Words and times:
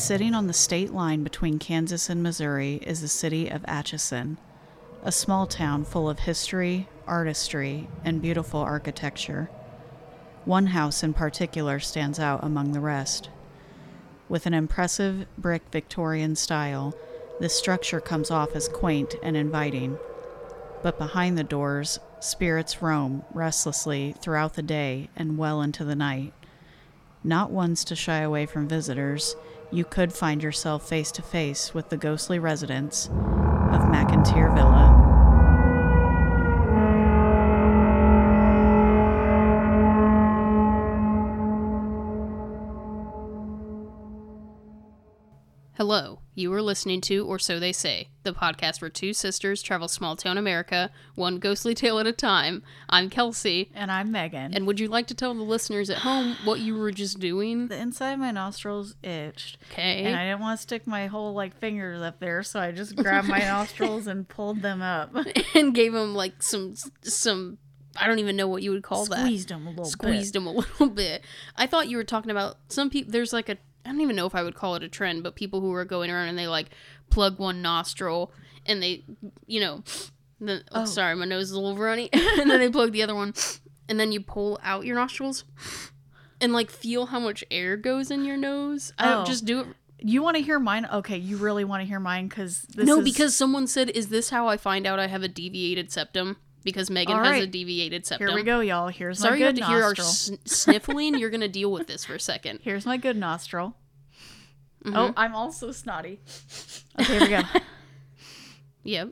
Sitting 0.00 0.34
on 0.34 0.46
the 0.46 0.54
state 0.54 0.94
line 0.94 1.22
between 1.22 1.58
Kansas 1.58 2.08
and 2.08 2.22
Missouri 2.22 2.76
is 2.76 3.02
the 3.02 3.06
city 3.06 3.50
of 3.50 3.62
Atchison, 3.68 4.38
a 5.02 5.12
small 5.12 5.46
town 5.46 5.84
full 5.84 6.08
of 6.08 6.20
history, 6.20 6.88
artistry, 7.06 7.86
and 8.02 8.22
beautiful 8.22 8.60
architecture. 8.60 9.50
One 10.46 10.68
house 10.68 11.02
in 11.02 11.12
particular 11.12 11.80
stands 11.80 12.18
out 12.18 12.42
among 12.42 12.72
the 12.72 12.80
rest. 12.80 13.28
With 14.26 14.46
an 14.46 14.54
impressive 14.54 15.26
brick 15.36 15.64
Victorian 15.70 16.34
style, 16.34 16.94
this 17.38 17.54
structure 17.54 18.00
comes 18.00 18.30
off 18.30 18.56
as 18.56 18.68
quaint 18.68 19.16
and 19.22 19.36
inviting. 19.36 19.98
But 20.82 20.96
behind 20.96 21.36
the 21.36 21.44
doors, 21.44 22.00
spirits 22.20 22.80
roam 22.80 23.22
restlessly 23.34 24.14
throughout 24.18 24.54
the 24.54 24.62
day 24.62 25.10
and 25.14 25.36
well 25.36 25.60
into 25.60 25.84
the 25.84 25.94
night. 25.94 26.32
Not 27.22 27.50
ones 27.50 27.84
to 27.84 27.94
shy 27.94 28.20
away 28.20 28.46
from 28.46 28.66
visitors, 28.66 29.36
you 29.72 29.84
could 29.84 30.12
find 30.12 30.42
yourself 30.42 30.88
face 30.88 31.12
to 31.12 31.22
face 31.22 31.72
with 31.72 31.88
the 31.88 31.96
ghostly 31.96 32.38
residents 32.38 33.06
of 33.06 33.82
McIntyre 33.82 34.54
Villa. 34.54 34.69
You 46.40 46.52
are 46.54 46.62
listening 46.62 47.00
to 47.02 47.26
Or 47.26 47.38
So 47.38 47.60
They 47.60 47.72
Say, 47.72 48.08
the 48.22 48.32
podcast 48.32 48.80
where 48.80 48.88
two 48.88 49.12
sisters 49.12 49.62
travel 49.62 49.88
small 49.88 50.16
town 50.16 50.38
America, 50.38 50.90
one 51.14 51.38
ghostly 51.38 51.74
tale 51.76 51.98
at 51.98 52.06
a 52.06 52.12
time. 52.12 52.62
I'm 52.88 53.10
Kelsey, 53.10 53.70
And 53.74 53.92
I'm 53.92 54.10
Megan. 54.10 54.54
and 54.54 54.66
would 54.66 54.80
you 54.80 54.88
like 54.88 55.06
to 55.08 55.14
tell 55.14 55.34
the 55.34 55.42
listeners 55.42 55.90
at 55.90 55.98
home 55.98 56.36
what 56.44 56.60
you 56.60 56.74
were 56.76 56.90
just 56.90 57.20
doing? 57.20 57.68
the 57.68 57.76
inside 57.78 58.12
of 58.12 58.18
my 58.20 58.30
nostrils 58.30 58.96
itched. 59.02 59.58
Okay. 59.70 60.02
And 60.04 60.16
I 60.16 60.24
didn't 60.24 60.40
want 60.40 60.58
to 60.58 60.62
stick 60.62 60.86
my 60.86 61.06
whole 61.06 61.34
like 61.34 61.56
fingers 61.58 62.00
up 62.00 62.18
there, 62.20 62.42
so 62.42 62.58
I 62.58 62.72
just 62.72 62.96
grabbed 62.96 63.28
my 63.28 63.38
nostrils 63.40 64.06
and 64.06 64.26
pulled 64.26 64.62
them 64.62 64.80
up. 64.80 65.14
and 65.54 65.74
gave 65.74 65.92
them 65.92 66.14
like 66.14 66.42
some 66.42 66.74
some 67.02 67.58
I 67.96 68.06
don't 68.06 68.20
even 68.20 68.36
know 68.36 68.46
what 68.48 68.62
you 68.62 68.70
would 68.70 68.82
call 68.84 69.04
that. 69.06 69.18
Squeezed 69.26 69.48
them 69.48 69.66
a 69.66 69.70
little 69.70 69.84
bit. 69.84 69.90
Squeezed 69.92 70.36
him 70.36 70.46
a 70.46 70.52
little 70.52 70.88
bit. 70.88 71.22
I 71.56 71.66
thought 71.66 71.88
you 71.88 71.96
were 71.96 72.04
talking 72.04 72.30
about 72.30 72.56
some 72.68 72.88
people. 72.88 73.12
There's 73.12 73.32
like 73.32 73.48
a 73.48 73.58
I 73.84 73.88
don't 73.90 74.00
even 74.00 74.16
know 74.16 74.26
if 74.26 74.34
I 74.34 74.42
would 74.42 74.54
call 74.54 74.74
it 74.74 74.82
a 74.82 74.88
trend, 74.88 75.22
but 75.22 75.34
people 75.36 75.60
who 75.60 75.72
are 75.74 75.84
going 75.84 76.10
around 76.10 76.28
and 76.28 76.38
they 76.38 76.48
like 76.48 76.70
plug 77.10 77.38
one 77.38 77.62
nostril 77.62 78.32
and 78.66 78.82
they, 78.82 79.04
you 79.46 79.60
know, 79.60 79.82
the 80.40 80.62
oh, 80.72 80.82
Oh. 80.82 80.84
sorry, 80.84 81.14
my 81.16 81.24
nose 81.24 81.44
is 81.46 81.52
a 81.52 81.60
little 81.60 81.76
runny, 81.76 82.08
and 82.12 82.50
then 82.50 82.60
they 82.60 82.68
plug 82.70 82.92
the 82.92 83.02
other 83.02 83.14
one, 83.14 83.34
and 83.88 83.98
then 84.00 84.12
you 84.12 84.20
pull 84.20 84.58
out 84.62 84.84
your 84.84 84.96
nostrils. 84.96 85.44
And 86.42 86.52
like 86.54 86.70
feel 86.70 87.06
how 87.06 87.20
much 87.20 87.44
air 87.50 87.76
goes 87.76 88.10
in 88.10 88.24
your 88.24 88.36
nose. 88.38 88.92
I 88.98 89.10
Oh. 89.12 89.14
don't 89.16 89.26
just 89.26 89.44
do 89.44 89.60
it. 89.60 89.66
You 90.02 90.22
want 90.22 90.38
to 90.38 90.42
hear 90.42 90.58
mine? 90.58 90.86
Okay, 90.90 91.18
you 91.18 91.36
really 91.36 91.64
want 91.64 91.82
to 91.82 91.86
hear 91.86 92.00
mine 92.00 92.28
because 92.28 92.64
no, 92.76 92.98
is- 93.00 93.04
because 93.04 93.36
someone 93.36 93.66
said, 93.66 93.90
"Is 93.90 94.08
this 94.08 94.30
how 94.30 94.48
I 94.48 94.56
find 94.56 94.86
out 94.86 94.98
I 94.98 95.06
have 95.08 95.22
a 95.22 95.28
deviated 95.28 95.92
septum?" 95.92 96.38
Because 96.62 96.90
Megan 96.90 97.16
has 97.16 97.42
a 97.42 97.46
deviated 97.46 98.04
septum. 98.04 98.28
here 98.28 98.36
we 98.36 98.42
go, 98.42 98.60
y'all. 98.60 98.88
Here's 98.88 99.18
Sorry 99.18 99.40
my 99.40 99.46
you 99.46 99.52
good 99.52 99.60
to 99.62 99.66
hear 99.66 99.82
our 99.82 99.94
nostril. 99.96 100.06
sn- 100.08 100.38
sniffling. 100.46 101.14
You're 101.18 101.30
gonna 101.30 101.48
deal 101.48 101.72
with 101.72 101.86
this 101.86 102.04
for 102.04 102.14
a 102.14 102.20
second. 102.20 102.60
Here's 102.62 102.84
my 102.84 102.96
good 102.98 103.16
nostril. 103.16 103.76
Mhm. 104.84 104.92
Oh, 104.96 105.12
I'm 105.16 105.34
also 105.34 105.72
snotty. 105.72 106.20
Okay, 107.00 107.12
here 107.18 107.20
we 107.22 107.28
go. 107.28 107.42
Yep. 108.82 109.10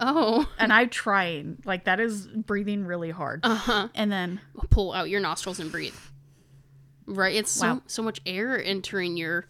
Oh. 0.00 0.46
and 0.58 0.72
I'm 0.72 0.90
trying. 0.90 1.58
Like 1.64 1.84
that 1.84 2.00
is 2.00 2.26
breathing 2.26 2.84
really 2.84 3.10
hard. 3.10 3.40
Uh 3.42 3.54
huh. 3.54 3.88
And 3.94 4.10
then 4.12 4.40
Pull 4.70 4.92
out 4.92 5.08
your 5.08 5.20
nostrils 5.20 5.60
and 5.60 5.70
breathe. 5.72 5.94
Right. 7.06 7.34
It's 7.36 7.50
so 7.50 7.80
so 7.86 8.02
much 8.02 8.20
air 8.26 8.62
entering 8.62 9.16
your 9.16 9.46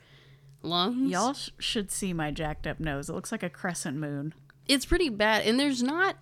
lungs. 0.62 1.10
y'all 1.10 1.32
sh- 1.34 1.50
should 1.58 1.90
see 1.90 2.12
my 2.12 2.30
jacked 2.30 2.66
up 2.66 2.78
nose. 2.80 3.08
It 3.08 3.14
looks 3.14 3.32
like 3.32 3.42
a 3.42 3.50
crescent 3.50 3.96
moon. 3.96 4.34
It's 4.66 4.84
pretty 4.86 5.08
bad, 5.08 5.46
and 5.46 5.58
there's 5.60 5.82
not 5.82 6.16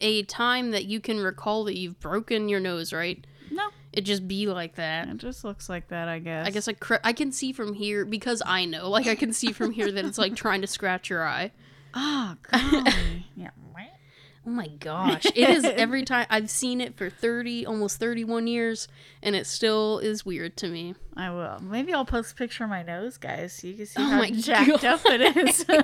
a 0.00 0.22
time 0.24 0.72
that 0.72 0.84
you 0.84 1.00
can 1.00 1.18
recall 1.18 1.64
that 1.64 1.76
you've 1.78 1.98
broken 2.00 2.48
your 2.48 2.60
nose. 2.60 2.92
Right. 2.92 3.26
No, 3.50 3.68
It 3.92 4.00
just 4.02 4.26
be 4.28 4.46
like 4.48 4.74
that. 4.74 5.08
it 5.08 5.16
just 5.18 5.44
looks 5.44 5.68
like 5.68 5.88
that. 5.88 6.08
I 6.08 6.18
guess. 6.18 6.46
I 6.46 6.50
guess 6.50 6.68
I 6.68 6.72
cr- 6.74 6.94
I 7.04 7.12
can 7.12 7.30
see 7.32 7.52
from 7.52 7.72
here 7.74 8.04
because 8.04 8.42
I 8.44 8.64
know. 8.64 8.90
Like 8.90 9.06
I 9.06 9.14
can 9.14 9.32
see 9.32 9.52
from 9.52 9.70
here 9.70 9.90
that 9.90 10.04
it's 10.04 10.18
like 10.18 10.34
trying 10.36 10.60
to 10.62 10.66
scratch 10.66 11.08
your 11.08 11.24
eye. 11.26 11.52
Ah, 11.94 12.36
golly. 12.50 12.92
Oh 14.46 14.50
my 14.50 14.68
gosh. 14.68 15.24
It 15.34 15.48
is 15.50 15.64
every 15.64 16.04
time 16.04 16.26
I've 16.30 16.48
seen 16.48 16.80
it 16.80 16.96
for 16.96 17.10
30, 17.10 17.66
almost 17.66 17.98
31 17.98 18.46
years, 18.46 18.86
and 19.22 19.34
it 19.34 19.46
still 19.46 19.98
is 19.98 20.24
weird 20.24 20.56
to 20.58 20.68
me. 20.68 20.94
I 21.16 21.30
will. 21.30 21.58
Maybe 21.60 21.92
I'll 21.92 22.04
post 22.04 22.32
a 22.32 22.34
picture 22.36 22.64
of 22.64 22.70
my 22.70 22.82
nose, 22.84 23.16
guys, 23.18 23.54
so 23.54 23.66
you 23.66 23.74
can 23.74 23.86
see 23.86 23.94
Oh 23.98 24.04
how 24.04 24.24
jacked 24.30 24.82
God. 24.82 24.84
up 24.84 25.00
it 25.06 25.36
is. 25.36 25.64
oh, 25.70 25.82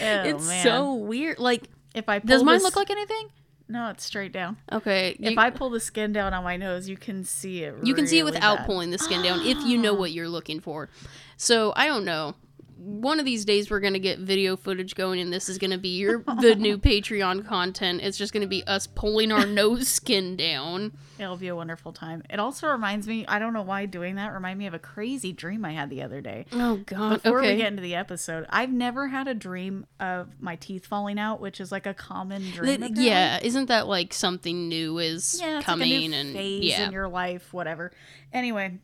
it's 0.00 0.46
man. 0.48 0.62
so 0.64 0.94
weird. 0.94 1.38
Like, 1.38 1.68
If 1.94 2.08
I 2.08 2.18
pull 2.18 2.28
does 2.28 2.42
mine 2.42 2.56
this- 2.56 2.62
look 2.64 2.76
like 2.76 2.90
anything? 2.90 3.28
No, 3.66 3.88
it's 3.88 4.04
straight 4.04 4.30
down. 4.32 4.58
Okay. 4.70 5.16
If 5.18 5.38
I 5.38 5.48
pull 5.48 5.70
the 5.70 5.80
skin 5.80 6.12
down 6.12 6.34
on 6.34 6.44
my 6.44 6.58
nose, 6.58 6.86
you 6.86 6.98
can 6.98 7.24
see 7.24 7.62
it. 7.62 7.74
you 7.82 7.94
can 7.94 8.06
see 8.06 8.18
it 8.18 8.24
without 8.24 8.58
bad. 8.58 8.66
pulling 8.66 8.90
the 8.90 8.98
skin 8.98 9.22
down 9.22 9.40
if 9.40 9.56
you 9.64 9.78
know 9.78 9.94
what 10.00 10.12
you're 10.12 10.28
looking 10.28 10.60
for. 10.60 10.90
So, 11.38 11.72
I 11.74 11.86
don't 11.86 12.04
know. 12.04 12.34
One 12.76 13.18
of 13.18 13.24
these 13.24 13.44
days 13.44 13.70
we're 13.70 13.80
going 13.80 13.92
to 13.94 13.98
get 13.98 14.18
video 14.18 14.56
footage 14.56 14.94
going 14.94 15.20
and 15.20 15.32
this 15.32 15.48
is 15.48 15.58
going 15.58 15.70
to 15.70 15.78
be 15.78 15.96
your 15.96 16.18
the 16.40 16.54
new 16.58 16.78
Patreon 16.78 17.46
content. 17.46 18.00
It's 18.02 18.18
just 18.18 18.32
going 18.32 18.42
to 18.42 18.48
be 18.48 18.64
us 18.64 18.86
pulling 18.86 19.32
our 19.32 19.46
nose 19.46 19.88
skin 19.88 20.36
down. 20.36 20.92
It'll 21.18 21.36
be 21.36 21.48
a 21.48 21.56
wonderful 21.56 21.92
time. 21.92 22.22
It 22.28 22.40
also 22.40 22.68
reminds 22.68 23.06
me. 23.06 23.24
I 23.26 23.38
don't 23.38 23.52
know 23.52 23.62
why 23.62 23.86
doing 23.86 24.16
that 24.16 24.32
remind 24.32 24.58
me 24.58 24.66
of 24.66 24.74
a 24.74 24.78
crazy 24.78 25.32
dream 25.32 25.64
I 25.64 25.72
had 25.72 25.90
the 25.90 26.02
other 26.02 26.20
day. 26.20 26.46
Oh 26.52 26.80
god. 26.86 27.22
Before 27.22 27.40
okay. 27.40 27.52
we 27.52 27.58
get 27.58 27.68
into 27.68 27.82
the 27.82 27.94
episode, 27.94 28.46
I've 28.50 28.72
never 28.72 29.08
had 29.08 29.28
a 29.28 29.34
dream 29.34 29.86
of 30.00 30.28
my 30.40 30.56
teeth 30.56 30.86
falling 30.86 31.18
out, 31.18 31.40
which 31.40 31.60
is 31.60 31.70
like 31.70 31.86
a 31.86 31.94
common 31.94 32.50
dream. 32.50 32.80
That- 32.80 32.96
yeah, 32.96 33.38
isn't 33.42 33.66
that 33.66 33.86
like 33.86 34.12
something 34.12 34.68
new 34.68 34.98
is 34.98 35.40
yeah, 35.40 35.62
coming 35.62 35.90
like 35.90 36.04
a 36.04 36.08
new 36.08 36.16
and 36.16 36.32
phase 36.34 36.64
yeah. 36.64 36.86
in 36.86 36.92
your 36.92 37.08
life, 37.08 37.52
whatever. 37.52 37.92
Anyway, 38.32 38.78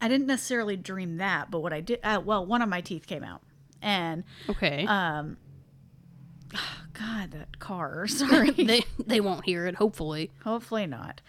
I 0.00 0.08
didn't 0.08 0.26
necessarily 0.26 0.76
dream 0.76 1.18
that, 1.18 1.50
but 1.50 1.60
what 1.60 1.72
I 1.72 1.80
did, 1.80 2.00
uh, 2.02 2.20
well, 2.24 2.44
one 2.44 2.62
of 2.62 2.68
my 2.68 2.80
teeth 2.80 3.06
came 3.06 3.22
out, 3.22 3.42
and 3.82 4.24
okay. 4.48 4.86
um, 4.86 5.36
God, 6.92 7.30
that 7.32 7.58
car. 7.58 8.06
Sorry, 8.06 8.50
they 8.50 8.82
they 8.98 9.20
won't 9.20 9.44
hear 9.44 9.66
it. 9.66 9.76
Hopefully, 9.76 10.30
hopefully 10.44 10.86
not, 10.86 11.20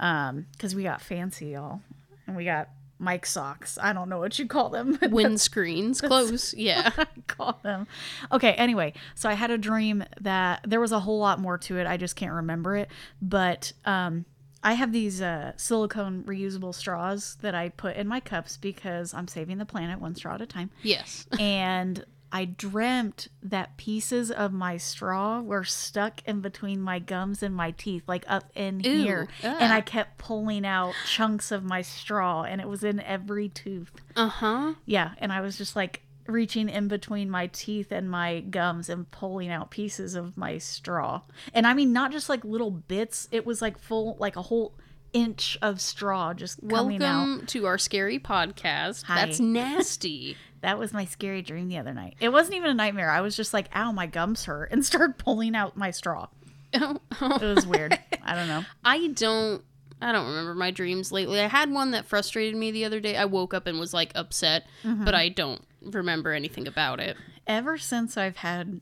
um, 0.00 0.46
because 0.52 0.74
we 0.74 0.82
got 0.82 1.00
fancy, 1.00 1.46
y'all, 1.48 1.80
and 2.26 2.36
we 2.36 2.44
got 2.44 2.68
mic 3.00 3.24
socks. 3.26 3.78
I 3.80 3.92
don't 3.92 4.08
know 4.08 4.18
what 4.18 4.38
you 4.38 4.46
call 4.46 4.70
them. 4.70 4.96
windscreens 5.02 6.02
close. 6.02 6.52
Yeah. 6.54 6.90
call 7.26 7.60
them. 7.62 7.86
Okay, 8.32 8.52
anyway, 8.52 8.92
so 9.14 9.28
I 9.28 9.34
had 9.34 9.50
a 9.50 9.58
dream 9.58 10.04
that 10.20 10.64
there 10.66 10.80
was 10.80 10.92
a 10.92 11.00
whole 11.00 11.18
lot 11.18 11.38
more 11.40 11.58
to 11.58 11.78
it. 11.78 11.86
I 11.86 11.96
just 11.96 12.16
can't 12.16 12.32
remember 12.32 12.76
it. 12.76 12.88
But 13.22 13.72
um, 13.84 14.24
I 14.62 14.74
have 14.74 14.92
these 14.92 15.20
uh, 15.22 15.52
silicone 15.56 16.24
reusable 16.24 16.74
straws 16.74 17.36
that 17.42 17.54
I 17.54 17.68
put 17.68 17.96
in 17.96 18.08
my 18.08 18.20
cups 18.20 18.56
because 18.56 19.14
I'm 19.14 19.28
saving 19.28 19.58
the 19.58 19.64
planet 19.64 20.00
one 20.00 20.14
straw 20.14 20.34
at 20.34 20.40
a 20.42 20.46
time. 20.46 20.70
Yes. 20.82 21.26
And 21.38 22.04
I 22.30 22.44
dreamt 22.44 23.28
that 23.42 23.76
pieces 23.78 24.30
of 24.30 24.52
my 24.52 24.76
straw 24.76 25.40
were 25.40 25.64
stuck 25.64 26.20
in 26.26 26.40
between 26.42 26.80
my 26.80 26.98
gums 26.98 27.42
and 27.42 27.54
my 27.54 27.70
teeth, 27.70 28.02
like 28.06 28.24
up 28.28 28.50
in 28.54 28.80
Ew, 28.80 29.02
here. 29.02 29.28
ugh. 29.42 29.56
And 29.58 29.72
I 29.72 29.80
kept 29.80 30.18
pulling 30.18 30.66
out 30.66 30.92
chunks 31.06 31.50
of 31.50 31.64
my 31.64 31.80
straw, 31.80 32.42
and 32.42 32.60
it 32.60 32.68
was 32.68 32.84
in 32.84 33.00
every 33.00 33.48
tooth. 33.48 33.92
Uh 34.14 34.28
huh. 34.28 34.74
Yeah, 34.84 35.12
and 35.18 35.32
I 35.32 35.40
was 35.40 35.56
just 35.56 35.74
like 35.74 36.02
reaching 36.28 36.68
in 36.68 36.86
between 36.88 37.30
my 37.30 37.48
teeth 37.48 37.90
and 37.90 38.08
my 38.10 38.40
gums 38.40 38.88
and 38.88 39.10
pulling 39.10 39.50
out 39.50 39.70
pieces 39.70 40.14
of 40.14 40.36
my 40.36 40.58
straw. 40.58 41.22
And 41.54 41.66
I 41.66 41.74
mean 41.74 41.92
not 41.92 42.12
just 42.12 42.28
like 42.28 42.44
little 42.44 42.70
bits, 42.70 43.28
it 43.32 43.44
was 43.46 43.60
like 43.62 43.78
full 43.78 44.16
like 44.20 44.36
a 44.36 44.42
whole 44.42 44.74
inch 45.12 45.56
of 45.62 45.80
straw 45.80 46.34
just 46.34 46.60
coming 46.68 47.02
out. 47.02 47.26
Welcome 47.26 47.46
to 47.46 47.66
our 47.66 47.78
scary 47.78 48.18
podcast. 48.18 49.04
Hi. 49.04 49.24
That's 49.26 49.40
nasty. 49.40 50.36
That 50.60 50.76
was 50.76 50.92
my 50.92 51.04
scary 51.04 51.40
dream 51.40 51.68
the 51.68 51.78
other 51.78 51.94
night. 51.94 52.16
It 52.18 52.30
wasn't 52.30 52.56
even 52.56 52.70
a 52.70 52.74
nightmare. 52.74 53.10
I 53.10 53.20
was 53.20 53.36
just 53.36 53.54
like, 53.54 53.68
"Ow, 53.76 53.92
my 53.92 54.06
gums 54.06 54.46
hurt," 54.46 54.72
and 54.72 54.84
started 54.84 55.16
pulling 55.16 55.54
out 55.54 55.76
my 55.76 55.92
straw. 55.92 56.26
Oh, 56.74 56.98
It 57.40 57.54
was 57.54 57.64
weird. 57.64 57.96
I 58.24 58.34
don't 58.34 58.48
know. 58.48 58.64
I 58.84 59.06
don't. 59.06 59.62
I 60.00 60.12
don't 60.12 60.26
remember 60.28 60.54
my 60.54 60.70
dreams 60.70 61.10
lately. 61.12 61.40
I 61.40 61.48
had 61.48 61.70
one 61.70 61.90
that 61.92 62.06
frustrated 62.06 62.54
me 62.56 62.70
the 62.70 62.84
other 62.84 63.00
day. 63.00 63.16
I 63.16 63.24
woke 63.24 63.52
up 63.54 63.66
and 63.66 63.78
was 63.80 63.92
like 63.94 64.12
upset, 64.14 64.64
Mm-hmm. 64.84 65.04
but 65.04 65.14
I 65.14 65.28
don't 65.28 65.62
remember 65.82 66.32
anything 66.32 66.66
about 66.68 67.00
it. 67.00 67.16
Ever 67.46 67.78
since 67.78 68.16
I've 68.16 68.36
had 68.38 68.80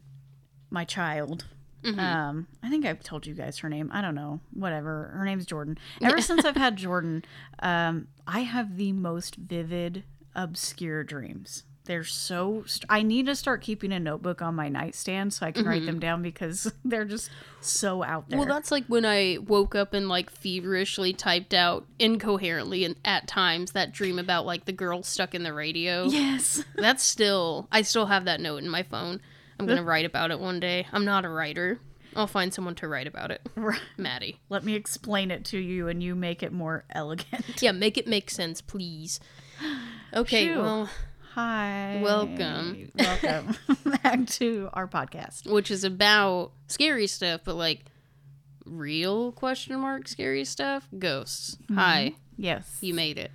my 0.70 0.84
child, 0.84 1.44
Mm-hmm. 1.84 2.00
um, 2.00 2.46
I 2.64 2.68
think 2.70 2.84
I've 2.84 3.02
told 3.04 3.26
you 3.28 3.34
guys 3.34 3.58
her 3.58 3.68
name. 3.68 3.90
I 3.92 4.00
don't 4.00 4.16
know. 4.16 4.40
Whatever. 4.52 5.12
Her 5.14 5.24
name's 5.24 5.46
Jordan. 5.46 5.78
Ever 6.02 6.20
since 6.20 6.44
I've 6.44 6.56
had 6.56 6.74
Jordan, 6.76 7.24
um, 7.60 8.08
I 8.26 8.40
have 8.40 8.76
the 8.76 8.90
most 8.92 9.36
vivid, 9.36 10.02
obscure 10.34 11.04
dreams. 11.04 11.62
They're 11.87 12.05
so. 12.05 12.65
St- 12.67 12.85
I 12.88 13.03
need 13.03 13.27
to 13.27 13.35
start 13.35 13.62
keeping 13.62 13.93
a 13.93 14.00
notebook 14.00 14.43
on 14.43 14.55
my 14.55 14.69
nightstand 14.69 15.33
so 15.33 15.47
I 15.47 15.53
can 15.53 15.65
write 15.65 15.79
mm-hmm. 15.79 15.87
them 15.87 16.00
down 16.00 16.23
because 16.23 16.71
they're 16.85 17.05
just 17.05 17.31
so 17.61 18.03
out 18.03 18.29
there. 18.29 18.38
Well, 18.38 18.49
that's 18.49 18.71
like 18.71 18.85
when 18.87 19.05
I 19.05 19.38
woke 19.44 19.75
up 19.75 19.94
and 19.94 20.09
like 20.09 20.31
feverishly 20.31 21.12
typed 21.12 21.55
out 21.55 21.87
incoherently 21.99 22.85
and 22.85 22.97
at 23.05 23.27
times 23.27 23.73
that 23.73 23.93
dream 23.93 24.19
about 24.19 24.47
like 24.47 24.67
the 24.67 24.73
girl 24.73 25.03
stuck 25.03 25.35
in 25.35 25.43
the 25.43 25.53
radio. 25.53 26.05
yes. 26.05 26.62
That's 26.77 27.03
still 27.03 27.69
I 27.73 27.83
still 27.83 28.06
have 28.06 28.27
that 28.27 28.41
note 28.41 28.62
in 28.62 28.69
my 28.69 28.83
phone. 28.83 29.21
I'm 29.59 29.67
gonna 29.67 29.83
write 29.83 30.05
about 30.05 30.31
it 30.31 30.38
one 30.38 30.61
day. 30.61 30.87
I'm 30.93 31.05
not 31.05 31.25
a 31.25 31.29
writer. 31.29 31.81
I'll 32.15 32.27
find 32.27 32.53
someone 32.53 32.75
to 32.77 32.88
write 32.88 33.06
about 33.06 33.31
it. 33.31 33.47
Maddie. 33.97 34.41
Let 34.49 34.65
me 34.65 34.75
explain 34.75 35.31
it 35.31 35.44
to 35.47 35.59
you, 35.59 35.88
and 35.88 36.03
you 36.03 36.15
make 36.15 36.43
it 36.43 36.53
more 36.53 36.85
elegant. 36.91 37.62
Yeah, 37.62 37.73
make 37.73 37.99
it 37.99 38.06
make 38.06 38.31
sense, 38.31 38.61
please. 38.62 39.21
Okay, 40.15 40.47
Phew. 40.47 40.59
well, 40.59 40.91
Hi. 41.37 42.00
Welcome. 42.03 42.91
Welcome 42.99 43.56
back 44.03 44.27
to 44.27 44.71
our 44.73 44.88
podcast. 44.88 45.44
which 45.53 45.71
is 45.71 45.85
about 45.85 46.53
scary 46.67 47.06
stuff, 47.06 47.43
but 47.44 47.56
like 47.56 47.85
real 48.65 49.33
question 49.33 49.79
mark 49.79 50.09
scary 50.09 50.47
stuff. 50.47 50.88
Ghosts. 50.99 51.59
Hi, 51.75 52.15
Yes. 52.38 52.79
you 52.81 52.94
made 52.94 53.19
it. 53.19 53.33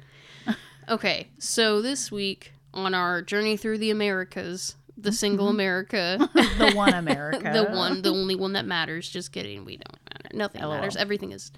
Okay, 0.89 1.27
so 1.37 1.79
this 1.83 2.11
week 2.11 2.53
on 2.73 2.95
our 2.95 3.21
journey 3.21 3.55
through 3.55 3.77
the 3.77 3.91
Americas, 3.91 4.75
the 4.97 5.11
single 5.11 5.47
America, 5.47 6.17
the 6.33 6.71
one 6.73 6.93
America. 6.95 7.51
the 7.53 7.65
one, 7.77 8.01
the 8.01 8.09
only 8.09 8.35
one 8.35 8.53
that 8.53 8.65
matters. 8.65 9.07
Just 9.07 9.31
kidding, 9.31 9.63
we 9.63 9.77
don't 9.77 9.99
matter. 10.11 10.35
Nothing 10.35 10.61
matters. 10.63 10.97
Everything 10.97 11.31
is 11.33 11.51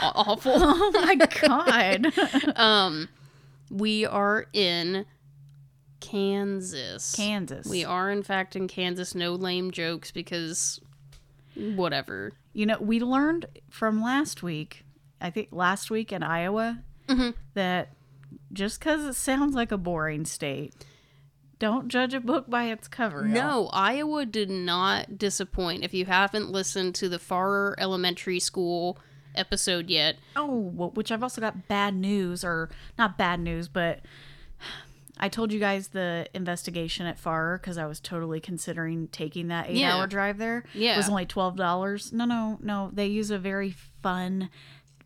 awful. 0.00 0.54
Oh 0.56 0.90
my 0.92 1.14
god. 1.14 2.58
um, 2.58 3.08
we 3.70 4.06
are 4.06 4.46
in 4.54 5.04
Kansas. 6.04 7.14
Kansas. 7.14 7.66
We 7.66 7.84
are 7.84 8.10
in 8.10 8.22
fact 8.22 8.56
in 8.56 8.68
Kansas. 8.68 9.14
No 9.14 9.32
lame 9.34 9.70
jokes 9.70 10.10
because 10.10 10.80
whatever. 11.54 12.32
You 12.52 12.66
know, 12.66 12.78
we 12.80 13.00
learned 13.00 13.46
from 13.70 14.02
last 14.02 14.42
week, 14.42 14.84
I 15.20 15.30
think 15.30 15.48
last 15.52 15.90
week 15.90 16.12
in 16.12 16.22
Iowa, 16.22 16.80
Mhm. 17.08 17.34
that 17.54 17.90
just 18.52 18.78
because 18.80 19.04
it 19.04 19.14
sounds 19.14 19.54
like 19.54 19.72
a 19.72 19.78
boring 19.78 20.24
state, 20.24 20.74
don't 21.58 21.88
judge 21.88 22.14
a 22.14 22.20
book 22.20 22.50
by 22.50 22.64
its 22.64 22.88
cover. 22.88 23.24
No, 23.24 23.68
Iowa 23.72 24.26
did 24.26 24.50
not 24.50 25.18
disappoint. 25.18 25.84
If 25.84 25.94
you 25.94 26.04
haven't 26.06 26.50
listened 26.50 26.94
to 26.96 27.08
the 27.08 27.18
Farrar 27.18 27.74
Elementary 27.78 28.40
School 28.40 28.98
episode 29.34 29.88
yet, 29.88 30.16
Oh, 30.36 30.90
which 30.94 31.10
I've 31.10 31.22
also 31.22 31.40
got 31.40 31.66
bad 31.68 31.94
news, 31.94 32.44
or 32.44 32.70
not 32.98 33.16
bad 33.18 33.40
news, 33.40 33.68
but 33.68 34.00
I 35.18 35.28
told 35.28 35.52
you 35.52 35.60
guys 35.60 35.88
the 35.88 36.26
investigation 36.34 37.06
at 37.06 37.18
Farrar 37.18 37.58
because 37.58 37.78
I 37.78 37.86
was 37.86 38.00
totally 38.00 38.40
considering 38.40 39.08
taking 39.08 39.48
that 39.48 39.70
eight 39.70 39.76
Yeah. 39.76 39.96
hour 39.96 40.06
drive 40.06 40.38
there. 40.38 40.64
Yeah. 40.74 40.94
It 40.94 40.96
was 40.96 41.08
only 41.08 41.24
$12. 41.26 42.12
No, 42.12 42.24
no, 42.24 42.58
no. 42.60 42.90
They 42.92 43.06
use 43.06 43.30
a 43.30 43.38
very 43.38 43.70
fun 44.02 44.50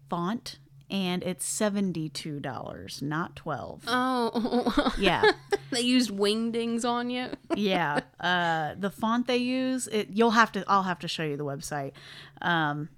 font 0.09 0.59
and 0.91 1.23
it's 1.23 1.47
$72, 1.47 3.03
not 3.03 3.37
12 3.37 3.85
oh, 3.89 4.95
Yeah. 4.99 5.23
they 5.71 5.81
used 5.83 6.11
wingdings 6.11 6.85
on 6.87 7.11
you. 7.11 7.29
yeah. 7.55 8.01
Uh, 8.19 8.75
the 8.79 8.91
font 8.91 9.27
they 9.27 9.37
use, 9.37 9.87
it, 9.89 10.09
you'll 10.11 10.31
have 10.31 10.51
to, 10.53 10.65
I'll 10.67 10.85
have 10.85 10.99
to 11.01 11.09
show 11.09 11.23
you 11.25 11.37
the 11.37 11.45
website. 11.45 11.93
Um, 12.41 12.89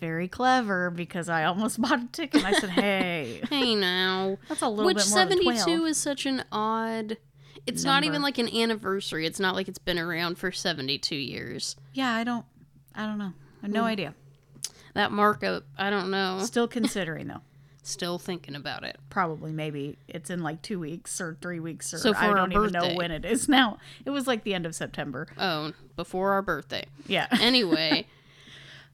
very 0.00 0.26
clever 0.26 0.90
because 0.90 1.28
I 1.28 1.44
almost 1.44 1.80
bought 1.82 2.02
a 2.02 2.08
ticket 2.10 2.44
and 2.44 2.54
I 2.54 2.58
said, 2.58 2.70
hey, 2.70 3.42
Hey 3.50 3.74
now, 3.74 4.38
that's 4.48 4.62
a 4.62 4.68
little 4.68 4.86
which 4.86 4.96
bit 4.96 5.10
more 5.10 5.26
than 5.26 5.42
12. 5.42 5.58
seventy-two 5.58 5.84
is 5.84 5.96
such 5.96 6.26
an 6.26 6.44
odd. 6.50 7.18
It's 7.66 7.84
not 7.84 8.04
even 8.04 8.22
like 8.22 8.38
an 8.38 8.48
anniversary. 8.48 9.26
It's 9.26 9.38
not 9.38 9.54
like 9.54 9.68
it's 9.68 9.78
been 9.78 9.98
around 9.98 10.38
for 10.38 10.50
seventy-two 10.50 11.14
years. 11.14 11.76
Yeah, 11.92 12.10
I 12.10 12.24
don't. 12.24 12.46
I 12.94 13.06
don't 13.06 13.18
know. 13.18 13.32
I 13.62 13.66
have 13.66 13.70
no 13.70 13.82
hmm. 13.82 13.86
idea. 13.86 14.14
That 14.94 15.12
markup, 15.12 15.64
I 15.78 15.90
don't 15.90 16.10
know. 16.10 16.40
Still 16.42 16.66
considering 16.78 17.28
though. 17.28 17.42
Still 17.82 18.18
thinking 18.18 18.54
about 18.54 18.84
it. 18.84 18.98
Probably 19.08 19.52
maybe 19.52 19.98
it's 20.08 20.30
in 20.30 20.42
like 20.42 20.62
two 20.62 20.78
weeks 20.78 21.20
or 21.20 21.36
three 21.40 21.60
weeks 21.60 21.94
or 21.94 21.98
So 21.98 22.12
for 22.12 22.20
I 22.20 22.28
our 22.28 22.34
don't 22.34 22.52
even 22.52 22.72
know 22.72 22.80
birthday. 22.80 22.96
when 22.96 23.10
it 23.10 23.24
is 23.24 23.48
now. 23.48 23.78
It 24.04 24.10
was 24.10 24.26
like 24.26 24.44
the 24.44 24.54
end 24.54 24.66
of 24.66 24.74
September. 24.74 25.28
Oh, 25.38 25.72
before 25.96 26.32
our 26.32 26.42
birthday. 26.42 26.86
Yeah. 27.06 27.26
Anyway. 27.40 28.06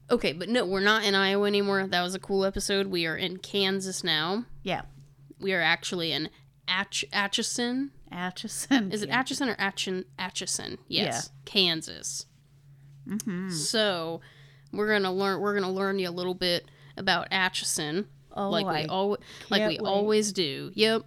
Okay, 0.09 0.33
but 0.33 0.49
no, 0.49 0.65
we're 0.65 0.79
not 0.79 1.03
in 1.03 1.15
Iowa 1.15 1.47
anymore. 1.47 1.87
That 1.87 2.01
was 2.01 2.15
a 2.15 2.19
cool 2.19 2.45
episode. 2.45 2.87
We 2.87 3.05
are 3.05 3.15
in 3.17 3.37
Kansas 3.37 4.03
now. 4.03 4.45
yeah. 4.63 4.83
We 5.39 5.53
are 5.53 5.61
actually 5.61 6.11
in 6.11 6.29
Atch- 6.67 7.05
Atchison. 7.13 7.91
Atchison. 8.11 8.91
Is 8.91 9.03
it 9.03 9.09
yeah. 9.09 9.19
Atchison 9.19 9.49
or 9.49 9.55
Atchin- 9.55 10.05
Atchison? 10.17 10.79
Yes, 10.87 11.29
Kansas. 11.45 12.25
Mm-hmm. 13.07 13.49
So 13.51 14.21
we're 14.73 14.87
gonna 14.91 15.13
learn. 15.13 15.39
We're 15.39 15.53
gonna 15.53 15.71
learn 15.71 15.99
you 15.99 16.09
a 16.09 16.11
little 16.11 16.33
bit 16.33 16.65
about 16.97 17.27
Atchison, 17.31 18.07
Oh, 18.35 18.49
like 18.49 18.65
we 18.65 18.85
always 18.87 19.19
like 19.49 19.61
we 19.61 19.67
wait. 19.67 19.79
always 19.81 20.31
do. 20.33 20.71
Yep. 20.73 21.03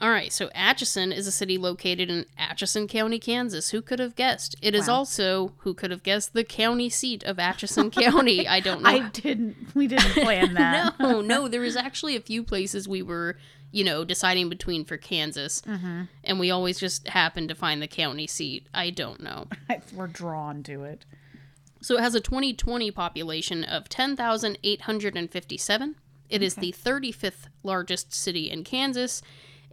All 0.00 0.10
right, 0.10 0.32
so 0.32 0.48
Atchison 0.54 1.10
is 1.10 1.26
a 1.26 1.32
city 1.32 1.58
located 1.58 2.08
in 2.08 2.24
Atchison 2.38 2.86
County, 2.86 3.18
Kansas. 3.18 3.70
Who 3.70 3.82
could 3.82 3.98
have 3.98 4.14
guessed? 4.14 4.54
It 4.62 4.72
is 4.74 4.86
Wow. 4.86 4.94
also 4.94 5.52
who 5.58 5.74
could 5.74 5.90
have 5.90 6.04
guessed 6.04 6.34
the 6.34 6.44
county 6.44 6.88
seat 6.88 7.24
of 7.24 7.38
Atchison 7.40 7.90
County. 8.04 8.46
I 8.46 8.60
don't 8.60 8.82
know. 8.82 8.90
I 8.90 9.08
didn't. 9.08 9.56
We 9.74 9.88
didn't 9.88 10.12
plan 10.22 10.54
that. 10.54 11.00
no, 11.00 11.20
no, 11.20 11.48
there 11.52 11.62
was 11.62 11.74
actually 11.76 12.14
a 12.14 12.20
few 12.20 12.44
places 12.44 12.86
we 12.86 13.02
were, 13.02 13.36
you 13.72 13.82
know, 13.82 14.04
deciding 14.04 14.48
between 14.48 14.84
for 14.84 14.96
Kansas, 14.96 15.62
Mm-hmm. 15.62 16.02
and 16.22 16.38
we 16.38 16.52
always 16.52 16.78
just 16.78 17.08
happened 17.08 17.48
to 17.48 17.56
find 17.56 17.82
the 17.82 17.88
county 17.88 18.28
seat. 18.28 18.68
I 18.72 18.90
don't 18.90 19.20
know. 19.20 19.48
We're 19.92 20.06
drawn 20.06 20.62
to 20.64 20.84
it. 20.84 21.04
So 21.80 21.96
it 21.96 22.02
has 22.02 22.14
a 22.14 22.20
2020 22.20 22.92
population 22.92 23.64
of 23.64 23.88
10,857. 23.88 25.96
It 26.28 26.42
is 26.42 26.56
the 26.56 26.72
35th 26.72 27.46
largest 27.62 28.12
city 28.12 28.50
in 28.50 28.64
Kansas. 28.64 29.22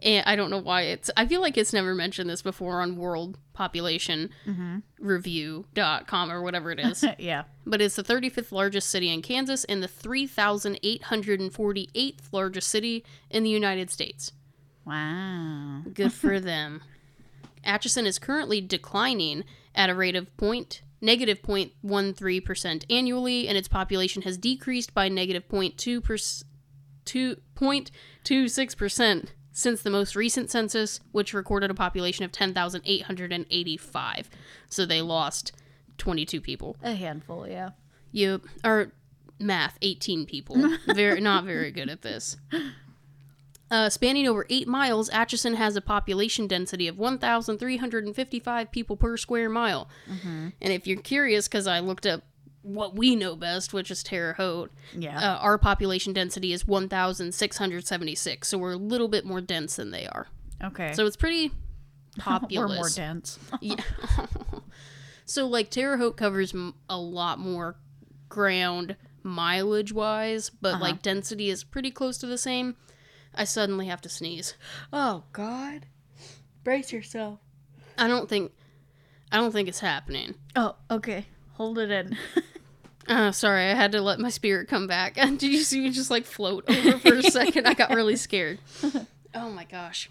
And 0.02 0.26
I 0.26 0.36
don't 0.36 0.50
know 0.50 0.58
why 0.58 0.82
it's, 0.82 1.10
I 1.16 1.24
feel 1.26 1.40
like 1.40 1.56
it's 1.56 1.72
never 1.72 1.94
mentioned 1.94 2.28
this 2.28 2.42
before 2.42 2.82
on 2.82 2.96
World 2.96 3.38
Population 3.54 4.28
mm-hmm. 4.46 4.80
Review.com 4.98 6.30
or 6.30 6.42
whatever 6.42 6.70
it 6.70 6.78
is. 6.78 7.02
yeah. 7.18 7.44
but 7.64 7.80
it's 7.80 7.96
the 7.96 8.04
35th 8.04 8.52
largest 8.52 8.90
city 8.90 9.10
in 9.10 9.22
Kansas 9.22 9.64
and 9.64 9.82
the 9.82 9.88
3,848th 9.88 12.32
largest 12.32 12.68
city 12.68 13.04
in 13.30 13.42
the 13.42 13.48
United 13.50 13.90
States. 13.90 14.32
Wow. 14.84 15.80
Good 15.92 16.12
for 16.12 16.38
them. 16.40 16.82
Atchison 17.64 18.06
is 18.06 18.18
currently 18.18 18.60
declining 18.60 19.44
at 19.74 19.90
a 19.90 19.94
rate 19.94 20.16
of 20.16 20.34
point 20.36 20.82
negative 21.00 21.42
0.13% 21.42 22.84
annually, 22.90 23.48
and 23.48 23.58
its 23.58 23.68
population 23.68 24.22
has 24.22 24.38
decreased 24.38 24.94
by 24.94 25.08
negative 25.08 25.48
0.2 25.48 26.02
pers- 26.02 26.44
two- 27.04 27.36
0.26% 27.54 29.28
since 29.56 29.80
the 29.80 29.88
most 29.88 30.14
recent 30.14 30.50
census, 30.50 31.00
which 31.12 31.32
recorded 31.32 31.70
a 31.70 31.74
population 31.74 32.26
of 32.26 32.30
10,885. 32.30 34.30
So 34.68 34.84
they 34.84 35.00
lost 35.00 35.52
22 35.96 36.42
people. 36.42 36.76
A 36.82 36.92
handful. 36.92 37.48
Yeah. 37.48 37.70
You 38.12 38.42
or 38.62 38.92
math, 39.40 39.78
18 39.80 40.26
people. 40.26 40.76
Very 40.86 41.22
not 41.22 41.44
very 41.44 41.70
good 41.70 41.88
at 41.88 42.02
this. 42.02 42.36
Uh, 43.70 43.88
spanning 43.88 44.28
over 44.28 44.44
eight 44.50 44.68
miles, 44.68 45.08
Atchison 45.08 45.54
has 45.54 45.74
a 45.74 45.80
population 45.80 46.46
density 46.46 46.86
of 46.86 46.98
1,355 46.98 48.70
people 48.70 48.96
per 48.96 49.16
square 49.16 49.48
mile. 49.48 49.88
And 50.60 50.72
if 50.72 50.86
you're 50.86 51.00
curious, 51.00 51.48
because 51.48 51.66
I 51.66 51.80
looked 51.80 52.06
up 52.06 52.22
what 52.66 52.96
we 52.96 53.14
know 53.16 53.36
best, 53.36 53.72
which 53.72 53.90
is 53.90 54.02
Terre 54.02 54.32
Haute, 54.34 54.72
Yeah. 54.96 55.18
uh, 55.18 55.36
our 55.38 55.56
population 55.58 56.12
density 56.12 56.52
is 56.52 56.66
1,676. 56.66 58.48
So 58.48 58.58
we're 58.58 58.72
a 58.72 58.76
little 58.76 59.08
bit 59.08 59.24
more 59.24 59.40
dense 59.40 59.76
than 59.76 59.90
they 59.90 60.06
are. 60.06 60.26
okay. 60.64 60.92
So 60.92 61.06
it's 61.06 61.16
pretty 61.16 61.52
populous. 62.18 62.68
we're 62.70 62.74
more 62.76 62.88
dense. 62.88 63.38
Yeah. 63.60 63.76
so 65.24 65.46
like 65.46 65.70
Terre 65.70 65.96
Haute 65.96 66.16
covers 66.16 66.52
m- 66.54 66.74
a 66.88 66.98
lot 66.98 67.38
more 67.38 67.76
ground 68.28 68.96
mileage 69.22 69.92
wise, 69.92 70.50
but 70.50 70.74
Uh-huh. 70.74 70.82
like 70.84 71.02
density 71.02 71.50
is 71.50 71.64
pretty 71.64 71.90
close 71.90 72.18
to 72.18 72.26
the 72.26 72.38
same. 72.38 72.76
I 73.34 73.44
suddenly 73.44 73.86
have 73.86 74.00
to 74.02 74.08
sneeze. 74.08 74.54
Oh 74.92 75.24
God. 75.32 75.86
Brace 76.64 76.92
yourself. 76.92 77.38
I 77.98 78.08
don't 78.08 78.28
think 78.28 78.52
I 79.30 79.36
don't 79.38 79.52
think 79.52 79.68
it's 79.68 79.80
happening. 79.80 80.34
Oh, 80.54 80.76
okay. 80.90 81.26
Hold 81.54 81.78
it 81.78 81.90
in. 81.90 82.16
Uh, 83.08 83.30
sorry, 83.32 83.64
I 83.70 83.74
had 83.74 83.92
to 83.92 84.00
let 84.02 84.18
my 84.18 84.30
spirit 84.30 84.68
come 84.68 84.86
back. 84.86 85.14
Did 85.14 85.42
you 85.42 85.62
see 85.62 85.80
me 85.80 85.90
just 85.90 86.10
like 86.10 86.24
float 86.24 86.64
over 86.68 86.98
for 86.98 87.14
a 87.14 87.22
second? 87.30 87.66
I 87.66 87.74
got 87.74 87.90
really 87.90 88.16
scared. 88.16 88.58
Oh 89.38 89.50
my 89.50 89.64
gosh. 89.64 90.08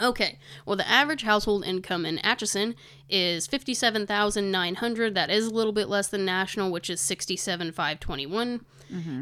Okay. 0.00 0.38
Well, 0.66 0.76
the 0.76 0.88
average 0.88 1.22
household 1.22 1.64
income 1.64 2.04
in 2.04 2.18
Atchison 2.20 2.74
is 3.08 3.46
fifty-seven 3.46 4.06
thousand 4.06 4.50
nine 4.50 4.76
hundred. 4.76 5.14
That 5.14 5.30
is 5.30 5.46
a 5.46 5.50
little 5.54 5.72
bit 5.72 5.88
less 5.88 6.08
than 6.08 6.24
national, 6.24 6.70
which 6.72 6.90
is 6.90 7.00
sixty-seven 7.00 7.72
five 7.72 8.00
twenty-one. 8.00 8.64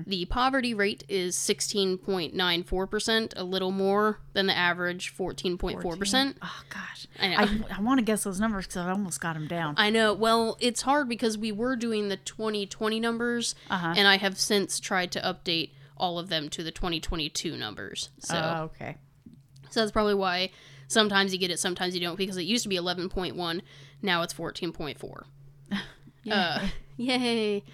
The 0.06 0.26
poverty 0.26 0.74
rate 0.74 1.02
is 1.08 1.34
sixteen 1.34 1.96
point 1.96 2.34
nine 2.34 2.62
four 2.62 2.86
percent, 2.86 3.32
a 3.38 3.44
little 3.44 3.70
more 3.70 4.18
than 4.34 4.46
the 4.46 4.54
average 4.56 5.08
fourteen 5.08 5.56
point 5.56 5.80
four 5.80 5.96
percent. 5.96 6.36
Oh 6.42 6.62
gosh, 6.68 7.06
I. 7.18 7.34
I, 7.34 7.76
I 7.78 7.80
want 7.80 7.98
to 7.98 8.04
guess 8.04 8.24
those 8.24 8.38
numbers 8.38 8.66
because 8.66 8.84
I 8.84 8.90
almost 8.90 9.20
got 9.22 9.32
them 9.32 9.46
down. 9.46 9.74
I 9.78 9.88
know. 9.88 10.12
Well, 10.12 10.58
it's 10.60 10.82
hard 10.82 11.08
because 11.08 11.38
we 11.38 11.52
were 11.52 11.74
doing 11.76 12.08
the 12.10 12.18
2020 12.18 13.00
numbers, 13.00 13.54
Uh-huh. 13.70 13.94
and 13.96 14.06
I 14.06 14.18
have 14.18 14.38
since 14.38 14.78
tried 14.78 15.10
to 15.12 15.20
update 15.20 15.70
all 15.96 16.18
of 16.18 16.28
them 16.28 16.50
to 16.50 16.62
the 16.62 16.70
2022 16.72 17.56
numbers. 17.56 18.10
So, 18.18 18.34
Oh, 18.36 18.62
okay. 18.64 18.96
So 19.72 19.80
that's 19.80 19.90
probably 19.92 20.14
why 20.14 20.50
sometimes 20.86 21.32
you 21.32 21.38
get 21.38 21.50
it, 21.50 21.58
sometimes 21.58 21.94
you 21.94 22.00
don't, 22.00 22.16
because 22.16 22.36
it 22.36 22.42
used 22.42 22.62
to 22.62 22.68
be 22.68 22.76
11.1, 22.76 23.60
now 24.02 24.22
it's 24.22 24.34
14.4. 24.34 25.22
Uh, 26.30 26.68
yay! 26.96 27.64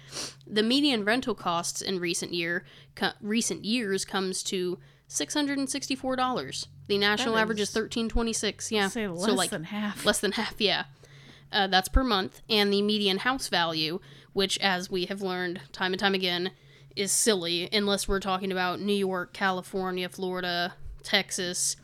The 0.47 0.63
median 0.63 1.05
rental 1.05 1.35
costs 1.35 1.83
in 1.83 1.99
recent 1.99 2.33
year 2.33 2.63
co- 2.95 3.11
recent 3.21 3.63
years 3.63 4.03
comes 4.05 4.41
to 4.45 4.79
six 5.07 5.35
hundred 5.35 5.59
and 5.59 5.69
sixty 5.69 5.95
four 5.95 6.15
dollars. 6.15 6.67
The 6.87 6.97
national 6.97 7.35
That 7.35 7.41
average 7.41 7.59
is 7.59 7.67
is- 7.69 7.75
thirteen 7.75 8.09
twenty 8.09 8.33
six. 8.33 8.71
Yeah, 8.71 8.87
so 8.87 9.13
like 9.13 9.51
than 9.51 9.65
half. 9.65 10.03
less 10.03 10.19
than 10.19 10.31
half. 10.31 10.55
Yeah, 10.57 10.85
uh, 11.51 11.67
that's 11.67 11.89
per 11.89 12.03
month, 12.03 12.41
and 12.49 12.73
the 12.73 12.81
median 12.81 13.19
house 13.19 13.49
value, 13.49 13.99
which 14.33 14.57
as 14.57 14.89
we 14.89 15.05
have 15.05 15.21
learned 15.21 15.61
time 15.71 15.93
and 15.93 15.99
time 15.99 16.15
again, 16.15 16.49
is 16.95 17.11
silly 17.11 17.69
unless 17.71 18.07
we're 18.07 18.19
talking 18.19 18.51
about 18.51 18.79
New 18.81 18.93
York, 18.93 19.31
California, 19.31 20.09
Florida, 20.09 20.73
Texas. 21.03 21.75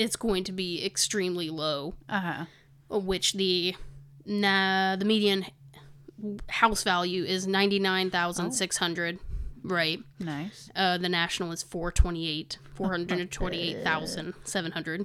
It's 0.00 0.16
going 0.16 0.44
to 0.44 0.52
be 0.52 0.84
extremely 0.84 1.50
low 1.50 1.94
Uh 2.08 2.20
huh. 2.20 2.44
which 3.00 3.34
the 3.34 3.74
na 4.24 4.96
the 4.96 5.04
median 5.04 5.44
house 6.48 6.82
value 6.82 7.24
is 7.24 7.46
ninety 7.46 7.78
nine 7.78 8.10
thousand 8.10 8.52
six 8.52 8.76
hundred. 8.78 9.18
Right. 9.62 10.00
Nice. 10.18 10.70
Uh, 10.74 10.96
the 10.98 11.08
national 11.08 11.52
is 11.52 11.62
four 11.62 11.92
twenty 11.92 12.28
eight, 12.28 12.58
four 12.74 12.88
hundred 12.90 13.30
twenty 13.30 13.60
eight 13.60 13.84
thousand 13.84 14.34
seven 14.44 14.72
hundred. 14.72 15.04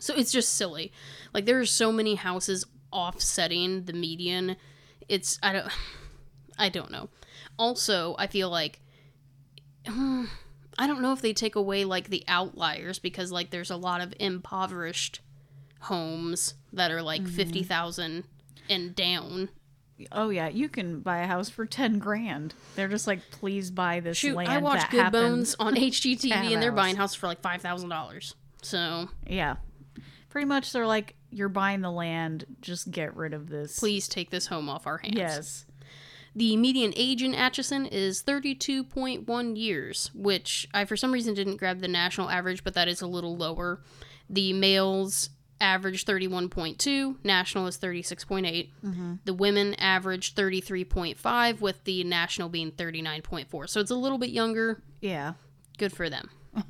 So 0.00 0.14
it's 0.14 0.32
just 0.32 0.54
silly. 0.54 0.92
Like 1.34 1.44
there 1.44 1.58
are 1.60 1.66
so 1.66 1.92
many 1.92 2.14
houses 2.14 2.64
offsetting 2.92 3.84
the 3.84 3.92
median. 3.92 4.56
It's 5.08 5.38
I 5.42 5.52
don't 5.52 5.68
I 6.58 6.68
don't 6.70 6.90
know. 6.90 7.08
Also, 7.58 8.14
I 8.18 8.26
feel 8.28 8.48
like 8.50 8.80
hmm, 9.86 10.24
I 10.78 10.86
don't 10.86 11.02
know 11.02 11.12
if 11.12 11.20
they 11.20 11.32
take 11.32 11.56
away 11.56 11.84
like 11.84 12.08
the 12.08 12.24
outliers 12.28 12.98
because 12.98 13.32
like 13.32 13.50
there's 13.50 13.70
a 13.70 13.76
lot 13.76 14.00
of 14.00 14.14
impoverished 14.20 15.20
homes 15.80 16.54
that 16.72 16.90
are 16.90 17.02
like 17.02 17.22
mm-hmm. 17.22 17.34
50,000 17.34 18.24
and 18.70 18.94
down. 18.94 19.48
Oh 20.12 20.28
yeah, 20.30 20.48
you 20.48 20.68
can 20.68 21.00
buy 21.00 21.18
a 21.18 21.26
house 21.26 21.48
for 21.48 21.66
ten 21.66 21.98
grand. 21.98 22.54
They're 22.76 22.86
just 22.86 23.08
like, 23.08 23.18
please 23.32 23.70
buy 23.72 23.98
this 23.98 24.16
Shoot, 24.16 24.36
land. 24.36 24.48
I 24.48 24.58
watch 24.58 24.88
Good 24.90 25.10
Bones 25.10 25.56
on 25.58 25.74
HGTV 25.76 26.30
and 26.30 26.62
they're 26.62 26.70
a 26.70 26.74
buying 26.74 26.94
house. 26.94 27.10
houses 27.10 27.16
for 27.16 27.26
like 27.26 27.42
$5,000. 27.42 28.34
So, 28.62 29.08
Yeah, 29.26 29.56
pretty 30.28 30.46
much. 30.46 30.72
They're 30.72 30.86
like, 30.86 31.16
you're 31.30 31.48
buying 31.48 31.80
the 31.80 31.90
land. 31.90 32.44
Just 32.60 32.92
get 32.92 33.16
rid 33.16 33.34
of 33.34 33.48
this. 33.48 33.78
please 33.78 34.06
take 34.06 34.30
this 34.30 34.46
home 34.46 34.68
off 34.68 34.86
our 34.86 34.98
hands. 34.98 35.16
Yes. 35.16 35.64
The 36.38 36.56
median 36.56 36.92
age 36.94 37.20
in 37.20 37.34
Atchison 37.34 37.84
is 37.86 38.22
32.1 38.22 39.58
years, 39.58 40.12
which 40.14 40.68
I 40.72 40.84
for 40.84 40.96
some 40.96 41.10
reason 41.10 41.34
didn't 41.34 41.56
grab 41.56 41.80
the 41.80 41.88
national 41.88 42.30
average, 42.30 42.62
but 42.62 42.74
that 42.74 42.86
is 42.86 43.02
a 43.02 43.08
little 43.08 43.36
lower. 43.36 43.82
The 44.30 44.52
males 44.52 45.30
average 45.60 46.04
31.2, 46.04 47.16
national 47.24 47.66
is 47.66 47.76
36.8. 47.78 48.70
Mm-hmm. 48.84 49.14
The 49.24 49.34
women 49.34 49.74
average 49.80 50.36
33.5, 50.36 51.60
with 51.60 51.82
the 51.82 52.04
national 52.04 52.48
being 52.48 52.70
39.4. 52.70 53.68
So 53.68 53.80
it's 53.80 53.90
a 53.90 53.96
little 53.96 54.18
bit 54.18 54.30
younger. 54.30 54.80
Yeah. 55.00 55.32
Good 55.76 55.92
for 55.92 56.08
them. 56.08 56.30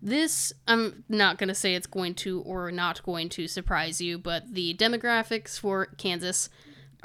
this, 0.00 0.54
I'm 0.66 1.04
not 1.10 1.36
going 1.36 1.48
to 1.48 1.54
say 1.54 1.74
it's 1.74 1.86
going 1.86 2.14
to 2.14 2.40
or 2.40 2.70
not 2.70 3.02
going 3.02 3.28
to 3.28 3.48
surprise 3.48 4.00
you, 4.00 4.16
but 4.16 4.54
the 4.54 4.72
demographics 4.72 5.60
for 5.60 5.88
Kansas 5.98 6.48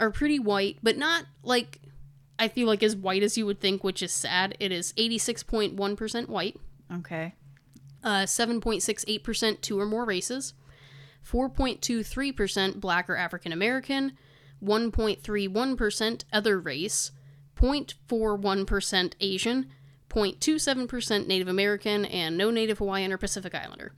are 0.02 0.12
pretty 0.12 0.38
white, 0.40 0.80
but 0.84 0.98
not 0.98 1.26
like 1.44 1.80
I 2.38 2.48
feel 2.50 2.68
like 2.68 2.82
as 2.84 2.96
white 2.96 3.22
as 3.24 3.38
you 3.38 3.46
would 3.46 3.60
think, 3.62 3.84
which 3.84 4.02
is 4.04 4.12
sad. 4.12 4.58
It 4.60 4.72
is 4.72 4.94
86.1% 4.98 6.28
white, 6.28 6.58
Okay. 6.92 7.36
uh, 8.04 8.24
7.68% 8.26 9.62
two 9.62 9.80
or 9.80 9.86
more 9.86 10.04
races, 10.06 10.54
4.23% 11.24 12.80
black 12.80 13.08
or 13.10 13.16
African 13.16 13.52
American, 13.54 14.14
1.31% 14.64 16.24
other 16.34 16.60
race, 16.60 17.12
0.41% 17.56 19.14
Asian, 19.20 19.68
0.27% 20.10 21.28
Native 21.28 21.48
American, 21.48 22.06
and 22.06 22.38
no 22.38 22.50
Native 22.52 22.80
Hawaiian 22.80 23.12
or 23.14 23.18
Pacific 23.18 23.54
Islander. 23.56 23.94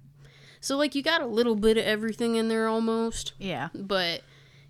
So, 0.60 0.78
like, 0.78 0.96
you 0.96 1.02
got 1.04 1.22
a 1.22 1.26
little 1.28 1.56
bit 1.56 1.78
of 1.78 1.84
everything 1.86 2.36
in 2.36 2.48
there 2.50 2.68
almost, 2.68 3.34
Yeah. 3.40 3.70
but 3.74 4.22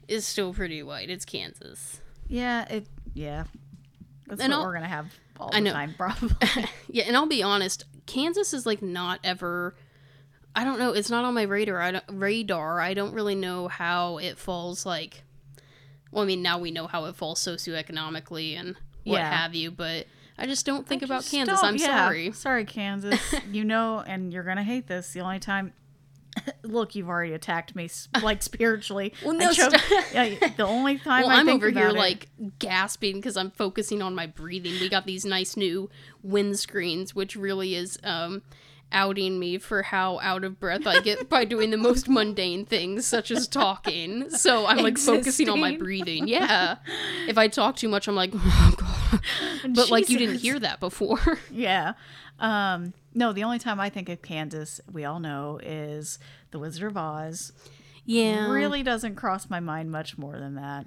it's 0.07 0.25
still 0.25 0.53
pretty 0.53 0.83
white. 0.83 1.09
It's 1.09 1.25
Kansas. 1.25 2.01
Yeah. 2.27 2.65
It. 2.69 2.87
Yeah. 3.13 3.45
That's 4.27 4.41
And 4.41 4.51
what 4.51 4.59
I'll- 4.59 4.65
we're 4.65 4.73
gonna 4.73 4.87
have 4.87 5.13
all 5.39 5.49
I 5.53 5.59
the 5.59 5.65
know. 5.65 5.73
time, 5.73 5.93
probably. 5.97 6.29
Yeah, 6.89 7.03
and 7.07 7.15
I'll 7.17 7.25
be 7.27 7.43
honest, 7.43 7.83
Kansas 8.05 8.53
is 8.53 8.65
like 8.65 8.81
not 8.81 9.19
ever. 9.23 9.75
I 10.55 10.63
don't 10.63 10.77
know. 10.77 10.91
It's 10.93 11.09
not 11.09 11.25
on 11.25 11.33
my 11.33 11.41
radar. 11.43 11.81
I 11.81 11.91
don't, 11.91 12.03
radar. 12.11 12.79
I 12.79 12.93
don't 12.93 13.13
really 13.13 13.33
know 13.35 13.67
how 13.67 14.17
it 14.19 14.37
falls. 14.37 14.85
Like, 14.85 15.23
well, 16.11 16.23
I 16.23 16.27
mean, 16.27 16.43
now 16.43 16.59
we 16.59 16.69
know 16.69 16.85
how 16.85 17.05
it 17.05 17.15
falls 17.15 17.39
socioeconomically 17.43 18.55
and 18.59 18.75
what 19.03 19.17
Yeah. 19.17 19.31
have 19.35 19.55
you, 19.55 19.71
but 19.71 20.05
I 20.37 20.45
just 20.45 20.65
don't 20.65 20.87
think 20.87 21.01
about 21.01 21.25
Kansas. 21.25 21.61
I'm 21.63 21.75
yeah. 21.77 22.05
sorry. 22.05 22.31
Sorry, 22.33 22.65
Kansas. 22.65 23.19
you 23.51 23.63
know, 23.63 24.03
and 24.05 24.31
you're 24.31 24.43
gonna 24.43 24.63
hate 24.63 24.87
this. 24.87 25.11
The 25.13 25.21
only 25.21 25.39
time. 25.39 25.73
Look, 26.63 26.95
you've 26.95 27.09
already 27.09 27.33
attacked 27.33 27.75
me, 27.75 27.89
like 28.21 28.41
spiritually. 28.43 29.13
Well, 29.23 29.33
no, 29.35 29.51
yeah, 30.13 30.35
the 30.57 30.65
only 30.65 30.97
time 30.99 31.23
Well, 31.23 31.31
I 31.31 31.39
I'm 31.39 31.45
think 31.45 31.61
over 31.63 31.69
here 31.71 31.89
it- 31.89 31.95
like 31.95 32.29
gasping 32.59 33.15
because 33.15 33.37
I'm 33.37 33.51
focusing 33.51 34.01
on 34.01 34.15
my 34.15 34.27
breathing. 34.27 34.73
We 34.79 34.89
got 34.89 35.05
these 35.05 35.25
nice 35.25 35.55
new 35.57 35.89
windscreens, 36.25 37.11
which 37.11 37.35
really 37.35 37.75
is 37.75 37.97
um, 38.03 38.41
outing 38.93 39.39
me 39.39 39.57
for 39.57 39.81
how 39.81 40.19
out 40.21 40.43
of 40.43 40.59
breath 40.59 40.87
I 40.87 41.01
get 41.01 41.27
by 41.29 41.43
doing 41.45 41.71
the 41.71 41.77
most 41.77 42.07
mundane 42.07 42.65
things, 42.65 43.05
such 43.05 43.31
as 43.31 43.47
talking. 43.47 44.29
So 44.29 44.65
I'm 44.65 44.77
like 44.77 44.97
focusing 44.97 45.49
on 45.49 45.59
my 45.59 45.75
breathing. 45.77 46.27
Yeah. 46.27 46.77
If 47.27 47.37
I 47.37 47.47
talk 47.47 47.75
too 47.75 47.89
much, 47.89 48.07
I'm 48.07 48.15
like, 48.15 48.31
oh 48.33 48.73
god. 48.77 49.21
But 49.75 49.89
like 49.91 50.09
you 50.09 50.17
didn't 50.17 50.39
hear 50.39 50.59
that 50.59 50.79
before. 50.79 51.19
Yeah. 51.51 51.93
Um, 52.39 52.93
no, 53.13 53.31
the 53.31 53.43
only 53.43 53.59
time 53.59 53.79
I 53.79 53.89
think 53.89 54.09
of 54.09 54.21
Kansas, 54.21 54.81
we 54.91 55.05
all 55.05 55.19
know, 55.19 55.59
is 55.63 56.17
The 56.51 56.59
Wizard 56.59 56.91
of 56.91 56.97
Oz. 56.97 57.53
yeah. 58.05 58.51
Really 58.51 58.83
doesn't 58.83 59.15
cross 59.15 59.49
my 59.49 59.59
mind 59.59 59.91
much 59.91 60.17
more 60.17 60.37
than 60.39 60.55
that. 60.55 60.85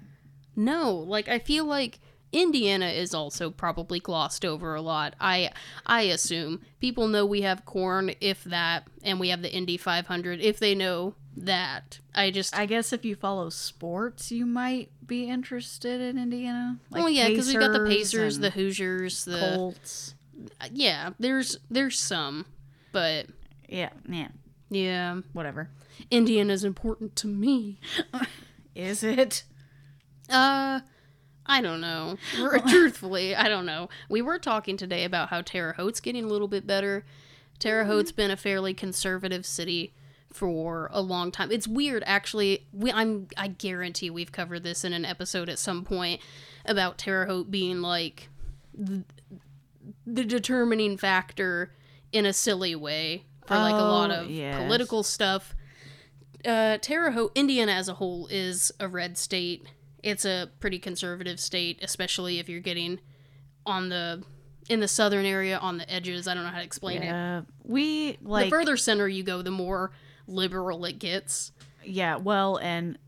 No, 0.57 0.93
like 0.95 1.29
I 1.29 1.39
feel 1.39 1.65
like 1.65 1.99
Indiana 2.33 2.87
is 2.89 3.15
also 3.15 3.51
probably 3.51 4.01
glossed 4.01 4.45
over 4.45 4.75
a 4.75 4.81
lot. 4.81 5.15
I 5.21 5.51
I 5.87 6.03
assume 6.03 6.63
people 6.81 7.09
know 7.09 7.25
we 7.25 7.43
have 7.43 7.65
corn 7.65 8.13
if 8.21 8.45
that 8.45 8.87
and 9.03 9.19
we 9.21 9.29
have 9.31 9.43
the 9.43 9.53
Indy 9.53 9.77
500 9.77 10.41
if 10.41 10.59
they 10.59 10.75
know 10.75 11.15
that. 11.37 12.01
I 12.15 12.31
just 12.31 12.57
I 12.57 12.67
guess 12.67 12.93
if 12.93 13.05
you 13.05 13.15
follow 13.15 13.49
sports, 13.51 14.31
you 14.33 14.45
might 14.47 14.91
be 15.07 15.29
interested 15.29 16.01
in 16.01 16.19
Indiana. 16.19 16.79
Like 16.91 17.03
well 17.03 17.11
yeah, 17.13 17.29
cuz 17.29 17.49
we've 17.49 17.61
got 17.61 17.73
the 17.73 17.87
Pacers, 17.87 18.39
the 18.39 18.51
Hoosiers, 18.51 19.25
the 19.25 19.39
Colts. 19.39 20.15
yeah, 20.73 21.11
there's 21.19 21.59
there's 21.71 21.99
some, 21.99 22.47
but 22.93 23.27
Yeah, 23.69 23.91
yeah, 24.09 24.29
yeah, 24.69 25.21
whatever. 25.33 25.71
Indiana's 26.11 26.65
important 26.65 27.17
to 27.17 27.27
me. 27.27 27.79
Is 28.75 29.03
it? 29.03 29.45
Uh, 30.29 30.81
I 31.47 31.61
don't 31.61 31.81
know. 31.81 32.17
Truthfully, 32.69 33.35
I 33.37 33.49
don't 33.49 33.67
know. 33.67 33.89
We 34.09 34.21
were 34.23 34.39
talking 34.39 34.77
today 34.77 35.05
about 35.05 35.29
how 35.29 35.43
Terre 35.43 35.73
Haute's 35.75 36.01
getting 36.01 36.25
a 36.25 36.29
little 36.29 36.49
bit 36.49 36.67
better. 36.67 37.05
Terre 37.59 37.85
Haute's 37.85 38.13
been 38.13 38.31
a 38.31 38.37
fairly 38.37 38.75
conservative 38.75 39.47
city 39.47 39.95
for 40.33 40.91
a 40.93 41.01
long 41.01 41.31
time. 41.31 41.51
It's 41.51 41.67
weird, 41.69 42.03
actually. 42.07 42.67
We, 42.73 42.93
I'm, 42.93 43.29
I 43.37 43.49
guarantee 43.49 44.11
we've 44.11 44.33
covered 44.33 44.63
this 44.65 44.85
in 44.85 44.93
an 44.93 45.05
episode 45.05 45.49
at 45.49 45.59
some 45.59 45.85
point 45.85 46.21
about 46.67 46.99
Terre 46.99 47.27
Haute 47.27 47.51
being 47.51 47.81
like 47.81 48.29
the, 48.75 49.05
the 50.07 50.25
determining 50.25 50.97
factor 50.99 51.73
in 52.13 52.27
a 52.27 52.33
silly 52.33 52.75
way 52.75 53.25
for 53.47 53.55
like 53.55 53.75
a 53.75 53.79
lot 53.79 54.11
Oh, 54.11 54.23
of 54.25 54.31
yes. 54.31 54.61
political 54.63 55.03
stuff. 55.03 55.55
Uh, 56.45 56.79
Terre 56.79 57.13
Haute, 57.13 57.33
Indiana 57.35 57.73
as 57.73 57.89
a 57.89 57.95
whole, 57.95 58.27
is 58.27 58.71
a 58.79 58.89
red 58.89 59.17
state. 59.17 59.67
It's 60.07 60.25
a 60.25 60.49
pretty 60.61 60.79
conservative 60.79 61.41
state, 61.41 61.81
especially 61.83 62.39
if 62.39 62.49
you're 62.49 62.61
getting 62.61 63.01
on 63.67 63.89
the 63.89 64.23
in 64.69 64.79
the 64.81 64.89
southern 64.89 65.27
area 65.27 65.59
on 65.59 65.79
the 65.79 65.93
edges. 65.93 66.29
I 66.29 66.35
don't 66.35 66.45
know 66.45 66.51
how 66.51 66.59
to 66.59 66.65
explain 66.65 67.03
it. 67.03 67.07
Yeah, 67.07 67.43
we 67.65 68.13
The 68.45 68.49
further 68.51 68.77
center 68.77 69.09
you 69.09 69.25
go, 69.25 69.43
the 69.43 69.51
more 69.51 69.91
liberal 70.29 70.85
it 70.85 70.99
gets. 71.01 71.51
yeah, 71.85 72.17
well, 72.17 72.57
and 72.57 72.99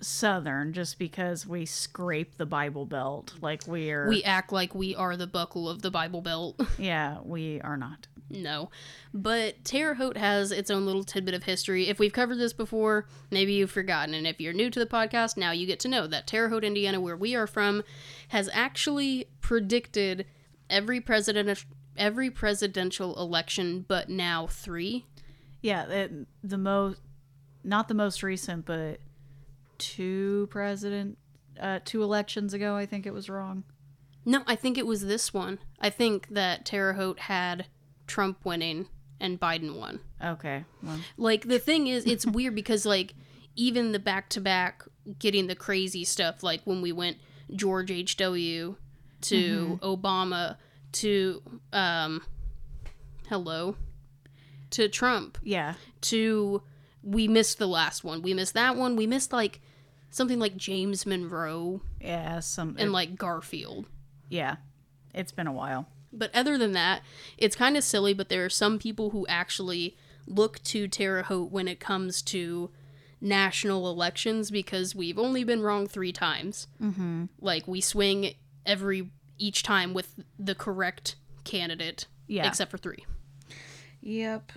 southern 0.00 0.74
just 0.74 0.98
because 0.98 1.46
we 1.46 1.64
scrape 1.64 2.36
the 2.36 2.46
Bible 2.46 2.84
Belt, 2.84 3.32
like 3.40 3.66
we're 3.66 4.06
We 4.08 4.22
act 4.22 4.52
like 4.52 4.74
we 4.74 4.94
are 4.94 5.16
the 5.16 5.26
buckle 5.26 5.68
of 5.68 5.80
the 5.82 5.90
Bible 5.90 6.20
Belt. 6.20 6.60
yeah, 6.78 7.18
we 7.22 7.60
are 7.62 7.76
not. 7.76 8.06
No. 8.30 8.70
But 9.12 9.64
Terre 9.64 9.94
Haute 9.94 10.16
has 10.16 10.50
its 10.50 10.70
own 10.70 10.86
little 10.86 11.04
tidbit 11.04 11.34
of 11.34 11.44
history. 11.44 11.88
If 11.88 11.98
we've 11.98 12.12
covered 12.12 12.38
this 12.38 12.52
before, 12.52 13.06
maybe 13.30 13.52
you've 13.52 13.70
forgotten. 13.70 14.14
And 14.14 14.26
if 14.26 14.40
you're 14.40 14.52
new 14.52 14.70
to 14.70 14.78
the 14.78 14.86
podcast, 14.86 15.36
now 15.36 15.50
you 15.52 15.66
get 15.66 15.80
to 15.80 15.88
know 15.88 16.06
that 16.06 16.26
Terre 16.26 16.48
Haute, 16.48 16.64
Indiana, 16.64 17.00
where 17.00 17.16
we 17.16 17.34
are 17.34 17.46
from, 17.46 17.82
has 18.28 18.48
actually 18.52 19.28
predicted 19.40 20.26
every 20.70 21.00
president 21.00 21.64
every 21.96 22.30
presidential 22.30 23.16
election 23.20 23.84
but 23.86 24.08
now 24.08 24.46
three. 24.46 25.06
Yeah, 25.60 25.86
it, 25.86 26.12
the 26.42 26.58
most 26.58 27.00
not 27.62 27.88
the 27.88 27.94
most 27.94 28.22
recent, 28.22 28.66
but 28.66 29.00
two 29.78 30.48
president 30.50 31.18
uh 31.60 31.80
two 31.84 32.02
elections 32.02 32.54
ago, 32.54 32.76
I 32.76 32.86
think 32.86 33.06
it 33.06 33.14
was 33.14 33.28
wrong. 33.28 33.64
No, 34.24 34.42
I 34.46 34.56
think 34.56 34.78
it 34.78 34.86
was 34.86 35.04
this 35.04 35.34
one. 35.34 35.58
I 35.78 35.90
think 35.90 36.28
that 36.30 36.64
Terre 36.64 36.94
Haute 36.94 37.20
had 37.20 37.66
Trump 38.06 38.44
winning 38.44 38.86
and 39.20 39.40
Biden 39.40 39.78
won. 39.78 40.00
Okay. 40.22 40.64
Well, 40.82 40.98
Like 41.16 41.48
the 41.48 41.58
thing 41.58 41.86
is, 41.86 42.04
it's 42.04 42.26
weird 42.36 42.54
because 42.54 42.84
like 42.86 43.14
even 43.56 43.92
the 43.92 43.98
back 43.98 44.28
to 44.30 44.40
back 44.40 44.82
getting 45.18 45.46
the 45.46 45.54
crazy 45.54 46.04
stuff, 46.04 46.42
like 46.42 46.62
when 46.64 46.82
we 46.82 46.92
went 46.92 47.18
George 47.54 47.90
H. 47.90 48.16
W. 48.16 48.76
to 49.22 49.78
Obama 49.82 50.56
to 50.92 51.42
um, 51.72 52.22
hello 53.28 53.76
to 54.70 54.88
Trump 54.88 55.38
yeah. 55.42 55.74
to 56.02 56.62
we 57.02 57.28
missed 57.28 57.58
the 57.58 57.66
last 57.68 58.02
one. 58.04 58.22
We 58.22 58.34
missed 58.34 58.54
that 58.54 58.76
one. 58.76 58.96
We 58.96 59.06
missed 59.06 59.32
like 59.32 59.60
something 60.10 60.38
like 60.38 60.56
James 60.56 61.04
Monroe 61.06 61.80
Yeah, 62.00 62.40
some 62.40 62.76
and 62.78 62.92
like 62.92 63.16
Garfield. 63.16 63.86
yeah. 64.28 64.56
It's 65.14 65.30
been 65.30 65.46
a 65.46 65.52
while. 65.52 65.86
But 66.16 66.34
other 66.34 66.56
than 66.58 66.72
that, 66.72 67.02
it's 67.38 67.56
kind 67.56 67.76
of 67.76 67.84
silly, 67.84 68.14
but 68.14 68.28
there 68.28 68.44
are 68.44 68.50
some 68.50 68.78
people 68.78 69.10
who 69.10 69.26
actually 69.26 69.96
look 70.26 70.62
to 70.64 70.88
Terre 70.88 71.22
Haute 71.24 71.50
when 71.50 71.68
it 71.68 71.80
comes 71.80 72.22
to 72.22 72.70
national 73.20 73.90
elections 73.90 74.50
because 74.50 74.94
we've 74.94 75.18
only 75.18 75.44
been 75.44 75.62
wrong 75.62 75.86
three 75.86 76.12
times. 76.12 76.66
Mm-hmm. 76.82 77.24
Like, 77.40 77.66
we 77.66 77.80
swing 77.80 78.34
every 78.66 79.10
each 79.38 79.62
time 79.62 79.92
with 79.94 80.14
the 80.38 80.54
correct 80.54 81.16
candidate, 81.44 82.06
Yeah. 82.28 82.46
except 82.46 82.70
for 82.70 82.78
three. 82.78 83.04
Yep. 84.00 84.52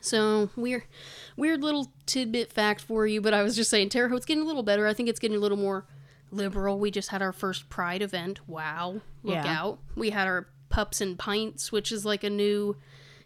So, 0.00 0.50
weird, 0.56 0.84
weird 1.36 1.62
little 1.62 1.92
tidbit 2.06 2.52
fact 2.52 2.80
for 2.80 3.06
you, 3.06 3.20
but 3.20 3.34
I 3.34 3.42
was 3.42 3.54
just 3.54 3.70
saying, 3.70 3.90
Terre 3.90 4.08
Haute's 4.08 4.24
getting 4.26 4.42
a 4.42 4.46
little 4.46 4.62
better. 4.64 4.86
I 4.86 4.94
think 4.94 5.08
it's 5.08 5.20
getting 5.20 5.36
a 5.36 5.40
little 5.40 5.58
more 5.58 5.86
liberal. 6.30 6.78
We 6.80 6.90
just 6.90 7.10
had 7.10 7.22
our 7.22 7.32
first 7.32 7.68
Pride 7.68 8.02
event. 8.02 8.40
Wow. 8.48 9.00
Look 9.22 9.34
Yeah. 9.34 9.46
out. 9.60 9.78
We 9.94 10.10
had 10.10 10.26
our 10.26 10.48
Pups 10.72 11.00
and 11.00 11.16
Pints, 11.18 11.70
which 11.70 11.92
is 11.92 12.04
like 12.04 12.24
a 12.24 12.30
new. 12.30 12.76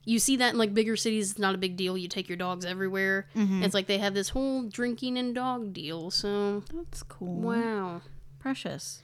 You 0.04 0.18
see 0.18 0.36
that 0.36 0.52
in 0.52 0.58
like 0.58 0.74
bigger 0.74 0.96
cities, 0.96 1.30
it's 1.30 1.38
not 1.40 1.54
a 1.54 1.58
big 1.58 1.76
deal. 1.76 1.96
You 1.96 2.06
take 2.08 2.28
your 2.28 2.36
dogs 2.36 2.64
everywhere. 2.64 3.26
It's 3.34 3.72
like 3.74 3.86
they 3.86 3.98
have 3.98 4.12
this 4.14 4.28
whole 4.28 4.62
drinking 4.64 5.16
and 5.18 5.34
dog 5.34 5.72
deal. 5.72 6.10
So, 6.10 6.62
That's 6.74 7.02
cool. 7.02 7.40
wow. 7.40 8.02
Precious. 8.38 9.00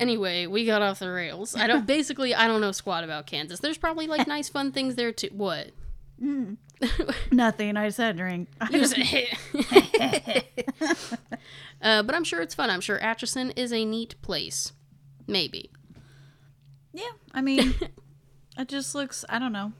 Anyway, 0.00 0.46
we 0.46 0.66
got 0.66 0.82
off 0.82 0.98
the 0.98 1.10
rails. 1.10 1.54
I 1.54 1.66
don't 1.66 1.86
basically 1.96 2.34
I 2.34 2.46
don't 2.48 2.60
know 2.60 2.72
squat 2.72 3.04
about 3.04 3.26
Kansas. 3.26 3.60
There's 3.60 3.78
probably 3.78 4.06
like 4.08 4.26
nice 4.26 4.48
fun 4.48 4.72
things 4.72 4.94
there 4.96 5.12
too. 5.12 5.28
What? 5.32 5.70
Nothing. 7.30 7.76
I 7.76 7.88
said 7.90 8.16
drink. 8.16 8.48
You 8.70 8.84
say- 8.86 9.30
uh, 11.82 12.02
but 12.02 12.14
I'm 12.14 12.24
sure 12.24 12.40
it's 12.42 12.54
fun. 12.54 12.70
I'm 12.70 12.80
sure 12.80 12.98
Atchison 12.98 13.50
is 13.52 13.72
a 13.72 13.84
neat 13.84 14.14
place. 14.22 14.72
Maybe. 15.26 15.70
Yeah. 16.96 17.10
I 17.32 17.42
mean, 17.42 17.74
it 18.58 18.68
just 18.68 18.94
looks. 18.94 19.24
I 19.28 19.38
don't 19.38 19.52
know. 19.52 19.72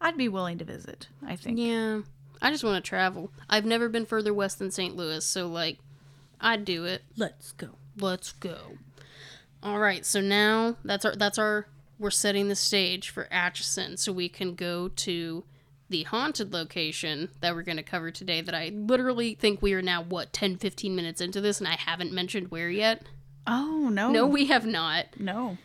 I'd 0.00 0.16
be 0.16 0.28
willing 0.28 0.58
to 0.58 0.64
visit. 0.64 1.08
I 1.24 1.36
think. 1.36 1.58
Yeah. 1.58 2.00
I 2.42 2.50
just 2.50 2.64
want 2.64 2.82
to 2.82 2.88
travel. 2.88 3.30
I've 3.48 3.64
never 3.64 3.88
been 3.88 4.06
further 4.06 4.34
west 4.34 4.58
than 4.58 4.70
St. 4.70 4.96
Louis, 4.96 5.24
so 5.24 5.46
like 5.46 5.78
I'd 6.40 6.64
do 6.64 6.84
it. 6.84 7.02
Let's 7.16 7.52
go. 7.52 7.70
Let's 7.98 8.32
go. 8.32 8.78
All 9.62 9.78
right, 9.78 10.04
so 10.04 10.20
now 10.20 10.76
that's 10.84 11.04
our 11.04 11.14
that's 11.16 11.38
our 11.38 11.66
we're 11.98 12.10
setting 12.10 12.48
the 12.48 12.56
stage 12.56 13.08
for 13.10 13.28
Atchison 13.30 13.96
so 13.96 14.12
we 14.12 14.28
can 14.28 14.54
go 14.54 14.88
to 14.88 15.44
the 15.88 16.02
haunted 16.04 16.52
location 16.52 17.28
that 17.40 17.54
we're 17.54 17.62
going 17.62 17.76
to 17.76 17.82
cover 17.82 18.10
today 18.10 18.40
that 18.40 18.54
I 18.54 18.70
literally 18.74 19.34
think 19.34 19.62
we 19.62 19.74
are 19.74 19.82
now 19.82 20.02
what 20.02 20.32
10 20.32 20.56
15 20.56 20.96
minutes 20.96 21.20
into 21.20 21.40
this 21.40 21.60
and 21.60 21.68
I 21.68 21.76
haven't 21.76 22.12
mentioned 22.12 22.50
where 22.50 22.70
yet. 22.70 23.02
Oh 23.46 23.88
no. 23.90 24.10
No, 24.10 24.26
we 24.26 24.46
have 24.46 24.66
not. 24.66 25.06
No. 25.18 25.56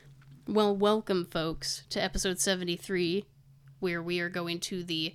Well, 0.51 0.75
welcome 0.75 1.25
folks 1.25 1.83
to 1.91 2.03
episode 2.03 2.39
73 2.39 3.23
where 3.79 4.01
we 4.01 4.19
are 4.19 4.29
going 4.29 4.59
to 4.61 4.83
the 4.83 5.13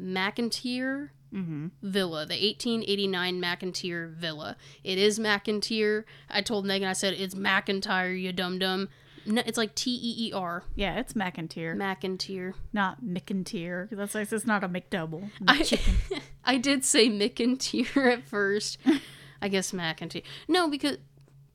McIntyre 0.00 1.08
mm-hmm. 1.34 1.66
Villa, 1.82 2.24
the 2.24 2.34
1889 2.34 3.42
McIntyre 3.42 4.08
Villa. 4.08 4.56
It 4.84 4.98
is 4.98 5.18
McIntyre. 5.18 6.04
I 6.30 6.42
told 6.42 6.64
Megan, 6.64 6.86
I 6.86 6.92
said, 6.92 7.14
it's 7.14 7.34
McIntyre, 7.34 8.22
you 8.22 8.32
dum 8.32 8.60
dum. 8.60 8.88
No, 9.26 9.42
it's 9.44 9.58
like 9.58 9.74
T 9.74 9.90
E 9.90 10.28
E 10.28 10.32
R. 10.32 10.62
Yeah, 10.76 11.00
it's 11.00 11.14
McIntyre, 11.14 11.74
McIntyre. 11.74 12.54
not 12.72 13.02
McIntyre. 13.04 13.88
That's 13.90 14.14
like 14.14 14.30
it's 14.30 14.46
not 14.46 14.62
a 14.62 14.68
McDouble. 14.68 15.28
I, 15.48 16.20
I 16.44 16.56
did 16.56 16.84
say 16.84 17.08
McIntyre 17.08 18.12
at 18.12 18.28
first. 18.28 18.78
I 19.42 19.48
guess 19.48 19.72
McIntyre. 19.72 20.22
No, 20.46 20.68
because 20.68 20.98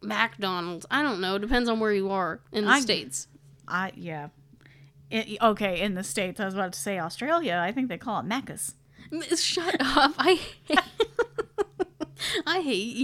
McDonald's. 0.03 0.85
I 0.91 1.01
don't 1.03 1.19
know. 1.21 1.37
Depends 1.37 1.69
on 1.69 1.79
where 1.79 1.93
you 1.93 2.11
are 2.11 2.39
in 2.51 2.65
the 2.65 2.71
I- 2.71 2.79
States. 2.81 3.27
I 3.67 3.91
yeah. 3.95 4.29
It, 5.11 5.37
okay, 5.41 5.81
in 5.81 5.93
the 5.93 6.03
states, 6.03 6.39
I 6.39 6.45
was 6.45 6.53
about 6.55 6.73
to 6.73 6.79
say 6.79 6.97
Australia. 6.99 7.59
I 7.63 7.71
think 7.71 7.87
they 7.87 7.97
call 7.99 8.19
it 8.19 8.25
Macca's. 8.25 8.73
Shut 9.39 9.75
up. 9.79 10.13
I 10.17 10.39
hate, 10.67 10.79
I 12.47 12.61
hate 12.61 12.95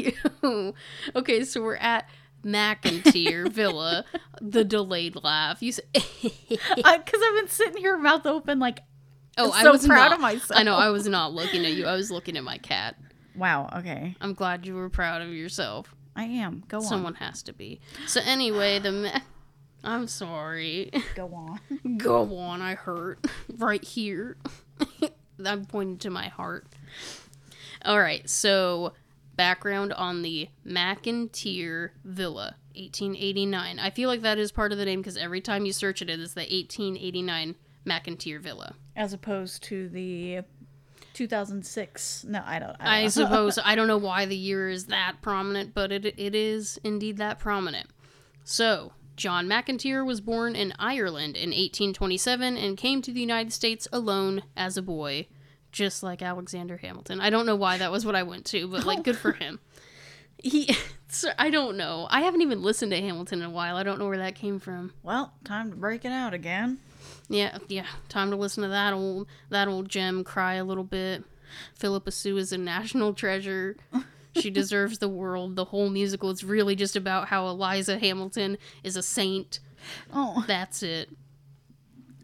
you. 0.44 0.74
Okay, 1.16 1.44
so 1.44 1.62
we're 1.62 1.76
at 1.76 2.10
McIntyre 2.44 3.48
Villa, 3.52 4.06
the 4.42 4.64
delayed 4.64 5.18
laugh. 5.24 5.62
You 5.62 5.72
say, 5.74 5.84
Because 5.94 6.82
I've 6.82 7.36
been 7.36 7.48
sitting 7.48 7.78
here, 7.78 7.96
mouth 7.98 8.26
open, 8.26 8.58
like, 8.60 8.80
"Oh, 9.38 9.52
I 9.52 9.62
so 9.64 9.72
was 9.74 9.86
proud 9.86 10.06
not- 10.10 10.14
of 10.14 10.20
myself. 10.20 10.60
I 10.60 10.64
know 10.64 10.76
I 10.76 10.90
was 10.90 11.08
not 11.08 11.34
looking 11.34 11.64
at 11.66 11.74
you. 11.74 11.86
I 11.86 11.96
was 11.96 12.10
looking 12.10 12.38
at 12.38 12.44
my 12.44 12.58
cat. 12.58 12.96
wow. 13.36 13.70
Okay, 13.78 14.16
I'm 14.20 14.34
glad 14.34 14.66
you 14.66 14.74
were 14.76 14.90
proud 14.90 15.22
of 15.22 15.30
yourself. 15.30 15.94
I 16.20 16.24
am. 16.24 16.64
Go 16.68 16.80
on. 16.80 16.84
Someone 16.84 17.16
has 17.16 17.42
to 17.44 17.54
be. 17.54 17.80
So 18.06 18.20
anyway, 18.26 18.80
the 18.80 18.92
Ma- 18.92 19.20
I'm 19.86 20.06
sorry. 20.08 20.92
Go 21.16 21.34
on. 21.34 21.60
Go 21.98 22.38
on, 22.38 22.62
I 22.62 22.76
hurt 22.76 23.26
right 23.58 23.82
here. 23.82 24.36
I'm 25.46 25.64
pointing 25.64 25.98
to 26.00 26.10
my 26.10 26.28
heart. 26.28 26.68
All 27.86 28.00
right, 28.02 28.30
so 28.30 28.92
background 29.38 29.94
on 29.94 30.22
the 30.22 30.50
McIntyre 30.68 31.92
Villa, 32.04 32.58
1889. 32.76 33.80
I 33.80 33.90
feel 33.90 34.10
like 34.10 34.22
that 34.24 34.38
is 34.38 34.52
part 34.52 34.74
of 34.74 34.78
the 34.78 34.84
name 34.84 35.00
because 35.00 35.16
every 35.16 35.40
time 35.40 35.66
you 35.66 35.72
search 35.72 36.02
it, 36.02 36.10
it 36.10 36.20
is 36.20 36.34
the 36.34 36.42
1889 36.42 37.56
McIntyre 37.86 38.42
Villa. 38.42 38.76
As 38.98 39.14
opposed 39.14 39.64
to 39.64 39.88
the 39.88 40.42
2006. 41.20 42.26
No, 42.30 42.42
I 42.46 42.60
don't. 42.60 42.70
I, 42.80 43.02
don't 43.02 43.06
I 43.06 43.08
suppose 43.10 43.60
I 43.64 43.76
don't 43.76 43.88
know 43.88 43.98
why 43.98 44.26
the 44.26 44.38
year 44.38 44.70
is 44.70 44.86
that 44.86 45.18
prominent, 45.22 45.74
but 45.74 45.92
it 45.92 46.06
it 46.06 46.34
is 46.34 46.80
indeed 46.84 47.18
that 47.18 47.40
prominent. 47.40 47.90
So, 48.46 48.94
John 49.18 49.48
McIntyre 49.48 50.06
was 50.06 50.22
born 50.22 50.56
in 50.56 50.74
Ireland 50.80 51.36
in 51.36 51.50
1827 51.50 52.58
and 52.58 52.78
came 52.78 53.02
to 53.02 53.12
the 53.12 53.20
United 53.20 53.52
States 53.52 53.86
alone 53.92 54.44
as 54.56 54.78
a 54.78 54.82
boy, 54.82 55.28
just 55.74 56.02
like 56.02 56.22
Alexander 56.22 56.78
Hamilton. 56.78 57.20
I 57.20 57.30
don't 57.30 57.46
know 57.46 57.58
why 57.58 57.78
that 57.78 57.92
was 57.92 58.06
what 58.06 58.16
I 58.16 58.24
went 58.24 58.46
to, 58.48 58.68
but 58.70 58.86
like 58.86 59.04
good 59.04 59.18
for 59.18 59.34
him. 59.34 59.60
He 60.42 60.74
so, 61.10 61.32
I 61.38 61.50
don't 61.50 61.76
know. 61.76 62.08
I 62.10 62.22
haven't 62.22 62.42
even 62.42 62.62
listened 62.62 62.94
to 62.94 63.02
Hamilton 63.02 63.42
in 63.42 63.46
a 63.46 63.50
while. 63.50 63.76
I 63.76 63.84
don't 63.84 64.00
know 64.00 64.08
where 64.08 64.20
that 64.20 64.36
came 64.36 64.58
from. 64.58 64.94
Well, 65.04 65.34
time 65.44 65.70
to 65.70 65.76
break 65.76 66.06
it 66.06 66.14
out 66.14 66.34
again. 66.34 66.80
Yeah, 67.30 67.60
yeah. 67.68 67.86
Time 68.10 68.32
to 68.32 68.36
listen 68.36 68.64
to 68.64 68.70
that 68.70 68.94
old 68.94 69.28
that 69.50 69.68
old 69.68 69.88
gem 69.90 70.24
cry 70.24 70.56
a 70.56 70.64
little 70.64 70.84
bit. 70.84 71.24
Phillipa 71.76 72.12
Soo 72.12 72.38
is 72.38 72.52
a 72.52 72.58
national 72.58 73.14
treasure. 73.14 73.76
She 74.36 74.50
deserves 74.52 74.98
the 75.00 75.10
world. 75.10 75.56
The 75.56 75.66
whole 75.66 75.90
musical 75.90 76.30
is 76.32 76.44
really 76.44 76.76
just 76.76 76.96
about 76.96 77.28
how 77.30 77.48
Eliza 77.48 77.98
Hamilton 78.00 78.58
is 78.84 78.96
a 78.96 79.04
saint. 79.04 79.60
Oh, 80.14 80.44
That's 80.48 80.84
it. 80.84 81.10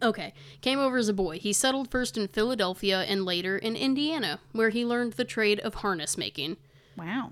Okay, 0.03 0.33
came 0.61 0.77
over 0.77 0.97
as 0.97 1.07
a 1.07 1.13
boy. 1.13 1.39
He 1.39 1.53
settled 1.53 1.89
first 1.89 2.17
in 2.17 2.27
Philadelphia 2.27 3.01
and 3.03 3.23
later 3.25 3.57
in 3.57 3.75
Indiana, 3.75 4.39
where 4.51 4.69
he 4.69 4.85
learned 4.85 5.13
the 5.13 5.23
trade 5.23 5.59
of 5.61 5.75
harness 5.75 6.17
making. 6.17 6.57
wow. 6.97 7.31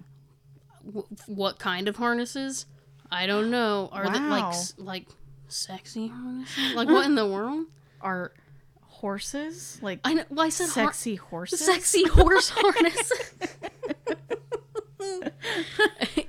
W- 0.86 1.08
what 1.28 1.60
kind 1.60 1.88
of 1.88 1.98
harnesses? 1.98 2.66
I 3.12 3.26
don't 3.28 3.52
know. 3.52 3.90
Are 3.92 4.10
they 4.10 4.20
like 4.20 4.56
like 4.78 5.08
Sexy 5.48 6.08
harnesses? 6.08 6.74
Like 6.76 6.88
what 6.90 7.06
in 7.06 7.16
the 7.16 7.28
world? 7.28 7.66
Are 8.02 8.32
horses 8.82 9.80
like 9.82 10.00
I 10.04 10.14
know. 10.14 10.24
Well, 10.30 10.46
I 10.46 10.50
said 10.50 10.70
har- 10.70 10.86
sexy 10.86 11.16
horses? 11.16 11.60
sexy 11.66 12.08
horse 12.08 12.50
harness. 12.56 13.12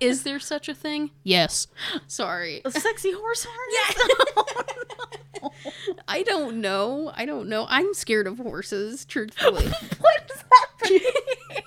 Is 0.00 0.24
there 0.24 0.40
such 0.40 0.68
a 0.68 0.74
thing? 0.74 1.10
Yes. 1.22 1.68
Sorry. 2.06 2.60
A 2.64 2.70
sexy 2.70 3.12
horse 3.12 3.46
harness? 3.48 4.50
I 6.08 6.22
don't 6.22 6.60
know. 6.60 7.12
I 7.14 7.24
don't 7.26 7.48
know. 7.48 7.66
I'm 7.68 7.94
scared 7.94 8.26
of 8.26 8.38
horses, 8.38 9.04
truthfully. 9.04 9.66
what 10.00 10.28
does 10.28 10.42
that 10.50 10.90
mean? 10.90 11.62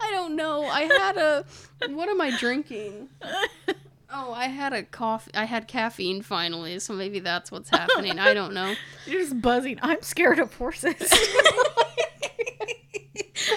I 0.00 0.10
don't 0.10 0.36
know. 0.36 0.64
I 0.64 0.82
had 0.82 1.16
a. 1.16 1.44
What 1.88 2.08
am 2.08 2.20
I 2.20 2.36
drinking? 2.38 3.08
Oh, 4.12 4.32
I 4.32 4.46
had 4.48 4.72
a 4.72 4.82
coffee. 4.82 5.30
I 5.34 5.44
had 5.44 5.68
caffeine 5.68 6.22
finally, 6.22 6.78
so 6.80 6.92
maybe 6.94 7.20
that's 7.20 7.52
what's 7.52 7.70
happening. 7.70 8.18
I 8.18 8.34
don't 8.34 8.52
know. 8.52 8.74
You're 9.06 9.20
just 9.20 9.40
buzzing. 9.40 9.78
I'm 9.82 10.02
scared 10.02 10.38
of 10.40 10.52
horses. 10.54 10.94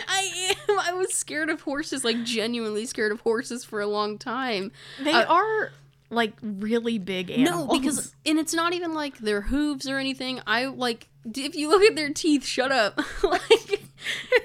I 0.08 0.56
am. 0.70 0.80
I 0.80 0.94
was 0.94 1.14
scared 1.14 1.50
of 1.50 1.62
horses, 1.62 2.04
like 2.04 2.24
genuinely 2.24 2.86
scared 2.86 3.12
of 3.12 3.22
horses 3.22 3.64
for 3.66 3.82
a 3.82 3.88
long 3.88 4.18
time. 4.18 4.72
they 5.02 5.12
Uh, 5.12 5.26
are 5.26 5.72
like 6.10 6.34
really 6.42 7.00
big 7.00 7.32
animals. 7.32 7.68
No, 7.68 7.80
because 7.80 8.16
and 8.26 8.38
it's 8.40 8.54
not 8.54 8.74
even 8.74 8.94
like 8.94 9.18
their 9.18 9.42
hooves 9.42 9.88
or 9.90 9.98
anything. 9.98 10.40
I 10.48 10.66
like 10.66 11.08
if 11.26 11.56
you 11.56 11.70
look 11.70 11.82
at 11.84 11.96
their 11.96 12.12
teeth, 12.12 12.46
shut 12.46 12.72
up. 12.72 12.98
like 13.24 13.82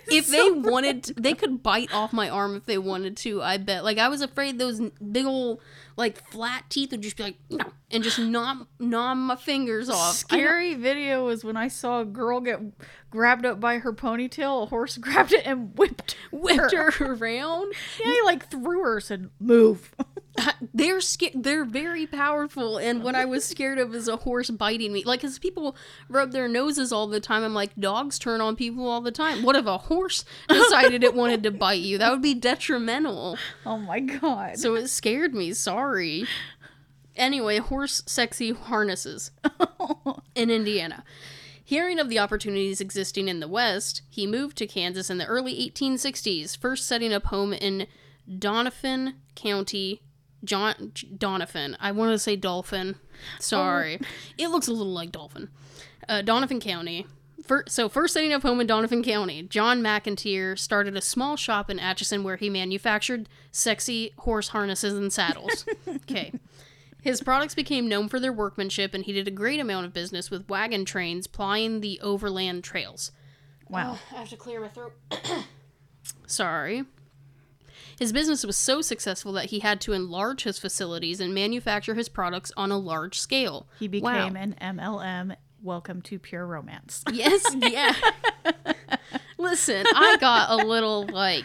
if 0.08 0.28
they 0.28 0.50
wanted, 0.50 1.04
to, 1.04 1.14
they 1.14 1.34
could 1.34 1.62
bite 1.62 1.92
off 1.92 2.12
my 2.12 2.28
arm 2.30 2.56
if 2.56 2.64
they 2.66 2.78
wanted 2.78 3.16
to. 3.18 3.42
I 3.42 3.58
bet. 3.58 3.84
Like 3.84 3.98
I 3.98 4.08
was 4.08 4.22
afraid 4.22 4.58
those 4.58 4.80
big 4.80 5.26
old 5.26 5.60
like 5.98 6.30
flat 6.30 6.64
teeth 6.70 6.92
would 6.92 7.02
just 7.02 7.16
be 7.16 7.24
like 7.24 7.37
no, 7.50 7.64
and 7.90 8.04
just 8.04 8.18
gnaw 8.20 8.64
gnaw 8.78 9.14
my 9.14 9.34
fingers 9.34 9.90
off. 9.90 10.14
Scary 10.14 10.74
video 10.74 11.26
was 11.26 11.44
when 11.44 11.56
I 11.56 11.66
saw 11.66 12.00
a 12.00 12.04
girl 12.04 12.40
get 12.40 12.61
grabbed 13.11 13.44
up 13.44 13.58
by 13.58 13.78
her 13.78 13.92
ponytail. 13.92 14.62
A 14.62 14.66
horse 14.66 14.96
grabbed 14.98 15.32
it 15.32 15.44
and 15.44 15.76
whipped 15.76 16.14
whipped 16.30 16.72
her 16.72 16.92
around. 17.04 17.74
Yeah, 18.02 18.12
he 18.12 18.22
like 18.24 18.48
threw 18.48 18.82
her. 18.84 19.00
Said, 19.00 19.28
"Move." 19.40 19.94
they're 20.74 21.01
sca- 21.01 21.31
they're 21.35 21.64
very 21.64 22.07
powerful 22.07 22.77
and 22.79 23.03
what 23.03 23.14
i 23.14 23.24
was 23.24 23.44
scared 23.44 23.79
of 23.79 23.94
is 23.94 24.09
a 24.09 24.16
horse 24.16 24.51
biting 24.51 24.92
me. 24.92 25.05
Like 25.05 25.20
because 25.20 25.38
people 25.38 25.77
rub 26.09 26.33
their 26.33 26.48
noses 26.48 26.92
all 26.92 27.07
the 27.07 27.20
time. 27.20 27.42
I'm 27.42 27.55
like 27.55 27.74
dogs 27.79 28.18
turn 28.18 28.40
on 28.40 28.57
people 28.57 28.87
all 28.88 29.01
the 29.01 29.11
time. 29.11 29.42
What 29.42 29.57
if 29.57 29.66
a 29.66 29.79
horse 29.79 30.24
decided 30.48 31.03
it 31.05 31.14
wanted 31.14 31.42
to 31.44 31.51
bite 31.51 31.81
you? 31.81 31.98
That 31.98 32.11
would 32.12 32.22
be 32.22 32.35
detrimental. 32.35 33.37
Oh 33.66 33.79
my 33.79 34.01
god. 34.01 34.59
so 34.59 34.74
it 34.74 34.88
scared 34.88 35.35
me. 35.35 35.53
Sorry. 35.53 36.27
Anyway 37.16 37.59
horse 37.59 38.03
sexy 38.07 38.53
harnesses 38.53 39.31
in 40.35 40.51
indiana. 40.51 41.05
Hearing 41.64 41.98
of 41.98 42.09
the 42.09 42.18
opportunities 42.18 42.81
existing 42.81 43.29
in 43.29 43.40
the 43.40 43.48
West, 43.48 44.01
he 44.09 44.27
moved 44.27 44.57
to 44.57 44.66
Kansas 44.66 45.11
in 45.11 45.18
the 45.18 45.27
early 45.27 45.55
1860s, 45.70 46.57
first 46.57 46.87
setting 46.87 47.12
up 47.12 47.27
home 47.27 47.53
in 47.53 47.87
Doniphan 48.27 49.14
County. 49.35 50.01
John 50.44 50.92
Donovan. 51.16 51.77
I 51.81 51.92
want 51.92 52.12
to 52.12 52.18
say 52.18 52.37
Dolphin. 52.37 52.96
Sorry. 53.40 54.01
It 54.38 54.48
looks 54.48 54.68
a 54.68 54.72
little 54.72 54.92
like 54.92 55.11
Dolphin. 55.12 55.48
Uh, 56.09 56.22
Doniphan 56.22 56.61
County. 56.61 57.07
So, 57.66 57.88
first 57.88 58.12
setting 58.12 58.33
up 58.35 58.42
home 58.42 58.61
in 58.61 58.66
Donovan 58.66 59.03
County, 59.03 59.42
John 59.42 59.81
McIntyre 59.81 60.59
started 60.59 60.96
a 60.96 61.01
small 61.01 61.37
shop 61.37 61.70
in 61.70 61.79
Atchison 61.79 62.22
where 62.22 62.37
he 62.37 62.51
manufactured 62.51 63.27
sexy 63.51 64.12
horse 64.18 64.48
harnesses 64.48 64.94
and 64.94 65.12
saddles. 65.12 65.64
Okay. 65.88 66.33
His 67.01 67.22
products 67.22 67.55
became 67.55 67.88
known 67.88 68.09
for 68.09 68.18
their 68.20 68.33
workmanship, 68.33 68.92
and 68.92 69.05
he 69.05 69.12
did 69.12 69.29
a 69.29 69.31
great 69.31 69.61
amount 69.61 69.87
of 69.87 69.92
business 69.94 70.31
with 70.31 70.48
wagon 70.48 70.85
trains 70.85 71.27
plying 71.27 71.81
the 71.81 71.98
overland 72.01 72.64
trails. 72.64 73.12
wow. 73.68 73.98
I 74.12 74.16
have 74.18 74.29
to 74.31 74.37
clear 74.37 74.61
my 74.61 74.68
throat. 74.68 74.92
Sorry. 76.27 76.85
His 77.98 78.12
business 78.12 78.46
was 78.46 78.56
so 78.56 78.80
successful 78.80 79.32
that 79.32 79.46
he 79.46 79.58
had 79.58 79.80
to 79.82 79.92
enlarge 79.92 80.44
his 80.44 80.58
facilities 80.58 81.20
and 81.20 81.34
manufacture 81.34 81.94
his 81.94 82.08
products 82.08 82.52
on 82.56 82.70
a 82.70 82.78
large 82.78 83.18
scale. 83.18 83.66
He 83.80 83.88
Wow. 83.88 84.28
became 84.28 84.37
an 84.37 84.54
MLM. 84.61 85.34
Welcome 85.62 86.02
to 86.02 86.18
pure 86.20 86.46
romance. 86.46 87.02
Yes, 87.12 87.44
yeah. 87.56 87.92
Listen, 89.37 89.84
I 89.94 90.16
got 90.20 90.50
a 90.50 90.64
little 90.66 91.06
like 91.06 91.44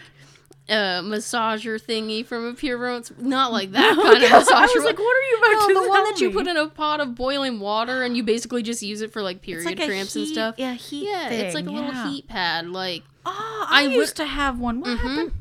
uh 0.69 1.01
massager 1.01 1.81
thingy 1.81 2.25
from 2.25 2.45
a 2.45 2.53
pure 2.53 2.77
romance. 2.77 3.11
Not 3.17 3.51
like 3.51 3.71
that 3.71 3.95
kind 3.95 4.23
of 4.23 4.29
massager. 4.29 4.53
I 4.53 4.65
was 4.75 4.83
like, 4.85 4.99
"What 4.99 5.17
are 5.17 5.21
you 5.21 5.37
about 5.37 5.51
no, 5.61 5.67
to 5.67 5.73
the 5.73 5.89
one 5.89 6.03
that 6.03 6.21
you 6.21 6.29
put 6.31 6.47
in 6.47 6.55
a 6.57 6.67
pot 6.67 6.99
of 6.99 7.15
boiling 7.15 7.59
water 7.59 8.03
and 8.03 8.15
you 8.15 8.21
basically 8.23 8.61
just 8.61 8.83
use 8.83 9.01
it 9.01 9.11
for 9.11 9.23
like 9.23 9.41
period 9.41 9.65
like 9.65 9.77
cramps 9.77 10.15
and 10.15 10.27
stuff. 10.27 10.55
Yeah, 10.59 10.73
heat. 10.75 11.05
Yeah, 11.09 11.29
it's 11.29 11.55
like 11.55 11.63
a 11.63 11.67
thing, 11.67 11.75
little 11.75 11.91
yeah. 11.91 12.09
heat 12.11 12.27
pad. 12.27 12.67
Like 12.69 13.01
Oh, 13.25 13.67
I, 13.69 13.81
I 13.83 13.87
used 13.87 14.17
to 14.17 14.25
have 14.25 14.59
one. 14.59 14.81
What 14.81 14.99
happened? 14.99 15.31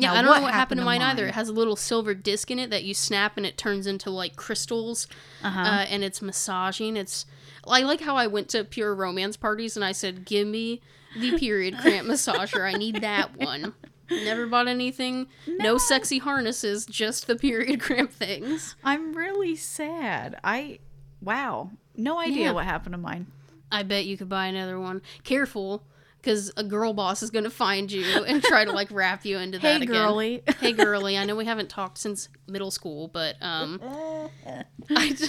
Yeah, 0.00 0.12
Now, 0.12 0.18
I 0.18 0.22
don't 0.22 0.30
what 0.30 0.36
know 0.38 0.42
what 0.44 0.54
happened 0.54 0.78
to 0.80 0.84
mine, 0.84 1.02
either. 1.02 1.26
It 1.26 1.34
has 1.34 1.48
a 1.48 1.52
little 1.52 1.74
silver 1.76 2.14
disc 2.14 2.50
in 2.50 2.58
it 2.60 2.70
that 2.70 2.84
you 2.84 2.94
snap 2.94 3.36
and 3.36 3.44
it 3.44 3.58
turns 3.58 3.86
into 3.86 4.10
like 4.10 4.36
crystals, 4.36 5.08
Uh-huh. 5.42 5.60
uh, 5.60 5.86
and 5.90 6.02
it's 6.04 6.22
massaging. 6.22 6.96
It's 6.96 7.26
I 7.66 7.82
like 7.82 8.00
how 8.00 8.16
I 8.16 8.26
went 8.28 8.48
to 8.50 8.64
pure 8.64 8.94
romance 8.94 9.36
parties 9.36 9.76
and 9.76 9.84
I 9.84 9.92
said, 9.92 10.24
"Give 10.24 10.46
me 10.46 10.80
the 11.18 11.36
period 11.38 11.76
cramp 11.78 12.06
massager. 12.08 12.64
I 12.64 12.78
need 12.78 13.00
that 13.02 13.36
one." 13.36 13.74
Never 14.10 14.46
bought 14.46 14.68
anything. 14.68 15.26
No. 15.46 15.76
sexy 15.76 16.16
harnesses, 16.18 16.86
just 16.86 17.26
the 17.26 17.36
period 17.36 17.80
cramp 17.80 18.10
things. 18.10 18.74
I'm 18.82 19.12
really 19.12 19.54
sad. 19.56 20.38
I 20.44 20.78
wow, 21.20 21.72
no 21.96 22.18
idea 22.18 22.44
Yeah. 22.46 22.52
what 22.52 22.64
happened 22.64 22.92
to 22.94 22.98
mine. 22.98 23.26
I 23.70 23.82
bet 23.82 24.06
you 24.06 24.16
could 24.16 24.28
buy 24.30 24.46
another 24.46 24.78
one. 24.80 25.02
Careful, 25.24 25.82
because 26.20 26.52
a 26.56 26.64
girl 26.64 26.92
boss 26.92 27.22
is 27.22 27.30
gonna 27.30 27.50
find 27.50 27.90
you 27.92 28.24
and 28.24 28.42
try 28.42 28.64
to 28.64 28.72
like 28.72 28.88
wrap 28.90 29.24
you 29.24 29.38
into 29.38 29.58
that 29.60 29.78
Hey, 29.78 29.82
again. 29.84 29.86
girly. 29.88 30.42
hey 30.60 30.72
girly 30.72 31.16
i 31.16 31.24
know 31.24 31.36
we 31.36 31.44
haven't 31.44 31.68
talked 31.70 31.98
since 31.98 32.28
middle 32.46 32.70
school 32.70 33.08
but 33.08 33.36
um 33.40 33.80
I 34.90 35.10
d- 35.12 35.26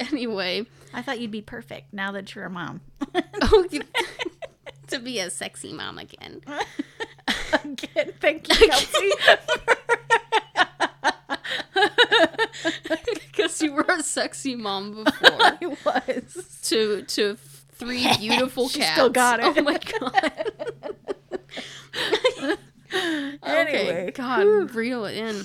anyway 0.00 0.64
I 0.94 1.02
thought 1.02 1.20
you'd 1.20 1.30
be 1.30 1.42
perfect 1.42 1.92
now 1.92 2.12
that 2.12 2.34
you're 2.34 2.44
a 2.46 2.50
mom. 2.50 2.80
oh, 3.14 3.66
to 4.88 4.98
be 4.98 5.18
a 5.18 5.30
sexy 5.30 5.72
mom 5.72 5.98
again 5.98 6.42
Again, 7.52 8.12
thank 8.20 8.48
you, 8.48 8.68
Kelsey. 8.68 9.10
because 13.26 13.60
you 13.62 13.72
were 13.72 13.84
a 13.88 14.02
sexy 14.02 14.54
mom 14.56 15.04
before 15.04 15.30
I 15.42 15.58
was. 15.84 16.60
to 16.64 17.02
to 17.02 17.36
three 17.76 18.06
beautiful 18.18 18.68
She 18.68 18.80
cats. 18.80 18.92
still 18.92 19.10
got 19.10 19.40
it. 19.40 19.44
oh 19.46 19.62
my 19.62 19.78
god. 20.00 20.52
Anyway, 23.42 24.02
okay 24.02 24.10
god 24.12 24.74
reel 24.74 25.04
it 25.04 25.16
in. 25.16 25.44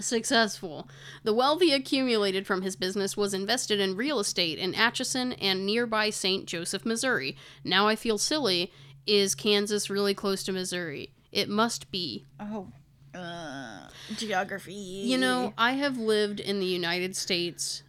Successful. 0.00 0.88
The 1.22 1.32
wealth 1.34 1.60
he 1.60 1.72
accumulated 1.72 2.46
from 2.46 2.62
his 2.62 2.74
business 2.76 3.16
was 3.16 3.34
invested 3.34 3.78
in 3.78 3.94
real 3.96 4.18
estate 4.18 4.58
in 4.58 4.74
atchison 4.74 5.32
and 5.34 5.64
nearby 5.66 6.10
st 6.10 6.46
joseph 6.46 6.84
missouri. 6.84 7.36
Now 7.64 7.86
i 7.88 7.94
feel 7.94 8.18
silly. 8.18 8.72
Is 9.06 9.34
kansas 9.34 9.90
really 9.90 10.14
close 10.14 10.42
to 10.44 10.52
missouri? 10.52 11.12
It 11.30 11.48
must 11.48 11.90
be. 11.92 12.24
Oh, 12.40 12.68
uh, 13.14 13.88
geography. 14.16 14.72
You 14.72 15.18
know, 15.18 15.52
I 15.58 15.72
have 15.72 15.96
lived 15.98 16.40
in 16.40 16.58
the 16.58 16.66
United 16.66 17.14
States 17.16 17.82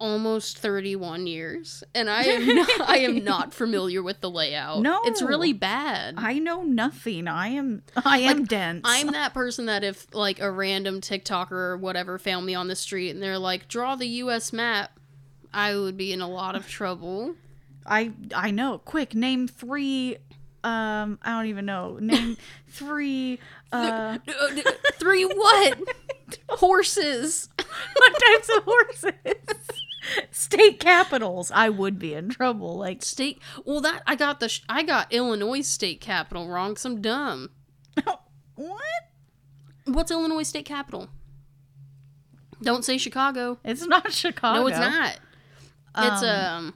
almost 0.00 0.58
31 0.58 1.26
years 1.26 1.82
and 1.94 2.08
I 2.08 2.22
am 2.22 2.46
not, 2.54 2.80
I 2.88 2.98
am 2.98 3.24
not 3.24 3.52
familiar 3.52 4.02
with 4.02 4.20
the 4.20 4.30
layout. 4.30 4.80
No. 4.82 5.00
It's 5.04 5.22
really 5.22 5.52
bad. 5.52 6.14
I 6.18 6.38
know 6.38 6.62
nothing. 6.62 7.26
I 7.28 7.48
am. 7.48 7.82
I 8.04 8.18
am 8.20 8.44
dense. 8.44 8.82
I'm 8.84 9.08
that 9.08 9.34
person 9.34 9.66
that 9.66 9.82
if 9.84 10.06
like 10.14 10.40
a 10.40 10.50
random 10.50 11.00
TikToker 11.00 11.50
or 11.52 11.76
whatever 11.76 12.18
found 12.18 12.46
me 12.46 12.54
on 12.54 12.68
the 12.68 12.76
street 12.76 13.10
and 13.10 13.22
they're 13.22 13.38
like, 13.38 13.68
"Draw 13.68 13.96
the 13.96 14.06
US 14.06 14.52
map." 14.52 14.92
I 15.52 15.74
would 15.76 15.96
be 15.96 16.12
in 16.12 16.20
a 16.20 16.28
lot 16.28 16.54
of 16.54 16.68
trouble. 16.68 17.34
I. 17.86 18.12
I 18.34 18.50
know. 18.50 18.78
Quick, 18.78 19.14
name 19.14 19.48
three. 19.48 20.18
Um, 20.64 21.18
I 21.22 21.30
don't 21.30 21.46
even 21.46 21.66
know. 21.66 21.98
Name 22.00 22.36
three. 22.68 23.38
Uh, 23.72 24.18
Three 24.94 25.24
what? 25.24 25.78
Horses. 26.50 27.48
what 27.56 28.12
types 28.18 28.48
of 28.56 28.64
horses? 28.64 29.14
State 30.30 30.80
capitals. 30.80 31.50
I 31.54 31.68
would 31.68 31.98
be 31.98 32.14
in 32.14 32.28
trouble. 32.28 32.76
Like, 32.78 33.02
State 33.02 33.40
Well, 33.64 33.80
that 33.82 34.02
I 34.06 34.14
got 34.16 34.40
the 34.40 34.48
sh- 34.48 34.62
I 34.68 34.82
got 34.82 35.12
Illinois 35.12 35.60
state 35.62 36.00
capital 36.00 36.48
wrong 36.48 36.74
cuz 36.74 36.84
I'm 36.84 37.00
dumb. 37.00 37.50
what? 38.54 38.82
What's 39.84 40.10
Illinois 40.10 40.42
state 40.42 40.64
capital? 40.66 41.08
Don't 42.62 42.84
say 42.84 42.98
Chicago. 42.98 43.58
It's 43.64 43.86
not 43.86 44.12
Chicago. 44.24 44.60
No, 44.60 44.66
it's 44.66 44.78
not. 44.78 45.18
It's 45.98 46.22
um. 46.22 46.74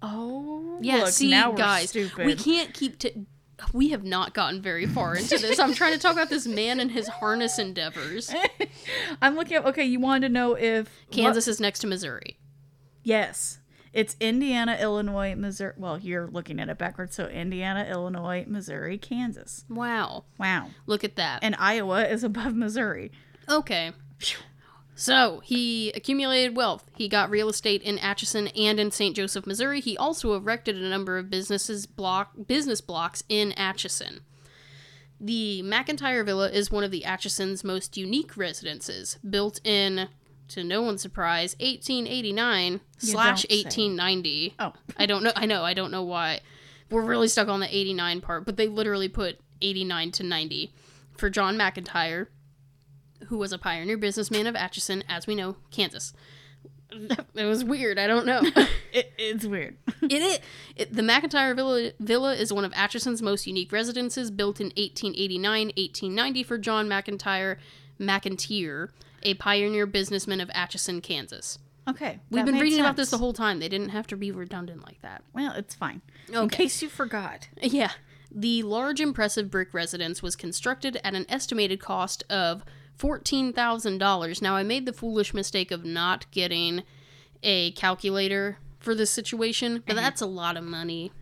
Oh, 0.00 0.78
Yeah, 0.80 0.98
look, 0.98 1.08
see, 1.08 1.30
guys, 1.30 1.90
stupid. 1.90 2.26
we 2.26 2.34
can't 2.36 2.72
keep. 2.72 2.98
T- 2.98 3.26
we 3.72 3.90
have 3.90 4.04
not 4.04 4.34
gotten 4.34 4.60
very 4.62 4.86
far 4.86 5.14
into 5.16 5.38
this. 5.38 5.58
I'm 5.58 5.74
trying 5.74 5.92
to 5.92 5.98
talk 5.98 6.12
about 6.12 6.30
this 6.30 6.46
man 6.46 6.80
and 6.80 6.90
his 6.90 7.08
harness 7.08 7.58
endeavors. 7.58 8.32
I'm 9.22 9.34
looking 9.34 9.56
up. 9.56 9.66
Okay, 9.66 9.84
you 9.84 10.00
wanted 10.00 10.28
to 10.28 10.32
know 10.32 10.54
if 10.54 10.88
Kansas 11.10 11.48
is 11.48 11.60
next 11.60 11.80
to 11.80 11.86
Missouri. 11.86 12.38
Yes. 13.02 13.58
It's 13.92 14.16
Indiana, 14.20 14.76
Illinois, 14.80 15.34
Missouri. 15.34 15.72
Well, 15.76 15.98
you're 15.98 16.28
looking 16.28 16.60
at 16.60 16.68
it 16.68 16.78
backwards. 16.78 17.16
So 17.16 17.26
Indiana, 17.26 17.86
Illinois, 17.90 18.44
Missouri, 18.46 18.98
Kansas. 18.98 19.64
Wow. 19.68 20.24
Wow. 20.38 20.68
Look 20.86 21.04
at 21.04 21.16
that. 21.16 21.40
And 21.42 21.56
Iowa 21.58 22.04
is 22.06 22.22
above 22.22 22.54
Missouri. 22.54 23.10
Okay. 23.48 23.92
So 24.98 25.40
he 25.44 25.92
accumulated 25.92 26.56
wealth. 26.56 26.90
He 26.96 27.08
got 27.08 27.30
real 27.30 27.48
estate 27.48 27.82
in 27.82 28.00
Atchison 28.00 28.48
and 28.48 28.80
in 28.80 28.90
St. 28.90 29.14
Joseph, 29.14 29.46
Missouri. 29.46 29.80
He 29.80 29.96
also 29.96 30.34
erected 30.34 30.74
a 30.74 30.88
number 30.88 31.18
of 31.18 31.30
businesses 31.30 31.86
block 31.86 32.32
business 32.48 32.80
blocks 32.80 33.22
in 33.28 33.52
Atchison. 33.52 34.22
The 35.20 35.62
McIntyre 35.64 36.26
Villa 36.26 36.50
is 36.50 36.72
one 36.72 36.82
of 36.82 36.90
the 36.90 37.04
Atchison's 37.04 37.62
most 37.62 37.96
unique 37.96 38.36
residences, 38.36 39.18
built 39.28 39.60
in, 39.64 40.08
to 40.48 40.64
no 40.64 40.82
one's 40.82 41.00
surprise, 41.00 41.54
1889 41.60 42.80
slash 42.98 43.44
1890. 43.50 44.56
Oh. 44.58 44.72
I 44.96 45.06
don't 45.06 45.22
know. 45.22 45.32
I 45.36 45.46
know. 45.46 45.62
I 45.62 45.74
don't 45.74 45.92
know 45.92 46.02
why. 46.02 46.40
We're 46.90 47.02
really 47.02 47.28
stuck 47.28 47.46
on 47.46 47.60
the 47.60 47.72
89 47.72 48.20
part, 48.20 48.44
but 48.44 48.56
they 48.56 48.66
literally 48.66 49.08
put 49.08 49.38
89 49.62 50.10
to 50.10 50.22
90 50.24 50.72
for 51.16 51.30
John 51.30 51.56
McIntyre, 51.56 52.26
who 53.26 53.38
was 53.38 53.52
a 53.52 53.58
pioneer 53.58 53.98
businessman 53.98 54.46
of 54.46 54.56
Atchison, 54.56 55.04
as 55.08 55.26
we 55.26 55.34
know, 55.34 55.56
Kansas. 55.70 56.12
It 56.90 57.44
was 57.44 57.64
weird. 57.64 57.98
I 57.98 58.06
don't 58.06 58.26
know. 58.26 58.42
It, 58.90 59.12
it's 59.18 59.44
weird. 59.44 59.76
it, 60.02 60.12
is 60.12 60.38
it 60.74 60.94
the 60.94 61.02
McIntyre 61.02 61.54
Villa, 61.54 61.92
Villa 62.00 62.34
is 62.34 62.54
one 62.54 62.64
of 62.64 62.72
Atchison's 62.74 63.20
most 63.20 63.46
unique 63.46 63.70
residences, 63.70 64.30
built 64.30 64.62
in 64.62 64.68
1889 64.68 65.66
1890 65.66 66.42
for 66.42 66.56
John 66.56 66.88
McIntyre 66.88 67.58
McIntyre, 68.00 68.88
a 69.22 69.34
pioneer 69.34 69.84
businessman 69.84 70.40
of 70.40 70.50
Atchison, 70.54 71.02
Kansas. 71.02 71.58
Okay. 71.86 72.20
We've 72.30 72.46
been 72.46 72.58
reading 72.58 72.80
about 72.80 72.96
this 72.96 73.10
the 73.10 73.18
whole 73.18 73.34
time. 73.34 73.60
They 73.60 73.68
didn't 73.68 73.90
have 73.90 74.06
to 74.08 74.16
be 74.16 74.30
redundant 74.30 74.84
like 74.86 75.00
that. 75.02 75.22
Well, 75.34 75.52
it's 75.52 75.74
fine. 75.74 76.00
In 76.32 76.48
case 76.48 76.80
you 76.82 76.88
forgot. 76.88 77.48
Yeah. 77.60 77.92
The 78.30 78.62
large, 78.62 79.00
impressive 79.00 79.50
brick 79.50 79.72
residence 79.72 80.22
was 80.22 80.36
constructed 80.36 81.00
at 81.02 81.14
an 81.14 81.24
estimated 81.28 81.80
cost 81.80 82.24
of 82.30 82.62
$14,000. 82.98 84.42
Now, 84.42 84.56
I 84.56 84.62
made 84.62 84.86
the 84.86 84.92
foolish 84.92 85.32
mistake 85.32 85.70
of 85.70 85.84
not 85.84 86.30
getting 86.30 86.82
a 87.42 87.72
calculator 87.72 88.58
for 88.78 88.94
this 88.94 89.10
situation, 89.10 89.82
but 89.86 89.96
mm-hmm. 89.96 90.04
that's 90.04 90.20
a 90.20 90.26
lot 90.26 90.56
of 90.56 90.64
money. 90.64 91.12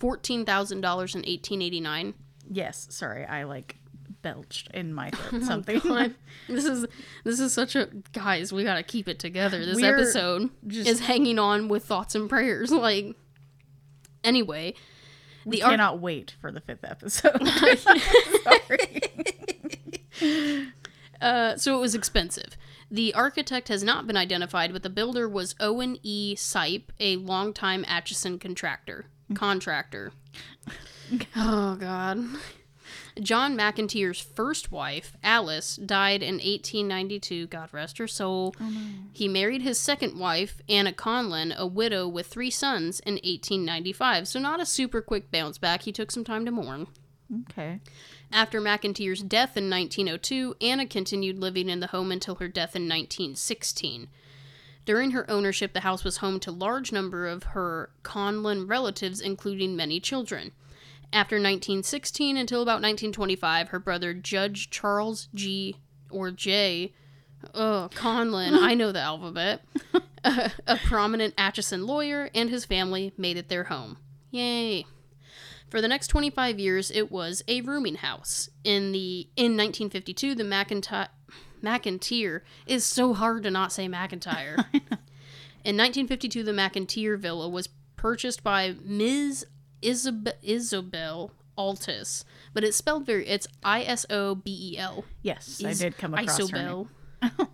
$14,000 0.00 0.72
in 0.72 0.82
1889. 0.82 2.14
Yes. 2.50 2.86
Sorry, 2.90 3.24
I 3.24 3.44
like 3.44 3.78
belched 4.22 4.68
in 4.72 4.92
my 4.92 5.10
throat 5.14 5.42
oh 5.42 5.46
something. 5.46 5.78
God, 5.80 6.14
this 6.48 6.64
is 6.64 6.86
this 7.22 7.38
is 7.38 7.52
such 7.52 7.76
a 7.76 7.88
guys, 8.12 8.52
we 8.52 8.64
got 8.64 8.76
to 8.76 8.82
keep 8.82 9.06
it 9.08 9.18
together. 9.20 9.64
This 9.64 9.76
We're 9.76 9.94
episode 9.94 10.50
just- 10.66 10.88
is 10.88 11.00
hanging 11.00 11.38
on 11.38 11.68
with 11.68 11.84
thoughts 11.84 12.14
and 12.14 12.28
prayers 12.28 12.70
like 12.72 13.14
anyway, 14.24 14.74
we 15.44 15.58
the 15.58 15.62
ar- 15.62 15.70
cannot 15.70 16.00
wait 16.00 16.34
for 16.40 16.50
the 16.50 16.60
fifth 16.60 16.84
episode. 16.84 17.46
Sorry. 18.42 19.02
Uh, 21.20 21.56
so 21.56 21.76
it 21.76 21.80
was 21.80 21.94
expensive. 21.94 22.56
The 22.90 23.14
architect 23.14 23.68
has 23.68 23.82
not 23.82 24.06
been 24.06 24.16
identified, 24.16 24.72
but 24.72 24.82
the 24.82 24.90
builder 24.90 25.28
was 25.28 25.54
Owen 25.58 25.98
E. 26.02 26.34
Sipe, 26.36 26.84
a 27.00 27.16
longtime 27.16 27.84
Atchison 27.88 28.38
contractor. 28.38 29.06
Contractor. 29.34 30.12
oh 31.36 31.76
God. 31.76 32.24
John 33.20 33.56
McIntyre's 33.56 34.18
first 34.20 34.72
wife, 34.72 35.16
Alice, 35.22 35.76
died 35.76 36.22
in 36.22 36.34
1892. 36.34 37.46
God 37.46 37.68
rest 37.72 37.98
her 37.98 38.08
soul. 38.08 38.54
He 39.12 39.28
married 39.28 39.62
his 39.62 39.78
second 39.78 40.18
wife, 40.18 40.60
Anna 40.68 40.92
Conlin, 40.92 41.52
a 41.56 41.66
widow 41.66 42.08
with 42.08 42.26
three 42.26 42.50
sons, 42.50 43.00
in 43.00 43.14
1895. 43.14 44.26
So 44.26 44.40
not 44.40 44.60
a 44.60 44.66
super 44.66 45.00
quick 45.00 45.30
bounce 45.30 45.58
back. 45.58 45.82
He 45.82 45.92
took 45.92 46.10
some 46.10 46.24
time 46.24 46.44
to 46.44 46.50
mourn. 46.50 46.88
okay. 47.50 47.80
After 48.32 48.60
McIntyre's 48.60 49.22
death 49.22 49.56
in 49.56 49.70
1902, 49.70 50.56
Anna 50.60 50.86
continued 50.86 51.38
living 51.38 51.68
in 51.68 51.80
the 51.80 51.88
home 51.88 52.10
until 52.10 52.36
her 52.36 52.48
death 52.48 52.74
in 52.74 52.82
1916. 52.82 54.08
During 54.84 55.12
her 55.12 55.28
ownership, 55.30 55.72
the 55.72 55.80
house 55.80 56.04
was 56.04 56.18
home 56.18 56.40
to 56.40 56.50
large 56.50 56.92
number 56.92 57.26
of 57.26 57.42
her 57.44 57.90
Conlin 58.02 58.66
relatives, 58.66 59.20
including 59.20 59.76
many 59.76 59.98
children. 60.00 60.52
After 61.12 61.36
1916 61.36 62.36
until 62.36 62.60
about 62.60 62.82
1925, 62.82 63.68
her 63.68 63.78
brother 63.78 64.12
Judge 64.12 64.68
Charles 64.68 65.28
G. 65.32 65.76
or 66.10 66.30
J. 66.30 66.92
Oh, 67.54 67.88
Conlin, 67.94 68.54
I 68.54 68.74
know 68.74 68.90
the 68.90 69.00
alphabet. 69.00 69.62
a, 70.24 70.50
a 70.66 70.76
prominent 70.76 71.34
Atchison 71.38 71.86
lawyer 71.86 72.30
and 72.34 72.50
his 72.50 72.64
family 72.64 73.12
made 73.16 73.36
it 73.36 73.48
their 73.48 73.64
home. 73.64 73.98
Yay. 74.30 74.86
For 75.74 75.80
the 75.80 75.88
next 75.88 76.06
25 76.06 76.60
years, 76.60 76.92
it 76.92 77.10
was 77.10 77.42
a 77.48 77.60
rooming 77.62 77.96
house. 77.96 78.48
In 78.62 78.92
the 78.92 79.26
in 79.34 79.56
1952, 79.56 80.36
the 80.36 80.44
McIntyre 80.44 81.08
McIntyre 81.64 82.42
is 82.64 82.84
so 82.84 83.12
hard 83.12 83.42
to 83.42 83.50
not 83.50 83.72
say 83.72 83.88
McIntyre. 83.88 84.66
In 85.64 85.76
1952, 85.76 86.44
the 86.44 86.52
McIntyre 86.52 87.18
villa 87.18 87.48
was 87.48 87.70
purchased 87.96 88.44
by 88.44 88.76
Ms. 88.84 89.46
Isab- 89.82 90.34
Isobel 90.44 91.32
Altus, 91.58 92.22
but 92.52 92.62
it's 92.62 92.76
spelled 92.76 93.04
very. 93.04 93.26
It's 93.26 93.48
I 93.64 93.82
S 93.82 94.06
O 94.08 94.36
B 94.36 94.74
E 94.74 94.78
L. 94.78 95.04
Yes, 95.22 95.60
I 95.64 95.72
did 95.72 95.98
come 95.98 96.14
across 96.14 96.50
her 96.50 96.56
name. 96.56 96.88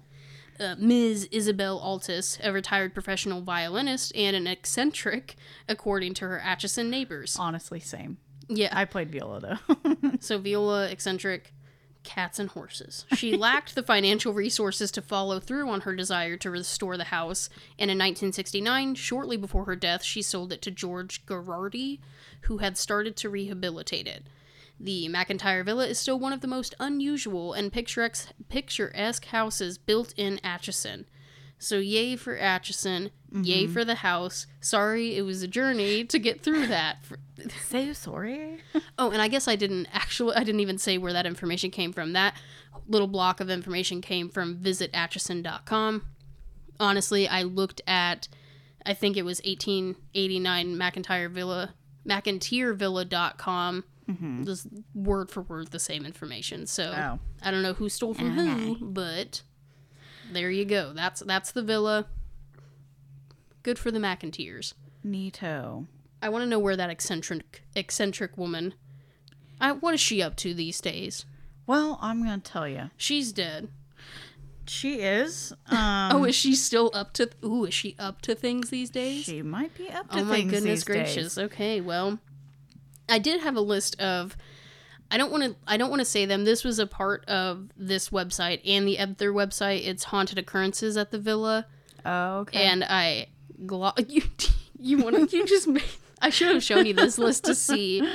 Uh, 0.60 0.76
Ms. 0.78 1.26
Isobel 1.32 1.82
Altus, 1.82 2.38
a 2.44 2.52
retired 2.52 2.92
professional 2.92 3.40
violinist 3.40 4.14
and 4.14 4.36
an 4.36 4.46
eccentric, 4.46 5.36
according 5.68 6.14
to 6.14 6.26
her 6.26 6.38
Atchison 6.38 6.90
neighbors. 6.90 7.36
Honestly, 7.38 7.80
same. 7.80 8.18
Yeah, 8.48 8.68
I 8.72 8.84
played 8.84 9.10
viola 9.10 9.40
though. 9.40 9.96
so 10.20 10.38
Viola, 10.38 10.88
eccentric, 10.88 11.54
cats 12.02 12.38
and 12.38 12.50
horses. 12.50 13.04
She 13.14 13.36
lacked 13.36 13.74
the 13.74 13.82
financial 13.82 14.32
resources 14.32 14.90
to 14.92 15.02
follow 15.02 15.40
through 15.40 15.68
on 15.68 15.82
her 15.82 15.94
desire 15.94 16.36
to 16.38 16.50
restore 16.50 16.96
the 16.96 17.04
house, 17.04 17.48
and 17.78 17.90
in 17.90 17.98
1969, 17.98 18.94
shortly 18.96 19.36
before 19.36 19.64
her 19.64 19.76
death, 19.76 20.02
she 20.02 20.22
sold 20.22 20.52
it 20.52 20.62
to 20.62 20.70
George 20.70 21.24
Gerardi, 21.26 22.00
who 22.42 22.58
had 22.58 22.76
started 22.76 23.16
to 23.18 23.28
rehabilitate 23.28 24.06
it. 24.06 24.24
The 24.82 25.08
McIntyre 25.10 25.62
Villa 25.62 25.86
is 25.86 25.98
still 25.98 26.18
one 26.18 26.32
of 26.32 26.40
the 26.40 26.48
most 26.48 26.74
unusual 26.80 27.52
and 27.52 27.70
picturesque, 27.70 28.32
picturesque 28.48 29.26
houses 29.26 29.76
built 29.76 30.14
in 30.16 30.40
Atchison. 30.42 31.04
So, 31.58 31.76
yay 31.76 32.16
for 32.16 32.38
Atchison, 32.38 33.10
yay 33.30 33.64
mm-hmm. 33.64 33.72
for 33.74 33.84
the 33.84 33.96
house. 33.96 34.46
Sorry, 34.60 35.14
it 35.16 35.22
was 35.22 35.42
a 35.42 35.46
journey 35.46 36.04
to 36.04 36.18
get 36.18 36.42
through 36.42 36.68
that. 36.68 36.96
So 37.68 37.92
sorry. 37.92 38.62
Oh, 38.98 39.10
and 39.10 39.20
I 39.20 39.28
guess 39.28 39.46
I 39.46 39.56
didn't 39.56 39.88
actually, 39.92 40.34
I 40.36 40.44
didn't 40.44 40.60
even 40.60 40.78
say 40.78 40.96
where 40.96 41.12
that 41.12 41.26
information 41.26 41.70
came 41.70 41.92
from. 41.92 42.14
That 42.14 42.34
little 42.88 43.06
block 43.06 43.40
of 43.40 43.50
information 43.50 44.00
came 44.00 44.30
from 44.30 44.56
visitatchison.com. 44.56 46.06
Honestly, 46.80 47.28
I 47.28 47.42
looked 47.42 47.82
at, 47.86 48.28
I 48.86 48.94
think 48.94 49.18
it 49.18 49.26
was 49.26 49.42
1889 49.44 50.76
McIntyre 50.76 51.30
Villa, 51.30 51.74
McIntyrevilla.com. 52.08 53.84
Mm-hmm. 54.10 54.44
Just 54.44 54.66
word 54.94 55.30
for 55.30 55.42
word 55.42 55.68
the 55.68 55.78
same 55.78 56.04
information. 56.04 56.66
So 56.66 56.92
Oh. 56.96 57.18
I 57.42 57.50
don't 57.50 57.62
know 57.62 57.74
who 57.74 57.88
stole 57.88 58.14
from 58.14 58.30
who, 58.32 58.76
but 58.80 59.42
there 60.32 60.50
you 60.50 60.64
go. 60.64 60.92
That's 60.94 61.20
that's 61.20 61.52
the 61.52 61.62
villa. 61.62 62.06
Good 63.62 63.78
for 63.78 63.90
the 63.90 63.98
McIntyres. 63.98 64.74
Neato. 65.06 65.86
I 66.22 66.28
want 66.28 66.42
to 66.42 66.46
know 66.48 66.58
where 66.58 66.76
that 66.76 66.90
eccentric 66.90 67.62
eccentric 67.74 68.36
woman. 68.36 68.74
I, 69.60 69.72
what 69.72 69.94
is 69.94 70.00
she 70.00 70.22
up 70.22 70.36
to 70.36 70.54
these 70.54 70.80
days? 70.80 71.26
Well, 71.66 71.98
I'm 72.00 72.20
gonna 72.22 72.38
tell 72.38 72.66
you, 72.66 72.90
She's 72.96 73.32
dead. 73.32 73.68
she 74.66 75.00
is. 75.00 75.52
Um, 75.70 76.12
oh, 76.16 76.24
is 76.24 76.34
she 76.34 76.54
still 76.56 76.90
up 76.94 77.12
to? 77.14 77.30
Ooh, 77.44 77.64
is 77.66 77.74
she 77.74 77.94
up 77.98 78.22
to 78.22 78.34
things 78.34 78.70
these 78.70 78.90
days? 78.90 79.24
she 79.24 79.42
might 79.42 79.74
be 79.76 79.88
up 79.90 80.10
to 80.10 80.20
oh 80.20 80.24
my 80.24 80.42
goodness 80.42 80.82
gracious. 80.84 81.34
days. 81.36 81.44
Okay, 81.44 81.80
well, 81.80 82.18
I 83.10 83.18
did 83.18 83.40
have 83.40 83.56
a 83.56 83.60
list 83.60 84.00
of. 84.00 84.36
I 85.10 85.16
don't 85.18 85.32
want 85.32 85.42
to. 85.44 85.56
I 85.66 85.76
don't 85.76 85.90
want 85.90 86.00
to 86.00 86.04
say 86.06 86.24
them. 86.24 86.44
This 86.44 86.62
was 86.64 86.78
a 86.78 86.86
part 86.86 87.24
of 87.26 87.68
this 87.76 88.10
website 88.10 88.60
and 88.64 88.86
the 88.86 88.98
other 88.98 89.32
website. 89.32 89.86
It's 89.86 90.04
haunted 90.04 90.38
occurrences 90.38 90.96
at 90.96 91.10
the 91.10 91.18
villa, 91.18 91.66
Oh, 92.04 92.38
okay. 92.40 92.64
and 92.64 92.84
I. 92.84 93.26
Glo- 93.66 93.92
you 94.08 94.22
you 94.78 94.98
want 94.98 95.16
to? 95.30 95.36
You 95.36 95.46
just 95.46 95.66
made. 95.68 95.82
I 96.22 96.30
should 96.30 96.48
have 96.54 96.62
shown 96.62 96.86
you 96.86 96.94
this 96.94 97.18
list 97.18 97.44
to 97.44 97.54
see. 97.54 98.08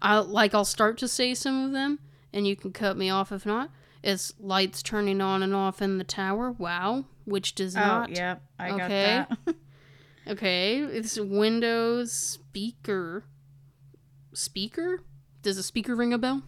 I'll 0.00 0.24
like 0.24 0.54
I'll 0.54 0.64
start 0.64 0.98
to 0.98 1.08
say 1.08 1.34
some 1.34 1.64
of 1.66 1.72
them, 1.72 1.98
and 2.32 2.46
you 2.46 2.54
can 2.54 2.72
cut 2.72 2.96
me 2.96 3.10
off 3.10 3.32
if 3.32 3.44
not. 3.44 3.70
It's 4.02 4.34
lights 4.38 4.82
turning 4.82 5.20
on 5.22 5.42
and 5.42 5.54
off 5.54 5.80
in 5.82 5.98
the 5.98 6.04
tower. 6.04 6.52
Wow, 6.52 7.06
which 7.24 7.54
does 7.54 7.74
oh, 7.76 7.80
not. 7.80 8.10
yep, 8.10 8.42
I 8.58 8.68
got 8.70 8.80
Okay. 8.82 9.24
that. 9.46 9.54
Okay, 10.26 10.78
it's 10.78 11.18
Windows 11.20 12.10
speaker. 12.12 13.24
Speaker? 14.34 15.02
Does 15.42 15.58
a 15.58 15.62
speaker 15.62 15.94
ring 15.94 16.12
a 16.12 16.18
bell? 16.18 16.42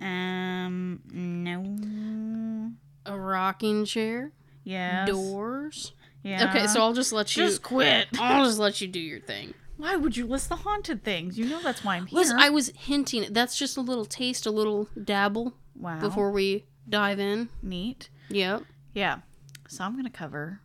Um, 0.00 1.00
no. 1.12 2.72
A 3.06 3.18
rocking 3.18 3.84
chair? 3.84 4.32
Yeah. 4.64 5.06
Doors? 5.06 5.92
Yeah. 6.22 6.48
Okay, 6.48 6.66
so 6.66 6.80
I'll 6.80 6.92
just 6.92 7.12
let 7.12 7.36
you. 7.36 7.44
just 7.44 7.62
quit. 7.62 8.08
I'll 8.18 8.44
just 8.44 8.58
let 8.58 8.80
you 8.80 8.88
do 8.88 9.00
your 9.00 9.20
thing. 9.20 9.54
Why 9.76 9.96
would 9.96 10.16
you 10.16 10.26
list 10.26 10.50
the 10.50 10.56
haunted 10.56 11.02
things? 11.04 11.38
You 11.38 11.46
know 11.46 11.62
that's 11.62 11.82
why 11.82 11.96
I'm 11.96 12.06
here. 12.06 12.18
Listen, 12.18 12.38
I 12.38 12.50
was 12.50 12.68
hinting. 12.76 13.32
That's 13.32 13.58
just 13.58 13.78
a 13.78 13.80
little 13.80 14.04
taste, 14.04 14.44
a 14.44 14.50
little 14.50 14.88
dabble 15.02 15.54
wow. 15.74 15.98
before 15.98 16.30
we 16.30 16.66
dive 16.86 17.18
in. 17.18 17.48
neat. 17.62 18.10
Yep. 18.28 18.64
Yeah. 18.92 19.20
So 19.68 19.84
I'm 19.84 19.96
gonna 19.96 20.10
cover 20.10 20.60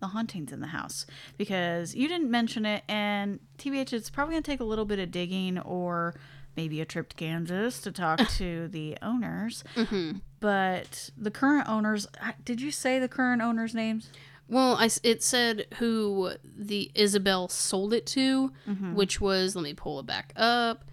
the 0.00 0.08
hauntings 0.08 0.52
in 0.52 0.60
the 0.60 0.68
house 0.68 1.06
because 1.36 1.94
you 1.94 2.06
didn't 2.08 2.30
mention 2.30 2.64
it, 2.64 2.84
and 2.88 3.40
TBH, 3.58 3.92
it's 3.92 4.10
probably 4.10 4.34
gonna 4.34 4.42
take 4.42 4.60
a 4.60 4.64
little 4.64 4.84
bit 4.84 4.98
of 4.98 5.10
digging 5.10 5.58
or 5.58 6.14
maybe 6.56 6.80
a 6.80 6.84
trip 6.84 7.08
to 7.10 7.16
Kansas 7.16 7.80
to 7.80 7.92
talk 7.92 8.18
to 8.36 8.68
the 8.68 8.96
owners. 9.02 9.64
hmm 9.76 10.12
But 10.40 11.10
the 11.16 11.30
current 11.30 11.68
owners, 11.68 12.06
did 12.44 12.60
you 12.60 12.70
say 12.70 12.98
the 12.98 13.08
current 13.08 13.42
owners' 13.42 13.74
names? 13.74 14.10
Well, 14.48 14.76
I 14.76 14.88
it 15.02 15.22
said 15.22 15.66
who 15.78 16.32
the 16.42 16.90
Isobel 16.94 17.50
sold 17.50 17.92
it 17.92 18.06
to, 18.06 18.50
Mm-hmm. 18.68 18.94
which 18.94 19.20
was 19.20 19.54
let 19.54 19.62
me 19.62 19.74
pull 19.74 20.00
it 20.00 20.06
back 20.06 20.32
up. 20.36 20.84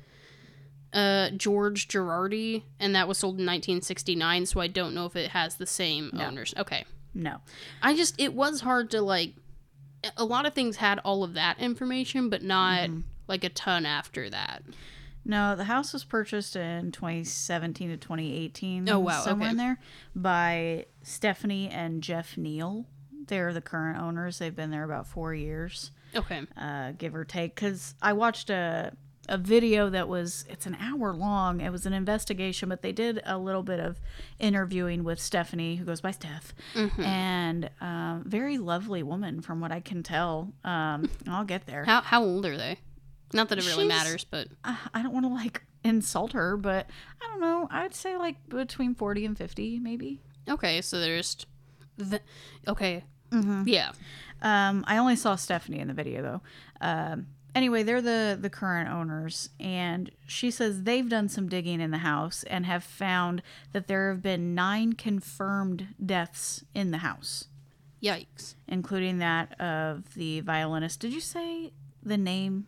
Uh, 0.94 1.30
George 1.32 1.90
Girardi, 1.90 2.64
and 2.80 2.96
that 2.96 3.06
was 3.08 3.18
sold 3.18 3.34
in 3.34 3.46
1969. 3.46 4.46
So 4.46 4.62
I 4.62 4.68
don't 4.68 4.94
know 4.96 5.06
if 5.06 5.16
it 5.18 5.32
has 5.32 5.56
the 5.58 5.66
same 5.66 6.10
No. 6.14 6.26
owners. 6.26 6.54
Okay, 6.58 6.86
No. 7.16 7.38
I 7.82 7.96
just 7.96 8.14
it 8.20 8.34
was 8.36 8.62
hard 8.62 8.92
to 8.92 9.02
like. 9.02 9.34
A 10.18 10.24
lot 10.26 10.46
of 10.46 10.54
things 10.54 10.76
had 10.76 11.00
all 11.00 11.24
of 11.24 11.34
that 11.34 11.58
information, 11.60 12.30
but 12.30 12.44
not 12.44 12.90
Mm-hmm. 12.90 13.00
like 13.28 13.44
a 13.44 13.50
ton 13.50 13.88
after 13.88 14.30
that. 14.30 14.62
No, 15.28 15.56
the 15.56 15.64
house 15.64 15.94
was 15.94 16.04
purchased 16.04 16.56
in 16.56 16.92
2017 16.92 17.90
to 17.90 17.98
2018. 17.98 18.88
Oh, 18.88 19.00
wow, 19.00 19.22
somewhere 19.22 19.48
okay. 19.48 19.52
in 19.54 19.58
there 19.58 19.80
by 20.16 20.86
Stephanie 21.02 21.68
and 21.70 22.04
Jeff 22.04 22.38
Neal. 22.38 22.86
They're 23.28 23.52
the 23.52 23.62
current 23.62 24.00
owners. 24.00 24.38
They've 24.38 24.56
been 24.56 24.70
there 24.70 24.84
about 24.84 25.08
four 25.08 25.34
years, 25.34 25.90
Okay. 26.16 26.44
uh, 26.56 26.92
give 26.92 27.16
or 27.16 27.26
take. 27.26 27.56
Because 27.56 27.96
I 28.04 28.14
watched 28.14 28.52
a 28.52 28.94
a 29.30 29.38
video 29.38 29.90
that 29.90 30.08
was 30.08 30.46
it's 30.50 30.66
an 30.66 30.76
hour 30.80 31.14
long. 31.14 31.62
It 31.62 31.72
was 31.72 31.86
an 31.86 31.94
investigation, 31.94 32.70
but 32.70 32.82
they 32.82 32.92
did 32.92 33.22
a 33.26 33.38
little 33.38 33.64
bit 33.64 33.80
of 33.80 34.00
interviewing 34.40 35.04
with 35.04 35.20
Stephanie, 35.20 35.76
who 35.78 35.86
goes 35.86 36.02
by 36.02 36.12
Steph, 36.12 36.54
Mm-hmm. 36.74 37.02
and 37.02 37.70
um, 37.82 38.24
very 38.26 38.58
lovely 38.58 39.04
woman 39.04 39.42
from 39.42 39.60
what 39.62 39.72
I 39.72 39.80
can 39.80 40.04
tell. 40.04 40.54
Um, 40.64 41.10
I'll 41.28 41.46
get 41.46 41.66
there. 41.66 41.84
How 41.86 42.02
how 42.02 42.24
old 42.24 42.46
are 42.46 42.58
they? 42.58 42.78
Not 43.34 43.50
that 43.50 43.58
it 43.58 43.66
really 43.66 43.86
She's- 43.86 43.88
matters, 44.04 44.24
but 44.24 44.48
uh, 44.64 44.76
I 44.94 45.02
don't 45.02 45.14
want 45.14 45.26
to 45.26 45.32
like 45.34 45.64
insult 45.84 46.34
her, 46.34 46.58
but 46.58 46.90
I 47.22 47.28
don't 47.28 47.42
know. 47.42 47.68
I'd 47.72 47.94
say 47.96 48.18
like 48.18 48.38
between 48.50 48.96
40 48.96 49.26
and 49.26 49.38
50, 49.38 49.80
maybe. 49.80 50.20
okay. 50.50 50.82
So 50.82 51.00
there's, 51.00 51.46
the, 51.98 52.22
okay, 52.68 53.04
Mm-hmm. 53.32 53.64
yeah. 53.68 53.92
Um, 54.42 54.84
I 54.88 54.98
only 54.98 55.16
saw 55.16 55.36
Stephanie 55.36 55.80
in 55.80 55.88
the 55.88 55.94
video 55.94 56.22
though. 56.22 56.42
Um, 56.80 57.28
anyway, 57.56 57.82
they're 57.84 58.02
the 58.02 58.38
the 58.40 58.50
current 58.50 58.90
owners, 58.90 59.50
and 59.60 60.12
she 60.28 60.52
says 60.52 60.84
they've 60.84 61.10
done 61.10 61.30
some 61.30 61.48
digging 61.50 61.82
in 61.82 61.90
the 61.92 62.00
house 62.00 62.44
and 62.44 62.66
have 62.66 62.84
found 62.84 63.42
that 63.72 63.88
there 63.88 64.10
have 64.12 64.22
been 64.22 64.54
nine 64.54 64.94
confirmed 64.94 65.88
deaths 66.06 66.64
in 66.76 66.92
the 66.92 67.00
house, 67.00 67.46
Yikes. 68.04 68.56
including 68.68 69.18
that 69.20 69.60
of 69.60 70.14
the 70.16 70.42
violinist. 70.42 71.00
Did 71.00 71.14
you 71.14 71.22
say 71.22 71.72
the 72.04 72.18
name? 72.18 72.68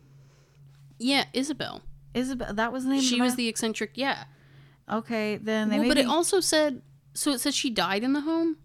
Yeah, 0.98 1.26
Isobel. 1.34 1.82
Isobel. 2.14 2.56
That 2.56 2.72
was 2.72 2.84
the 2.84 2.90
name. 2.90 2.98
of 2.98 3.04
She 3.04 3.16
the 3.16 3.22
was 3.22 3.36
the 3.36 3.46
eccentric. 3.48 3.92
Yeah. 3.94 4.24
Okay, 4.90 5.36
then 5.36 5.68
they 5.68 5.76
Well, 5.78 5.82
maybe. 5.88 5.94
but 5.94 5.98
it 5.98 6.06
also 6.08 6.40
said. 6.40 6.82
So 7.14 7.32
it 7.32 7.40
says 7.40 7.54
she 7.54 7.68
died 7.70 8.02
in 8.04 8.12
the 8.14 8.20
home. 8.22 8.56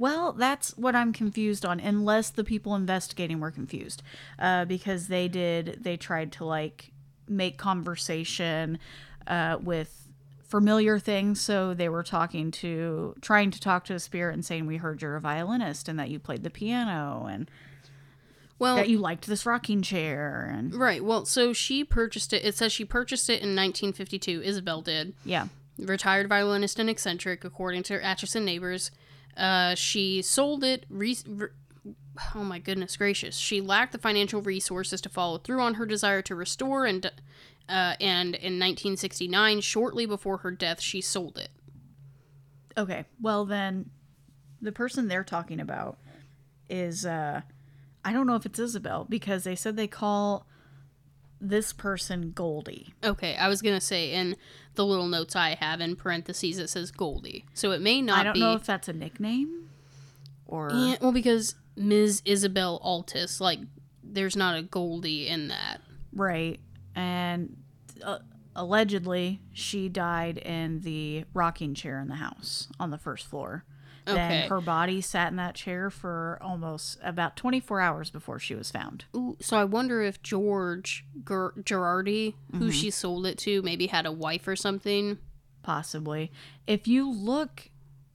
Well, 0.00 0.32
that's 0.32 0.76
what 0.78 0.96
I'm 0.96 1.12
confused 1.12 1.66
on, 1.66 1.78
unless 1.78 2.30
the 2.30 2.42
people 2.42 2.74
investigating 2.74 3.38
were 3.38 3.50
confused. 3.50 4.02
Uh, 4.38 4.64
because 4.64 5.08
they 5.08 5.28
did, 5.28 5.84
they 5.84 5.98
tried 5.98 6.32
to 6.32 6.46
like 6.46 6.90
make 7.28 7.58
conversation 7.58 8.78
uh, 9.26 9.58
with 9.60 10.08
familiar 10.42 10.98
things. 10.98 11.38
So 11.42 11.74
they 11.74 11.90
were 11.90 12.02
talking 12.02 12.50
to, 12.52 13.14
trying 13.20 13.50
to 13.50 13.60
talk 13.60 13.84
to 13.84 13.94
a 13.94 14.00
spirit 14.00 14.32
and 14.32 14.42
saying, 14.42 14.66
We 14.66 14.78
heard 14.78 15.02
you're 15.02 15.16
a 15.16 15.20
violinist 15.20 15.86
and 15.86 15.98
that 15.98 16.08
you 16.08 16.18
played 16.18 16.44
the 16.44 16.50
piano 16.50 17.26
and 17.30 17.50
Well, 18.58 18.76
that 18.76 18.88
you 18.88 18.96
liked 18.96 19.26
this 19.26 19.44
rocking 19.44 19.82
chair. 19.82 20.50
And 20.50 20.74
right. 20.74 21.04
Well, 21.04 21.26
so 21.26 21.52
she 21.52 21.84
purchased 21.84 22.32
it. 22.32 22.42
It 22.42 22.56
says 22.56 22.72
she 22.72 22.86
purchased 22.86 23.28
it 23.28 23.42
in 23.42 23.54
1952. 23.54 24.40
Isobel 24.40 24.82
did. 24.82 25.12
yeah. 25.26 25.48
Retired 25.78 26.28
violinist 26.28 26.78
and 26.78 26.88
eccentric, 26.90 27.44
according 27.44 27.82
to 27.84 27.94
her 27.94 28.00
Atchison 28.00 28.44
neighbors. 28.46 28.90
Uh, 29.36 29.74
she 29.74 30.22
sold 30.22 30.64
it. 30.64 30.86
Re- 30.88 31.16
re- 31.26 31.48
oh 32.34 32.44
my 32.44 32.58
goodness 32.58 32.96
gracious! 32.96 33.36
She 33.36 33.60
lacked 33.60 33.92
the 33.92 33.98
financial 33.98 34.42
resources 34.42 35.00
to 35.02 35.08
follow 35.08 35.38
through 35.38 35.60
on 35.60 35.74
her 35.74 35.86
desire 35.86 36.22
to 36.22 36.34
restore, 36.34 36.84
and 36.86 37.10
uh, 37.68 37.94
and 38.00 38.34
in 38.34 38.58
1969, 38.58 39.60
shortly 39.60 40.04
before 40.04 40.38
her 40.38 40.50
death, 40.50 40.80
she 40.80 41.00
sold 41.00 41.38
it. 41.38 41.50
Okay. 42.76 43.04
Well, 43.20 43.44
then 43.44 43.90
the 44.60 44.72
person 44.72 45.06
they're 45.06 45.24
talking 45.24 45.60
about 45.60 45.98
is, 46.68 47.06
uh, 47.06 47.42
I 48.04 48.12
don't 48.12 48.26
know 48.26 48.34
if 48.34 48.46
it's 48.46 48.58
Isobel 48.58 49.08
because 49.08 49.44
they 49.44 49.54
said 49.54 49.76
they 49.76 49.86
call 49.86 50.46
this 51.40 51.72
person 51.72 52.32
Goldie. 52.32 52.94
Okay, 53.02 53.34
I 53.36 53.48
was 53.48 53.62
gonna 53.62 53.80
say 53.80 54.12
in 54.12 54.36
the 54.74 54.84
little 54.84 55.06
notes 55.06 55.34
I 55.34 55.54
have 55.60 55.80
in 55.80 55.96
parentheses 55.96 56.58
it 56.58 56.68
says 56.70 56.90
Goldie, 56.90 57.44
so 57.54 57.72
it 57.72 57.80
may 57.80 58.00
not 58.02 58.18
I 58.20 58.22
don't 58.24 58.34
be. 58.34 58.40
know 58.40 58.54
if 58.54 58.64
that's 58.66 58.88
a 58.88 58.92
nickname 58.92 59.68
or 60.46 60.70
Yeah, 60.72 60.96
well, 61.00 61.12
because 61.12 61.54
Ms. 61.76 62.22
Isobel 62.26 62.82
Altus, 62.84 63.40
like, 63.40 63.60
there's 64.02 64.36
not 64.36 64.56
a 64.58 64.62
Goldie 64.62 65.28
in 65.28 65.48
that. 65.48 65.80
right. 66.12 66.58
And 66.94 67.56
uh, 68.02 68.18
allegedly, 68.56 69.40
she 69.52 69.88
died 69.88 70.38
in 70.38 70.80
the 70.80 71.24
rocking 71.32 71.74
chair 71.74 72.00
in 72.00 72.08
the 72.08 72.16
house 72.16 72.68
on 72.80 72.90
the 72.90 72.98
first 72.98 73.26
floor. 73.26 73.64
Okay. 74.10 74.28
Then 74.40 74.48
her 74.48 74.60
body 74.60 75.00
sat 75.00 75.28
in 75.30 75.36
that 75.36 75.54
chair 75.54 75.90
for 75.90 76.38
almost 76.40 76.98
about 77.02 77.36
24 77.36 77.80
hours 77.80 78.10
before 78.10 78.38
she 78.38 78.54
was 78.54 78.70
found. 78.70 79.04
Ooh, 79.16 79.36
so 79.40 79.56
I 79.56 79.64
wonder 79.64 80.02
if 80.02 80.22
George 80.22 81.04
Ger- 81.26 81.54
Girardi, 81.62 82.34
who 82.52 82.58
Mm-hmm. 82.58 82.70
she 82.70 82.90
sold 82.90 83.26
it 83.26 83.38
to, 83.38 83.62
maybe 83.62 83.86
had 83.88 84.06
a 84.06 84.12
wife 84.12 84.46
or 84.48 84.56
something. 84.56 85.18
possibly. 85.62 86.32
If 86.66 86.88
you 86.88 87.10
look 87.10 87.68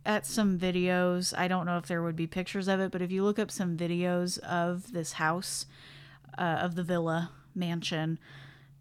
at 0.05 0.25
some 0.25 0.57
videos, 0.59 1.33
I 1.37 1.47
don't 1.47 1.65
know 1.65 1.77
if 1.77 1.85
there 1.87 2.01
would 2.03 2.15
be 2.15 2.27
pictures 2.27 2.67
of 2.67 2.79
it, 2.79 2.91
but 2.91 3.01
if 3.01 3.11
you 3.11 3.23
look 3.23 3.39
up 3.39 3.49
some 3.51 3.75
videos 3.77 4.37
of 4.39 4.91
this 4.93 5.13
house, 5.13 5.65
uh, 6.37 6.41
of 6.61 6.75
the 6.75 6.83
villa 6.83 7.31
mansion, 7.53 8.19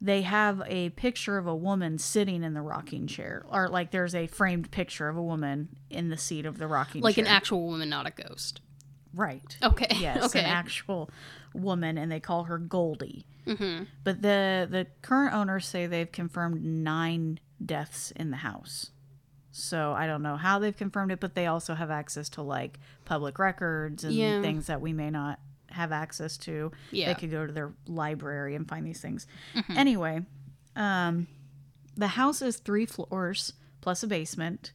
they 0.05 0.21
have 0.23 0.62
a 0.67 0.90
picture 0.90 1.38
of 1.38 1.47
a 1.47 1.55
woman 1.57 1.97
sitting 1.99 2.43
in 2.45 2.53
the 2.53 2.61
rocking 2.61 3.07
chair, 3.07 3.45
or 3.51 3.69
like 3.69 3.90
there's 3.90 4.14
a 4.14 4.27
framed 4.27 4.71
picture 4.71 5.09
of 5.09 5.17
a 5.17 5.23
woman 5.23 5.69
in 5.88 6.11
the 6.11 6.19
seat 6.19 6.45
of 6.45 6.59
the 6.59 6.67
rocking 6.67 7.01
Like 7.01 7.14
chair. 7.14 7.25
Like 7.25 7.31
an 7.31 7.35
actual 7.37 7.67
woman, 7.67 7.88
not 7.88 8.07
a 8.07 8.11
ghost. 8.11 8.61
right. 9.14 9.57
Okay. 9.62 9.97
Yes, 9.99 10.23
okay. 10.27 10.40
an 10.40 10.45
actual 10.47 11.09
woman, 11.55 11.97
and 11.97 12.12
they 12.12 12.21
call 12.21 12.45
her 12.45 12.59
Goldie. 12.59 13.25
mm-hmm. 13.47 13.85
But 14.05 14.21
the 14.21 14.69
the 14.71 14.87
current 15.03 15.35
owners 15.35 15.67
say 15.67 15.87
they've 15.87 16.12
confirmed 16.12 16.62
nine 16.64 17.40
deaths 17.64 18.11
in 18.14 18.31
the 18.31 18.37
house. 18.38 18.90
So 19.53 19.93
I 19.93 20.07
don't 20.09 20.23
know 20.23 20.37
how 20.37 20.59
they've 20.59 20.77
confirmed 20.77 21.12
it, 21.12 21.21
but 21.21 21.35
they 21.35 21.47
also 21.47 21.75
have 21.75 21.90
access 21.90 22.29
to 22.31 22.43
like 22.43 22.79
public 23.05 23.38
records 23.38 24.03
and 24.05 24.12
Yeah. 24.12 24.43
things 24.43 24.67
that 24.67 24.81
we 24.81 24.93
may 24.93 25.11
not 25.11 25.38
have 25.75 25.93
access 25.93 26.37
to. 26.39 26.73
Yeah. 26.91 27.09
They 27.09 27.21
could 27.21 27.31
go 27.31 27.47
to 27.47 27.53
their 27.53 27.73
library 27.87 28.55
and 28.55 28.69
find 28.69 28.87
these 28.87 29.01
things. 29.01 29.27
Anyway, 29.77 30.23
um, 30.77 31.27
the 31.97 32.09
house 32.09 32.43
is 32.43 32.57
three 32.57 32.87
floors 32.87 33.53
plus 33.81 34.03
a 34.03 34.07
basement. 34.07 34.73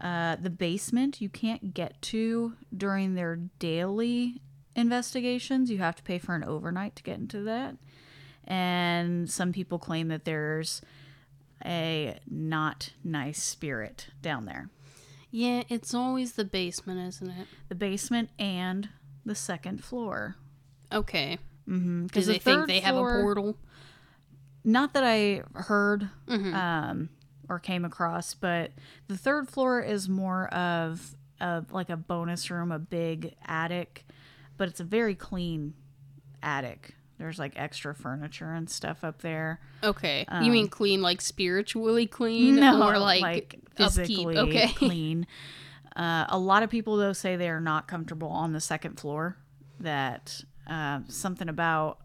Uh, 0.00 0.36
the 0.36 0.50
basement 0.50 1.20
you 1.20 1.28
can't 1.28 1.74
get 1.74 2.00
to 2.02 2.54
during 2.76 3.14
their 3.14 3.36
daily 3.58 4.42
investigations. 4.74 5.70
You 5.70 5.78
have 5.78 5.96
to 5.96 6.02
pay 6.02 6.18
for 6.18 6.34
an 6.34 6.44
overnight 6.44 6.96
to 6.96 7.02
get 7.02 7.18
into 7.18 7.40
that. 7.42 7.76
And 8.44 9.28
some 9.28 9.52
people 9.52 9.78
claim 9.78 10.08
that 10.08 10.24
there's 10.24 10.82
a 11.64 12.18
not 12.30 12.90
nice 13.02 13.42
spirit 13.42 14.08
down 14.22 14.44
there. 14.44 14.68
Yeah, 15.30 15.64
it's 15.68 15.92
always 15.94 16.32
the 16.32 16.44
basement, 16.44 17.08
isn't 17.08 17.28
it? 17.28 17.48
The 17.68 17.74
basement 17.74 18.30
and 18.38 18.88
the 19.26 19.34
second 19.34 19.84
floor. 19.84 20.36
Okay. 20.90 21.38
Mm-hmm. 21.68 22.06
Do 22.06 22.20
they 22.22 22.38
think 22.38 22.66
they 22.68 22.80
have 22.80 22.96
a 22.96 23.00
portal? 23.00 23.56
Not 24.64 24.94
that 24.94 25.04
I 25.04 25.42
heard 25.54 26.08
Mhm. 26.28 26.54
um, 26.54 27.08
or 27.48 27.58
came 27.58 27.84
across, 27.84 28.34
but 28.34 28.72
the 29.08 29.16
third 29.16 29.48
floor 29.48 29.80
is 29.80 30.08
more 30.08 30.48
of 30.48 31.14
of 31.38 31.70
like 31.70 31.90
a 31.90 31.96
bonus 31.98 32.50
room, 32.50 32.72
a 32.72 32.78
big 32.78 33.34
attic, 33.44 34.06
but 34.56 34.68
it's 34.68 34.80
a 34.80 34.84
very 34.84 35.14
clean 35.14 35.74
attic. 36.42 36.94
There's 37.18 37.38
like 37.38 37.52
extra 37.56 37.94
furniture 37.94 38.52
and 38.54 38.68
stuff 38.70 39.04
up 39.04 39.20
there. 39.22 39.60
Okay. 39.84 40.24
you 40.42 40.50
mean 40.50 40.68
clean 40.68 41.02
like 41.02 41.20
spiritually 41.20 42.06
clean 42.06 42.58
or 42.62 42.98
like, 42.98 43.58
physically 43.76 44.36
upkeep? 44.36 44.56
Okay. 44.56 44.68
clean. 44.74 45.26
Uh, 45.96 46.26
a 46.28 46.38
lot 46.38 46.62
of 46.62 46.70
people 46.70 46.96
though 46.96 47.12
say 47.14 47.36
they 47.36 47.48
are 47.48 47.60
not 47.60 47.88
comfortable 47.88 48.28
on 48.28 48.52
the 48.52 48.60
second 48.60 49.00
floor. 49.00 49.38
That 49.80 50.42
uh, 50.66 51.00
something 51.08 51.48
about 51.48 51.98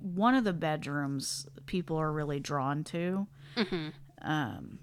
one 0.00 0.34
of 0.34 0.44
the 0.44 0.52
bedrooms 0.52 1.46
people 1.66 1.96
are 1.96 2.12
really 2.12 2.40
drawn 2.40 2.84
to. 2.84 3.26
Um, 4.22 4.78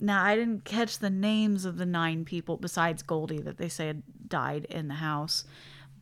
now 0.00 0.24
I 0.24 0.34
didn't 0.36 0.64
catch 0.64 0.98
the 0.98 1.10
names 1.10 1.64
of 1.64 1.76
the 1.76 1.86
nine 1.86 2.24
people 2.24 2.56
besides 2.56 3.02
Goldie 3.02 3.40
that 3.42 3.58
they 3.58 3.68
say 3.68 3.86
had 3.88 4.02
died 4.28 4.64
in 4.70 4.88
the 4.88 4.94
house, 4.94 5.44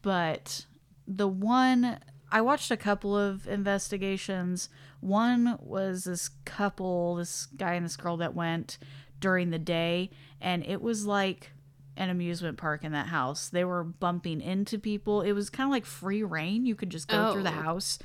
but 0.03 0.67
the 1.07 1.29
one 1.29 1.99
I 2.33 2.41
watched 2.41 2.71
a 2.71 2.77
couple 2.77 3.17
of 3.17 3.49
investigations. 3.49 4.69
One 5.01 5.59
was 5.61 6.05
this 6.05 6.29
couple, 6.45 7.17
this 7.17 7.47
guy 7.47 7.75
and 7.75 7.85
this 7.85 7.97
girl 7.97 8.17
that 8.19 8.35
went 8.35 8.79
during 9.19 9.51
the 9.51 9.59
day, 9.59 10.11
and 10.41 10.65
it 10.65 10.81
was 10.81 11.07
like 11.07 11.53
an 12.01 12.09
amusement 12.09 12.57
park 12.57 12.83
in 12.83 12.93
that 12.93 13.09
house. 13.09 13.49
They 13.49 13.65
were 13.65 13.85
bumping 13.85 14.41
into 14.41 14.79
people. 14.79 15.21
It 15.21 15.33
was 15.33 15.51
kind 15.51 15.69
of 15.69 15.71
like 15.71 15.85
free 15.85 16.23
reign. 16.23 16.65
You 16.65 16.75
could 16.75 16.91
just 16.91 17.09
go 17.09 17.33
through 17.33 17.43
the 17.43 17.51
Oh. 17.51 17.63
house. 17.63 17.99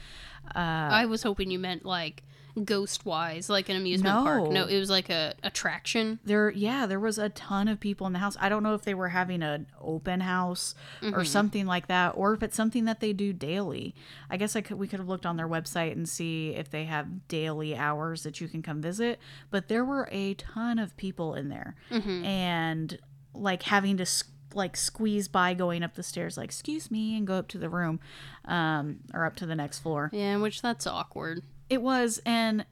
I 0.54 1.04
uh, 1.04 1.08
was 1.08 1.24
hoping 1.24 1.50
you 1.50 1.58
meant 1.58 1.86
like 1.86 2.24
ghost 2.64 3.06
wise, 3.06 3.50
like 3.50 3.70
an 3.70 3.76
amusement 3.76 4.16
park. 4.24 4.44
No. 4.44 4.50
No, 4.50 4.66
it 4.66 4.80
was 4.80 4.90
like 4.90 5.10
a 5.10 5.34
attraction. 5.44 6.20
There, 6.24 6.50
yeah, 6.52 6.86
there 6.86 7.00
was 7.00 7.18
a 7.18 7.30
ton 7.30 7.68
of 7.68 7.80
people 7.80 8.06
in 8.08 8.14
the 8.14 8.20
house. 8.20 8.38
I 8.40 8.50
don't 8.50 8.64
know 8.64 8.74
if 8.74 8.84
they 8.84 8.94
were 8.94 9.10
having 9.10 9.42
an 9.42 9.68
open 9.82 10.22
house 10.22 10.76
or 11.02 11.10
mm-hmm. 11.10 11.24
something 11.24 11.66
like 11.66 11.88
that, 11.88 12.10
or 12.16 12.34
if 12.34 12.44
it's 12.44 12.56
something 12.56 12.86
that 12.86 13.00
they 13.00 13.14
do 13.14 13.34
daily. 13.34 13.96
I 14.30 14.38
guess 14.38 14.56
I 14.56 14.62
could 14.62 14.78
we 14.78 14.88
could 14.88 15.00
have 15.00 15.10
looked 15.10 15.26
on 15.26 15.38
their 15.38 15.50
website 15.50 15.94
and 15.94 16.08
see 16.08 16.50
if 16.50 16.70
they 16.70 16.86
have 16.86 17.28
daily 17.28 17.76
hours 17.76 18.24
that 18.24 18.40
you 18.40 18.48
can 18.48 18.62
come 18.62 18.82
visit. 18.82 19.20
But 19.50 19.68
there 19.68 19.84
were 19.84 20.08
a 20.12 20.34
ton 20.36 20.80
of 20.80 20.96
people 20.98 21.34
in 21.34 21.50
there, 21.50 21.76
mm-hmm. 21.92 22.26
and 22.26 23.00
like 23.36 23.64
having 23.64 23.98
to. 23.98 24.06
like 24.54 24.78
squeeze 24.78 25.28
by 25.28 25.54
going 25.54 25.84
up 25.84 25.96
the 25.96 26.04
stairs 26.04 26.38
like 26.38 26.46
excuse 26.46 26.90
me 26.90 27.18
and 27.18 27.28
go 27.28 27.34
up 27.34 27.48
to 27.50 27.58
the 27.58 27.68
room 27.68 28.00
um 28.46 29.00
or 29.14 29.26
up 29.26 29.36
to 29.36 29.46
the 29.46 29.56
next 29.56 29.80
floor 29.80 30.10
Yeah, 30.14 30.38
which 30.38 30.62
that's 30.62 30.88
awkward. 30.88 31.44
it 31.70 31.82
was, 31.82 32.22
and 32.26 32.66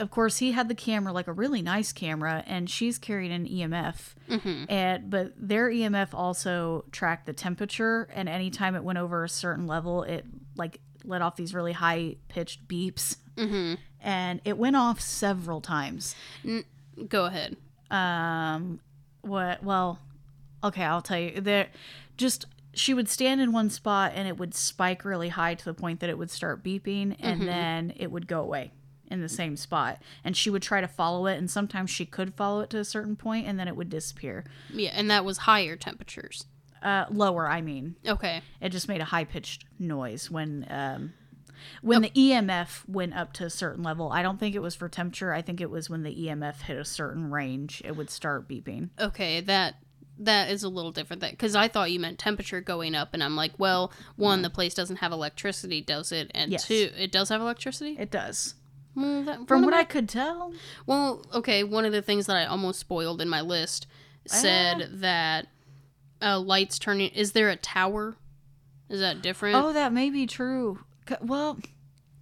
of 0.00 0.10
course 0.10 0.38
he 0.38 0.50
had 0.50 0.66
the 0.68 0.74
camera, 0.74 1.12
like 1.12 1.28
a 1.28 1.32
really 1.32 1.62
nice 1.62 1.92
camera, 1.92 2.42
and 2.48 2.68
she's 2.68 2.98
carrying 2.98 3.30
an 3.30 3.46
EMF. 3.46 4.14
Hmm. 4.28 4.64
And 4.68 5.08
but 5.08 5.34
their 5.36 5.70
EMF 5.70 6.08
also 6.14 6.84
tracked 6.90 7.26
the 7.26 7.32
temperature, 7.32 8.08
and 8.12 8.28
anytime 8.28 8.74
it 8.74 8.82
went 8.82 8.98
over 8.98 9.22
a 9.22 9.28
certain 9.28 9.68
level, 9.68 10.02
it 10.02 10.24
like 10.56 10.80
let 11.04 11.22
off 11.22 11.36
these 11.36 11.54
really 11.54 11.72
high 11.74 12.16
pitched 12.26 12.66
beeps, 12.66 13.18
mm-hmm. 13.36 13.74
and 14.00 14.40
it 14.44 14.58
went 14.58 14.74
off 14.74 15.00
several 15.00 15.60
times. 15.60 16.16
Go 17.08 17.26
ahead. 17.26 17.56
Um, 17.88 18.80
what? 19.26 19.62
Well, 19.62 19.98
okay, 20.62 20.84
I'll 20.84 21.02
tell 21.02 21.18
you. 21.18 21.40
There, 21.40 21.68
just 22.16 22.46
she 22.72 22.94
would 22.94 23.08
stand 23.08 23.40
in 23.40 23.52
one 23.52 23.70
spot 23.70 24.12
and 24.14 24.26
it 24.26 24.36
would 24.36 24.54
spike 24.54 25.04
really 25.04 25.28
high 25.28 25.54
to 25.54 25.64
the 25.64 25.74
point 25.74 26.00
that 26.00 26.10
it 26.10 26.18
would 26.18 26.30
start 26.30 26.64
beeping, 26.64 27.16
and 27.20 27.46
then 27.46 27.92
it 27.96 28.10
would 28.10 28.26
go 28.26 28.40
away 28.40 28.72
in 29.10 29.20
the 29.20 29.28
same 29.28 29.56
spot. 29.56 30.00
And 30.24 30.36
she 30.36 30.50
would 30.50 30.62
try 30.62 30.80
to 30.80 30.88
follow 30.88 31.26
it, 31.26 31.38
and 31.38 31.50
sometimes 31.50 31.90
she 31.90 32.06
could 32.06 32.34
follow 32.34 32.60
it 32.60 32.70
to 32.70 32.78
a 32.78 32.84
certain 32.84 33.16
point, 33.16 33.46
and 33.46 33.58
then 33.58 33.68
it 33.68 33.76
would 33.76 33.90
disappear. 33.90 34.44
Yeah, 34.72 34.90
and 34.92 35.10
that 35.10 35.24
was 35.24 35.38
higher 35.38 35.76
temperatures. 35.76 36.46
Uh, 36.82 37.06
lower, 37.10 37.48
I 37.48 37.62
mean. 37.62 37.96
Okay. 38.06 38.42
It 38.60 38.68
just 38.68 38.88
made 38.88 39.00
a 39.00 39.06
high 39.06 39.24
pitched 39.24 39.64
noise 39.78 40.30
when 40.30 40.66
um, 40.68 41.14
when 41.82 42.02
the 42.02 42.10
EMF 42.10 42.88
went 42.88 43.14
up 43.14 43.32
to 43.34 43.44
a 43.44 43.50
certain 43.50 43.82
level. 43.82 44.10
I 44.12 44.22
don't 44.22 44.38
think 44.38 44.54
it 44.54 44.62
was 44.62 44.74
for 44.74 44.88
temperature. 44.88 45.32
I 45.32 45.42
think 45.42 45.60
it 45.60 45.70
was 45.70 45.88
when 45.90 46.02
the 46.02 46.14
EMF 46.14 46.62
hit 46.62 46.76
a 46.76 46.84
certain 46.84 47.30
range, 47.30 47.82
it 47.84 47.96
would 47.96 48.10
start 48.10 48.48
beeping. 48.48 48.90
Okay, 49.00 49.40
that 49.42 49.76
that 50.18 50.48
is 50.50 50.62
a 50.62 50.68
little 50.68 50.92
different 50.92 51.20
That 51.22 51.32
because 51.32 51.56
I 51.56 51.66
thought 51.66 51.90
you 51.90 51.98
meant 51.98 52.18
temperature 52.20 52.60
going 52.60 52.94
up, 52.94 53.14
and 53.14 53.22
I'm 53.22 53.34
like, 53.34 53.52
well, 53.58 53.92
one, 54.16 54.42
the 54.42 54.50
place 54.50 54.72
doesn't 54.74 54.96
have 54.96 55.10
electricity, 55.12 55.80
does 55.80 56.12
it? 56.12 56.30
And 56.34 56.52
Yes. 56.52 56.66
two, 56.68 56.90
it 56.96 57.10
does 57.10 57.30
have 57.30 57.40
electricity. 57.40 57.96
It 57.98 58.10
does. 58.12 58.54
Well, 58.94 59.24
that- 59.24 59.48
From 59.48 59.62
what 59.64 59.74
of 59.74 59.80
I 59.80 59.84
could 59.84 60.08
tell, 60.08 60.52
well, 60.86 61.26
okay, 61.34 61.64
one 61.64 61.84
of 61.84 61.90
the 61.90 62.00
things 62.02 62.26
that 62.26 62.36
I 62.36 62.44
almost 62.44 62.78
spoiled 62.78 63.20
in 63.20 63.28
my 63.28 63.40
list 63.40 63.88
said 64.26 65.00
that 65.00 65.48
uh, 66.22 66.38
lights 66.38 66.78
turning. 66.78 67.10
Is 67.10 67.32
there 67.32 67.50
a 67.50 67.56
tower? 67.56 68.16
Is 68.88 69.00
that 69.00 69.20
different? 69.20 69.56
oh, 69.56 69.72
that 69.72 69.92
may 69.92 70.10
be 70.10 70.26
true. 70.26 70.78
Well, 71.20 71.58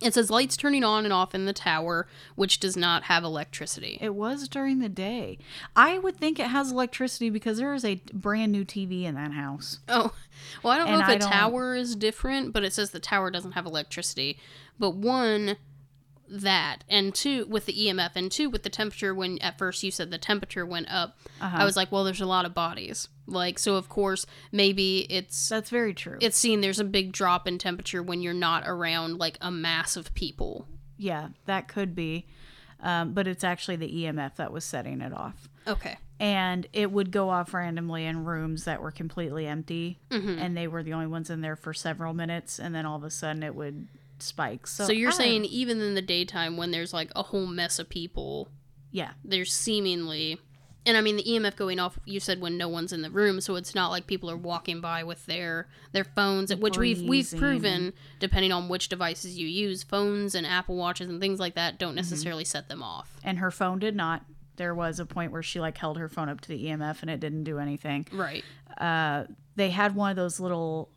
It 0.01 0.15
says 0.15 0.31
lights 0.31 0.57
turning 0.57 0.83
on 0.83 1.05
and 1.05 1.13
off 1.13 1.33
in 1.33 1.45
the 1.45 1.53
tower, 1.53 2.09
which 2.35 2.59
does 2.59 2.77
not 2.77 3.05
have 3.05 3.23
electricity. 3.23 3.99
it 4.01 4.17
was 4.17 4.49
during 4.49 4.81
the 4.81 4.89
day. 4.89 5.39
I 5.77 5.97
would 5.99 6.17
think 6.17 6.41
it 6.41 6.49
has 6.49 6.73
electricity 6.73 7.31
because 7.31 7.59
there 7.59 7.73
is 7.73 7.85
a 7.85 8.01
brand 8.13 8.51
new 8.51 8.65
TV 8.65 9.05
in 9.05 9.15
that 9.15 9.31
house. 9.33 9.79
Oh, 9.89 10.13
well, 10.65 10.73
I 10.73 10.79
don't 10.79 10.87
know 10.89 10.95
And 10.95 11.03
if 11.03 11.09
I 11.09 11.13
a 11.13 11.19
don't- 11.21 11.31
tower 11.31 11.77
is 11.77 11.95
different, 11.95 12.53
but 12.53 12.65
it 12.65 12.73
says 12.73 12.91
the 12.91 12.99
tower 12.99 13.31
doesn't 13.31 13.53
have 13.53 13.65
electricity. 13.65 14.39
But 14.77 14.97
one, 14.97 15.57
that, 16.33 16.85
and 16.89 17.15
two, 17.15 17.47
with 17.47 17.67
the 17.67 17.73
EMF, 17.73 18.11
and 18.15 18.33
two, 18.33 18.49
with 18.51 18.63
the 18.63 18.71
temperature, 18.71 19.15
when 19.15 19.39
at 19.41 19.59
first 19.59 19.83
you 19.83 19.91
said 19.91 20.11
the 20.11 20.19
temperature 20.19 20.65
went 20.67 20.91
up, 20.91 21.19
Uh-huh. 21.41 21.59
I 21.61 21.65
was 21.65 21.77
like, 21.77 21.93
well, 21.93 22.05
there's 22.05 22.21
a 22.21 22.27
lot 22.27 22.47
of 22.47 22.55
bodies. 22.55 23.09
Like, 23.27 23.59
so 23.59 23.77
of 23.77 23.89
course, 23.89 24.27
maybe 24.51 25.01
it's. 25.13 25.49
That's 25.49 25.71
very 25.71 25.95
true. 25.95 26.19
It's 26.21 26.37
seen 26.37 26.61
there's 26.61 26.81
a 26.81 26.85
big 26.85 27.13
drop 27.13 27.47
in 27.47 27.59
temperature 27.59 28.03
when 28.03 28.21
you're 28.23 28.35
not 28.35 28.65
around 28.67 29.19
like 29.19 29.39
a 29.41 29.51
mass 29.51 29.97
of 29.97 30.13
people. 30.15 30.67
yeah, 30.97 31.29
that 31.47 31.69
could 31.69 31.95
be. 31.95 32.27
Um, 32.81 33.13
but 33.13 33.29
it's 33.29 33.45
actually 33.45 33.77
the 33.77 33.89
EMF 34.05 34.35
that 34.37 34.53
was 34.53 34.65
setting 34.65 35.01
it 35.03 35.13
off. 35.13 35.49
Okay. 35.69 35.99
And 36.19 36.67
it 36.73 36.91
would 36.91 37.13
go 37.13 37.29
off 37.31 37.55
randomly 37.55 38.05
in 38.07 38.25
rooms 38.25 38.65
that 38.65 38.83
were 38.83 38.91
completely 38.91 39.47
empty. 39.47 40.01
Mm-hmm. 40.11 40.39
And 40.41 40.57
they 40.57 40.67
were 40.67 40.83
the 40.83 40.93
only 40.93 41.07
ones 41.07 41.31
in 41.31 41.43
there 41.43 41.55
for 41.55 41.73
several 41.73 42.13
minutes. 42.13 42.59
And 42.59 42.75
then 42.75 42.85
all 42.85 42.97
of 42.97 43.05
a 43.05 43.11
sudden 43.11 43.45
it 43.45 43.55
would 43.55 43.87
spike. 44.23 44.67
So, 44.67 44.85
So 44.87 44.93
you're 44.93 45.11
I- 45.11 45.15
saying 45.15 45.45
even 45.47 45.81
in 45.81 45.95
the 45.95 46.03
daytime 46.03 46.57
when 46.57 46.71
there's 46.71 46.93
like 46.93 47.11
a 47.17 47.23
whole 47.25 47.47
mess 47.47 47.79
of 47.79 47.89
people, 47.89 48.49
Yeah. 48.91 49.13
there's 49.25 49.53
seemingly 49.53 50.39
and 50.85 50.97
I 50.97 51.01
mean 51.01 51.15
the 51.17 51.23
EMF 51.23 51.55
going 51.55 51.79
off 51.79 51.97
you 52.07 52.19
said 52.19 52.41
when 52.41 52.57
no 52.59 52.69
one's 52.69 52.93
in 52.93 53.03
the 53.03 53.11
room 53.11 53.41
so 53.41 53.55
it's 53.55 53.73
not 53.73 53.91
like 53.93 54.09
people 54.09 54.29
are 54.29 54.37
walking 54.37 54.81
by 54.81 55.05
with 55.05 55.25
their 55.27 55.69
their 55.93 56.03
phones 56.03 56.53
which 56.57 56.77
we've 56.77 57.01
we've 57.03 57.33
proven 57.39 57.93
depending 58.19 58.51
on 58.51 58.69
which 58.69 58.89
devices 58.89 59.39
you 59.39 59.47
use 59.47 59.85
phones 59.85 60.35
and 60.35 60.45
Apple 60.45 60.75
watches 60.75 61.09
and 61.09 61.21
things 61.21 61.39
like 61.39 61.55
that 61.55 61.75
Mm-hmm. 61.75 61.79
don't 61.79 61.95
necessarily 61.95 62.45
set 62.45 62.69
them 62.69 62.83
off. 62.83 63.17
And 63.23 63.39
her 63.39 63.53
phone 63.53 63.79
did 63.79 63.95
not. 63.95 64.25
There 64.57 64.75
was 64.75 64.99
a 64.99 65.07
point 65.07 65.31
where 65.31 65.43
she 65.45 65.61
like 65.61 65.79
held 65.79 65.99
her 65.99 66.09
phone 66.09 66.29
up 66.29 66.41
to 66.43 66.49
the 66.49 66.67
EMF 66.67 67.03
and 67.03 67.11
it 67.11 67.21
didn't 67.21 67.45
do 67.45 67.59
anything. 67.61 68.07
Right. 68.13 68.45
uh, 68.79 69.25
they 69.55 69.71
had 69.71 69.95
one 69.95 70.11
of 70.11 70.17
those 70.17 70.41
little. 70.41 70.91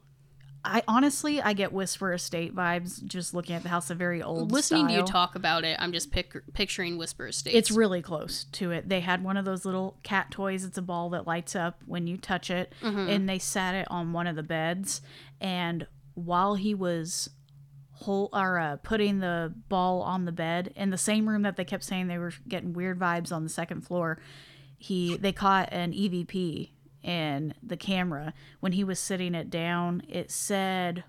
I 0.65 0.83
honestly, 0.87 1.41
I 1.41 1.53
get 1.53 1.71
Whisper 1.71 2.13
Estate 2.13 2.55
vibes 2.55 3.03
just 3.05 3.33
looking 3.33 3.55
at 3.55 3.63
the 3.63 3.69
house. 3.69 3.89
A 3.89 3.95
very 3.95 4.21
old. 4.21 4.51
Listening 4.51 4.87
to 4.87 4.93
you 4.93 5.03
talk 5.03 5.35
about 5.35 5.63
it, 5.63 5.77
I'm 5.79 5.91
just 5.93 6.11
pic- 6.11 6.53
picturing 6.53 6.97
Whisper 6.97 7.27
Estates. 7.27 7.55
It's 7.55 7.71
really 7.71 8.01
close 8.01 8.45
to 8.53 8.71
it. 8.71 8.89
They 8.89 8.99
had 9.01 9.23
one 9.23 9.37
of 9.37 9.45
those 9.45 9.63
little 9.65 9.97
cat 10.03 10.31
toys. 10.31 10.63
It's 10.63 10.77
a 10.77 10.81
ball 10.81 11.09
that 11.11 11.27
lights 11.27 11.55
up 11.55 11.81
when 11.85 12.07
you 12.07 12.17
touch 12.17 12.49
it, 12.49 12.73
and 12.81 13.29
they 13.29 13.39
sat 13.39 13.75
it 13.75 13.87
on 13.89 14.11
one 14.11 14.27
of 14.27 14.35
the 14.35 14.43
beds. 14.43 15.01
And 15.39 15.87
while 16.15 16.55
he 16.55 16.73
was 16.73 17.29
whole 17.91 18.29
or 18.33 18.59
uh, 18.59 18.75
putting 18.77 19.19
the 19.19 19.53
ball 19.69 20.01
on 20.01 20.25
the 20.25 20.31
bed 20.31 20.73
in 20.75 20.89
the 20.89 20.97
same 20.97 21.29
room 21.29 21.43
that 21.43 21.55
they 21.55 21.63
kept 21.63 21.83
saying 21.83 22.07
they 22.07 22.17
were 22.17 22.33
getting 22.47 22.73
weird 22.73 22.99
vibes 22.99 23.31
on 23.31 23.43
the 23.43 23.49
second 23.49 23.81
floor, 23.81 24.19
he 24.77 25.15
they 25.17 25.31
caught 25.31 25.69
an 25.71 25.93
EVP 25.93 26.71
in 27.05 27.53
the 27.63 27.77
camera 27.77 28.33
when 28.59 28.71
he 28.73 28.83
was 28.83 28.99
sitting 28.99 29.35
it 29.35 29.49
down. 29.49 30.01
It 30.09 30.31
said 30.31 31.03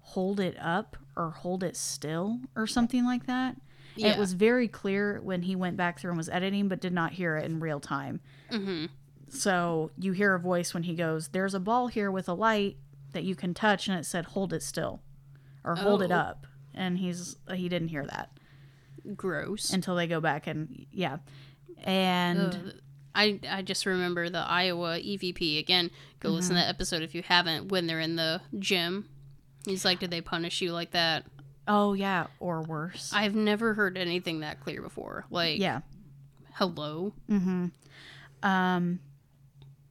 hold 0.00 0.40
it 0.40 0.56
up 0.60 0.96
or 1.16 1.30
hold 1.30 1.62
it 1.62 1.76
still 1.76 2.40
or 2.56 2.66
something 2.66 3.04
like 3.04 3.26
that. 3.26 3.56
Yeah. 3.96 4.08
It 4.14 4.18
was 4.18 4.32
very 4.32 4.66
clear 4.66 5.20
when 5.22 5.42
he 5.42 5.54
went 5.54 5.76
back 5.76 5.98
through 5.98 6.10
and 6.12 6.18
was 6.18 6.28
editing, 6.28 6.68
but 6.68 6.80
did 6.80 6.92
not 6.92 7.12
hear 7.12 7.36
it 7.36 7.44
in 7.44 7.60
real 7.60 7.80
time. 7.80 8.20
Mm-hmm. 8.50 8.86
So 9.28 9.90
you 9.98 10.12
hear 10.12 10.34
a 10.34 10.40
voice 10.40 10.72
when 10.74 10.84
he 10.84 10.94
goes, 10.94 11.28
There's 11.28 11.54
a 11.54 11.60
ball 11.60 11.88
here 11.88 12.10
with 12.10 12.28
a 12.28 12.34
light 12.34 12.76
that 13.12 13.24
you 13.24 13.34
can 13.34 13.52
touch, 13.54 13.88
and 13.88 13.98
it 13.98 14.04
said, 14.06 14.24
Hold 14.26 14.52
it 14.52 14.62
still 14.62 15.02
or 15.64 15.76
hold 15.76 16.02
it 16.02 16.10
Oh. 16.10 16.16
up. 16.16 16.46
And 16.74 16.98
he's 16.98 17.36
he 17.52 17.68
didn't 17.68 17.88
hear 17.88 18.06
that 18.06 18.30
gross. 19.16 19.70
until 19.72 19.94
they 19.96 20.06
go 20.06 20.20
back 20.20 20.46
and 20.46 20.86
yeah. 20.92 21.18
And 21.84 22.54
Ugh. 22.54 22.74
I 23.14 23.40
I 23.48 23.62
just 23.62 23.86
remember 23.86 24.28
the 24.30 24.38
Iowa 24.38 24.98
EVP 24.98 25.58
again. 25.58 25.90
Go 26.20 26.30
listen 26.30 26.54
to 26.56 26.60
that 26.62 26.68
episode 26.68 27.02
if 27.02 27.14
you 27.14 27.22
haven't. 27.22 27.68
When 27.70 27.86
they're 27.86 28.00
in 28.00 28.16
the 28.16 28.40
gym, 28.58 29.08
he's 29.66 29.84
like, 29.84 29.98
"Did 30.00 30.10
they 30.10 30.20
punish 30.20 30.60
you 30.62 30.72
like 30.72 30.92
that?" 30.92 31.24
oh 31.68 31.92
yeah, 31.92 32.26
or 32.40 32.62
worse. 32.62 33.12
I've 33.14 33.34
never 33.34 33.74
heard 33.74 33.96
anything 33.98 34.40
that 34.40 34.60
clear 34.60 34.82
before. 34.82 35.24
Like, 35.30 35.58
yeah. 35.60 35.80
hello. 36.54 37.12
Hmm. 37.28 37.66
Um 38.42 39.00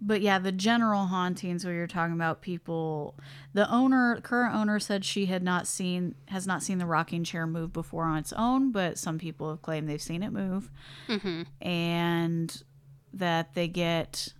but 0.01 0.21
yeah, 0.21 0.39
the 0.39 0.53
general 0.53 1.07
hauntings 1.07 1.65
where 1.65 1.73
you're 1.73 1.85
talking 1.85 2.15
about 2.15 2.41
people, 2.41 3.15
the 3.53 3.69
owner, 3.69 4.21
current 4.21 4.55
owner 4.55 4.79
said 4.79 5.03
she 5.03 5.25
had 5.25 5.43
not 5.43 5.67
seen, 5.67 6.15
has 6.29 6.47
not 6.47 6.63
seen 6.63 6.77
the 6.77 6.85
rocking 6.85 7.25
chair 7.25 7.45
move 7.45 7.73
before 7.73 8.05
on 8.05 8.17
its 8.17 8.31
own, 8.31 8.71
but 8.71 8.97
some 8.97 9.17
people 9.19 9.49
have 9.49 9.61
claimed 9.61 9.89
they've 9.89 10.01
seen 10.01 10.23
it 10.23 10.31
move, 10.31 10.71
Mm-hmm. 11.09 11.41
and 11.67 12.63
that 13.13 13.53
they 13.55 13.67
get 13.67 14.33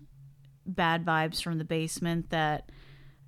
bad 0.66 1.06
vibes 1.06 1.42
from 1.42 1.58
the 1.58 1.64
basement. 1.64 2.30
That 2.30 2.72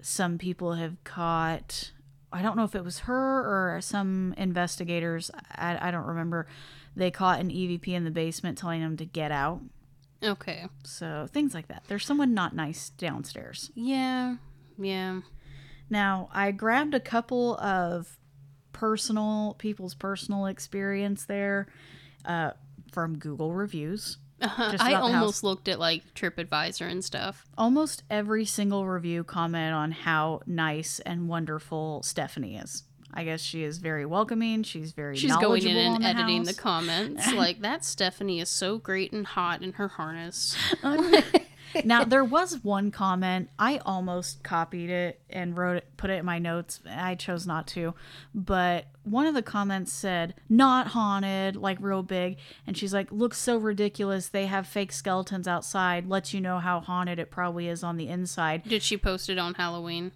some 0.01 0.37
people 0.37 0.73
have 0.73 1.03
caught. 1.03 1.91
I 2.33 2.41
don't 2.41 2.55
know 2.55 2.63
if 2.63 2.75
it 2.75 2.83
was 2.83 2.99
her 2.99 3.75
or 3.75 3.81
some 3.81 4.33
investigators. 4.37 5.31
I, 5.51 5.89
I 5.89 5.91
don't 5.91 6.07
remember. 6.07 6.47
They 6.95 7.11
caught 7.11 7.39
an 7.39 7.49
EVP 7.49 7.87
in 7.89 8.03
the 8.03 8.11
basement 8.11 8.57
telling 8.57 8.81
them 8.81 8.97
to 8.97 9.05
get 9.05 9.31
out. 9.31 9.61
Okay. 10.23 10.65
So 10.83 11.27
things 11.31 11.53
like 11.53 11.67
that. 11.69 11.83
There's 11.87 12.05
someone 12.05 12.33
not 12.33 12.55
nice 12.55 12.89
downstairs. 12.89 13.71
Yeah. 13.75 14.35
Yeah. 14.77 15.21
Now, 15.89 16.29
I 16.31 16.51
grabbed 16.51 16.93
a 16.93 16.99
couple 16.99 17.57
of 17.57 18.17
personal 18.71 19.55
people's 19.57 19.93
personal 19.93 20.45
experience 20.45 21.25
there 21.25 21.67
uh, 22.25 22.51
from 22.91 23.17
Google 23.17 23.53
reviews. 23.53 24.17
Uh-huh. 24.41 24.71
Just 24.71 24.83
I 24.83 24.89
about 24.91 25.05
the 25.07 25.11
house. 25.13 25.21
almost 25.21 25.43
looked 25.43 25.67
at 25.67 25.79
like 25.79 26.03
TripAdvisor 26.15 26.89
and 26.89 27.03
stuff. 27.03 27.45
Almost 27.57 28.03
every 28.09 28.45
single 28.45 28.85
review 28.87 29.23
comment 29.23 29.73
on 29.73 29.91
how 29.91 30.41
nice 30.45 30.99
and 31.01 31.27
wonderful 31.29 32.01
Stephanie 32.03 32.57
is. 32.57 32.83
I 33.13 33.25
guess 33.25 33.41
she 33.41 33.63
is 33.63 33.77
very 33.79 34.05
welcoming. 34.05 34.63
She's 34.63 34.93
very 34.93 35.17
She's 35.17 35.35
going 35.35 35.67
in 35.67 35.75
and 35.75 36.01
the 36.03 36.07
editing 36.07 36.45
house. 36.45 36.47
the 36.47 36.53
comments. 36.61 37.33
like 37.33 37.59
that 37.61 37.83
Stephanie 37.83 38.39
is 38.39 38.49
so 38.49 38.77
great 38.77 39.11
and 39.11 39.25
hot 39.27 39.61
in 39.61 39.73
her 39.73 39.89
harness. 39.89 40.55
now 41.83 42.03
there 42.03 42.23
was 42.23 42.63
one 42.63 42.91
comment 42.91 43.49
I 43.57 43.77
almost 43.79 44.43
copied 44.43 44.89
it 44.89 45.21
and 45.29 45.57
wrote 45.57 45.77
it, 45.77 45.87
put 45.97 46.09
it 46.09 46.19
in 46.19 46.25
my 46.25 46.39
notes. 46.39 46.79
I 46.89 47.15
chose 47.15 47.45
not 47.47 47.67
to, 47.67 47.93
but 48.33 48.85
one 49.03 49.25
of 49.25 49.33
the 49.33 49.41
comments 49.41 49.91
said 49.91 50.35
"not 50.49 50.87
haunted," 50.87 51.55
like 51.55 51.77
real 51.79 52.03
big, 52.03 52.37
and 52.67 52.77
she's 52.77 52.93
like, 52.93 53.11
"Looks 53.11 53.37
so 53.37 53.57
ridiculous. 53.57 54.27
They 54.27 54.45
have 54.45 54.67
fake 54.67 54.91
skeletons 54.91 55.47
outside. 55.47 56.07
Lets 56.07 56.33
you 56.33 56.41
know 56.41 56.59
how 56.59 56.79
haunted 56.79 57.19
it 57.19 57.31
probably 57.31 57.67
is 57.67 57.83
on 57.83 57.97
the 57.97 58.07
inside." 58.07 58.63
Did 58.63 58.83
she 58.83 58.97
post 58.97 59.29
it 59.29 59.37
on 59.37 59.55
Halloween? 59.55 60.11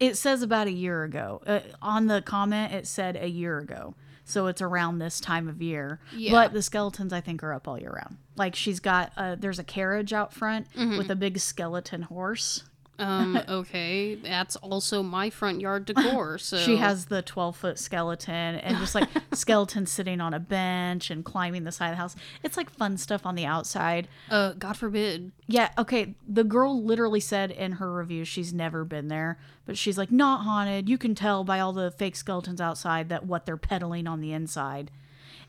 It 0.00 0.16
says 0.16 0.42
about 0.42 0.68
a 0.68 0.72
year 0.72 1.02
ago. 1.02 1.42
Uh, 1.46 1.60
on 1.82 2.06
the 2.06 2.22
comment, 2.22 2.72
it 2.72 2.86
said 2.86 3.16
a 3.16 3.28
year 3.28 3.58
ago. 3.58 3.94
So 4.28 4.46
it's 4.46 4.60
around 4.60 4.98
this 4.98 5.20
time 5.20 5.48
of 5.48 5.62
year. 5.62 6.00
Yeah. 6.14 6.32
But 6.32 6.52
the 6.52 6.60
skeletons, 6.62 7.12
I 7.14 7.20
think, 7.22 7.42
are 7.42 7.54
up 7.54 7.66
all 7.66 7.78
year 7.78 7.90
round. 7.90 8.18
Like 8.36 8.54
she's 8.54 8.78
got, 8.78 9.10
uh, 9.16 9.36
there's 9.38 9.58
a 9.58 9.64
carriage 9.64 10.12
out 10.12 10.32
front 10.34 10.66
Mm-hmm. 10.74 10.98
with 10.98 11.10
a 11.10 11.16
big 11.16 11.38
skeleton 11.38 12.02
horse. 12.02 12.62
Um, 12.98 13.40
okay, 13.48 14.16
that's 14.16 14.56
also 14.56 15.02
my 15.02 15.30
front 15.30 15.60
yard 15.60 15.84
decor. 15.86 16.38
So 16.38 16.58
She 16.58 16.76
has 16.76 17.06
the 17.06 17.22
12 17.22 17.56
foot 17.56 17.78
skeleton 17.78 18.56
and 18.56 18.76
just 18.78 18.94
like 18.94 19.08
skeletons 19.32 19.90
sitting 19.90 20.20
on 20.20 20.34
a 20.34 20.40
bench 20.40 21.10
and 21.10 21.24
climbing 21.24 21.64
the 21.64 21.72
side 21.72 21.88
of 21.88 21.92
the 21.92 21.96
house. 21.98 22.16
It's 22.42 22.56
like 22.56 22.70
fun 22.70 22.96
stuff 22.98 23.24
on 23.26 23.34
the 23.34 23.46
outside. 23.46 24.08
uh, 24.30 24.52
God 24.54 24.76
forbid. 24.76 25.32
Yeah, 25.46 25.70
okay. 25.78 26.14
The 26.28 26.44
girl 26.44 26.82
literally 26.82 27.20
said 27.20 27.50
in 27.50 27.72
her 27.72 27.92
review 27.94 28.24
she's 28.24 28.52
never 28.52 28.84
been 28.84 29.08
there, 29.08 29.38
but 29.64 29.78
she's 29.78 29.96
like, 29.96 30.10
not 30.10 30.42
haunted. 30.44 30.88
You 30.88 30.98
can 30.98 31.14
tell 31.14 31.44
by 31.44 31.60
all 31.60 31.72
the 31.72 31.90
fake 31.90 32.16
skeletons 32.16 32.60
outside 32.60 33.08
that 33.10 33.24
what 33.26 33.46
they're 33.46 33.56
peddling 33.56 34.06
on 34.06 34.20
the 34.20 34.32
inside. 34.32 34.90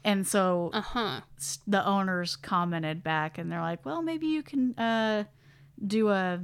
And 0.04 0.26
so 0.26 0.70
Uh 0.74 0.82
huh. 0.82 1.22
the 1.68 1.86
owners 1.86 2.36
commented 2.38 3.04
back 3.04 3.38
and 3.38 3.52
they're 3.52 3.60
like, 3.62 3.86
well, 3.86 4.02
maybe 4.02 4.28
you 4.28 4.42
can 4.44 4.74
uh, 4.80 5.26
do 5.86 6.10
a 6.10 6.40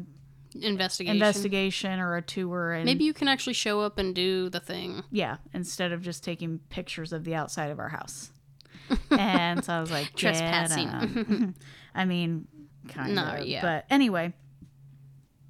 Investigation. 0.61 1.15
investigation 1.15 1.99
or 1.99 2.15
a 2.15 2.21
tour 2.21 2.73
and 2.73 2.85
Maybe 2.85 3.03
you 3.03 3.13
can 3.13 3.27
actually 3.27 3.53
show 3.53 3.81
up 3.81 3.97
and 3.97 4.15
do 4.15 4.49
the 4.49 4.59
thing. 4.59 5.03
yeah, 5.11 5.37
instead 5.53 5.91
of 5.91 6.01
just 6.01 6.23
taking 6.23 6.59
pictures 6.69 7.11
of 7.13 7.23
the 7.23 7.35
outside 7.35 7.71
of 7.71 7.79
our 7.79 7.89
house. 7.89 8.31
and 9.11 9.63
so 9.65 9.73
I 9.73 9.79
was 9.81 9.91
like, 9.91 10.13
Trespassing. 10.15 11.55
I 11.95 12.05
mean, 12.05 12.47
kind 12.87 13.15
No, 13.15 13.23
of. 13.37 13.45
yeah. 13.45 13.61
But 13.61 13.85
anyway, 13.89 14.33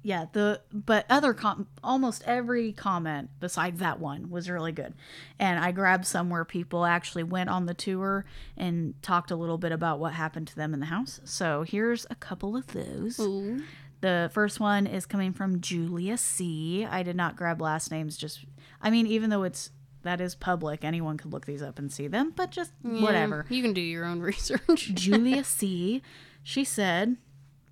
yeah. 0.02 0.26
The 0.32 0.60
but 0.72 1.04
other 1.10 1.34
com- 1.34 1.66
almost 1.82 2.22
every 2.26 2.72
comment 2.72 3.28
besides 3.40 3.80
that 3.80 3.98
one 4.00 4.30
was 4.30 4.48
really 4.48 4.72
good, 4.72 4.94
and 5.38 5.58
I 5.58 5.72
grabbed 5.72 6.06
some 6.06 6.30
where 6.30 6.44
people 6.44 6.84
actually 6.86 7.24
went 7.24 7.50
on 7.50 7.66
the 7.66 7.74
tour 7.74 8.24
and 8.56 8.94
talked 9.02 9.30
a 9.30 9.36
little 9.36 9.58
bit 9.58 9.72
about 9.72 9.98
what 9.98 10.12
happened 10.14 10.46
to 10.48 10.56
them 10.56 10.72
in 10.72 10.80
the 10.80 10.86
house. 10.86 11.20
So 11.24 11.62
here's 11.62 12.06
a 12.08 12.14
couple 12.14 12.56
of 12.56 12.68
those. 12.68 13.18
Ooh. 13.20 13.62
The 14.06 14.30
first 14.32 14.60
one 14.60 14.86
is 14.86 15.04
coming 15.04 15.32
from 15.32 15.60
Julia 15.60 16.16
C. 16.16 16.86
I 16.88 17.02
did 17.02 17.16
not 17.16 17.34
grab 17.34 17.60
last 17.60 17.90
names. 17.90 18.16
Just, 18.16 18.44
I 18.80 18.88
mean, 18.88 19.08
even 19.08 19.30
though 19.30 19.42
it's 19.42 19.72
that 20.04 20.20
is 20.20 20.36
public, 20.36 20.84
anyone 20.84 21.16
could 21.16 21.32
look 21.32 21.44
these 21.44 21.60
up 21.60 21.80
and 21.80 21.92
see 21.92 22.06
them. 22.06 22.32
But 22.36 22.52
just 22.52 22.70
whatever. 22.82 23.46
You 23.48 23.62
can 23.62 23.72
do 23.72 23.80
your 23.80 24.04
own 24.04 24.20
research. 24.32 24.94
Julia 24.94 25.42
C. 25.58 26.02
She 26.44 26.62
said, 26.62 27.16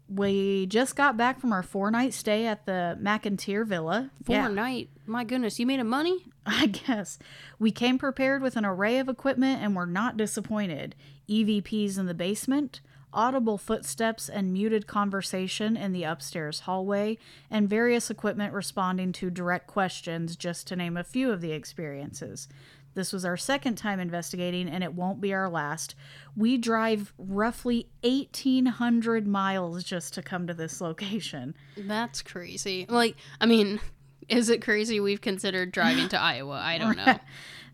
"We 0.08 0.66
just 0.66 0.96
got 0.96 1.16
back 1.16 1.38
from 1.40 1.52
our 1.52 1.62
four 1.62 1.92
night 1.92 2.12
stay 2.14 2.46
at 2.46 2.66
the 2.66 2.98
McInteer 3.00 3.64
Villa. 3.64 4.10
Four 4.24 4.34
Yeah, 4.34 4.48
night. 4.48 4.88
My 5.06 5.22
goodness, 5.22 5.60
you 5.60 5.66
made 5.66 5.78
a 5.78 5.84
money? 5.84 6.26
I 6.46 6.66
guess 6.66 7.16
we 7.60 7.70
came 7.70 7.96
prepared 7.96 8.42
with 8.42 8.56
an 8.56 8.64
array 8.64 8.98
of 8.98 9.08
equipment 9.08 9.62
and 9.62 9.76
were 9.76 9.86
not 9.86 10.16
disappointed. 10.16 10.96
EVPs 11.28 11.96
in 11.96 12.06
the 12.06 12.12
basement." 12.14 12.80
Audible 13.14 13.56
footsteps 13.56 14.28
and 14.28 14.52
muted 14.52 14.86
conversation 14.86 15.76
in 15.76 15.92
the 15.92 16.04
upstairs 16.04 16.60
hallway, 16.60 17.16
and 17.50 17.68
various 17.68 18.10
equipment 18.10 18.52
responding 18.52 19.12
to 19.12 19.30
direct 19.30 19.66
questions, 19.66 20.36
just 20.36 20.66
to 20.66 20.76
name 20.76 20.96
a 20.96 21.04
few 21.04 21.30
of 21.30 21.40
the 21.40 21.52
experiences. 21.52 22.48
This 22.94 23.12
was 23.12 23.24
our 23.24 23.36
second 23.36 23.76
time 23.76 23.98
investigating, 23.98 24.68
and 24.68 24.84
it 24.84 24.94
won't 24.94 25.20
be 25.20 25.32
our 25.34 25.48
last. 25.48 25.94
We 26.36 26.56
drive 26.58 27.12
roughly 27.18 27.88
1,800 28.02 29.26
miles 29.26 29.82
just 29.84 30.14
to 30.14 30.22
come 30.22 30.46
to 30.46 30.54
this 30.54 30.80
location. 30.80 31.56
That's 31.76 32.22
crazy. 32.22 32.86
Like, 32.88 33.16
I 33.40 33.46
mean, 33.46 33.80
is 34.28 34.48
it 34.48 34.62
crazy 34.62 35.00
we've 35.00 35.20
considered 35.20 35.72
driving 35.72 36.08
to 36.10 36.20
Iowa? 36.20 36.60
I 36.62 36.78
don't 36.78 36.96
know. 37.04 37.18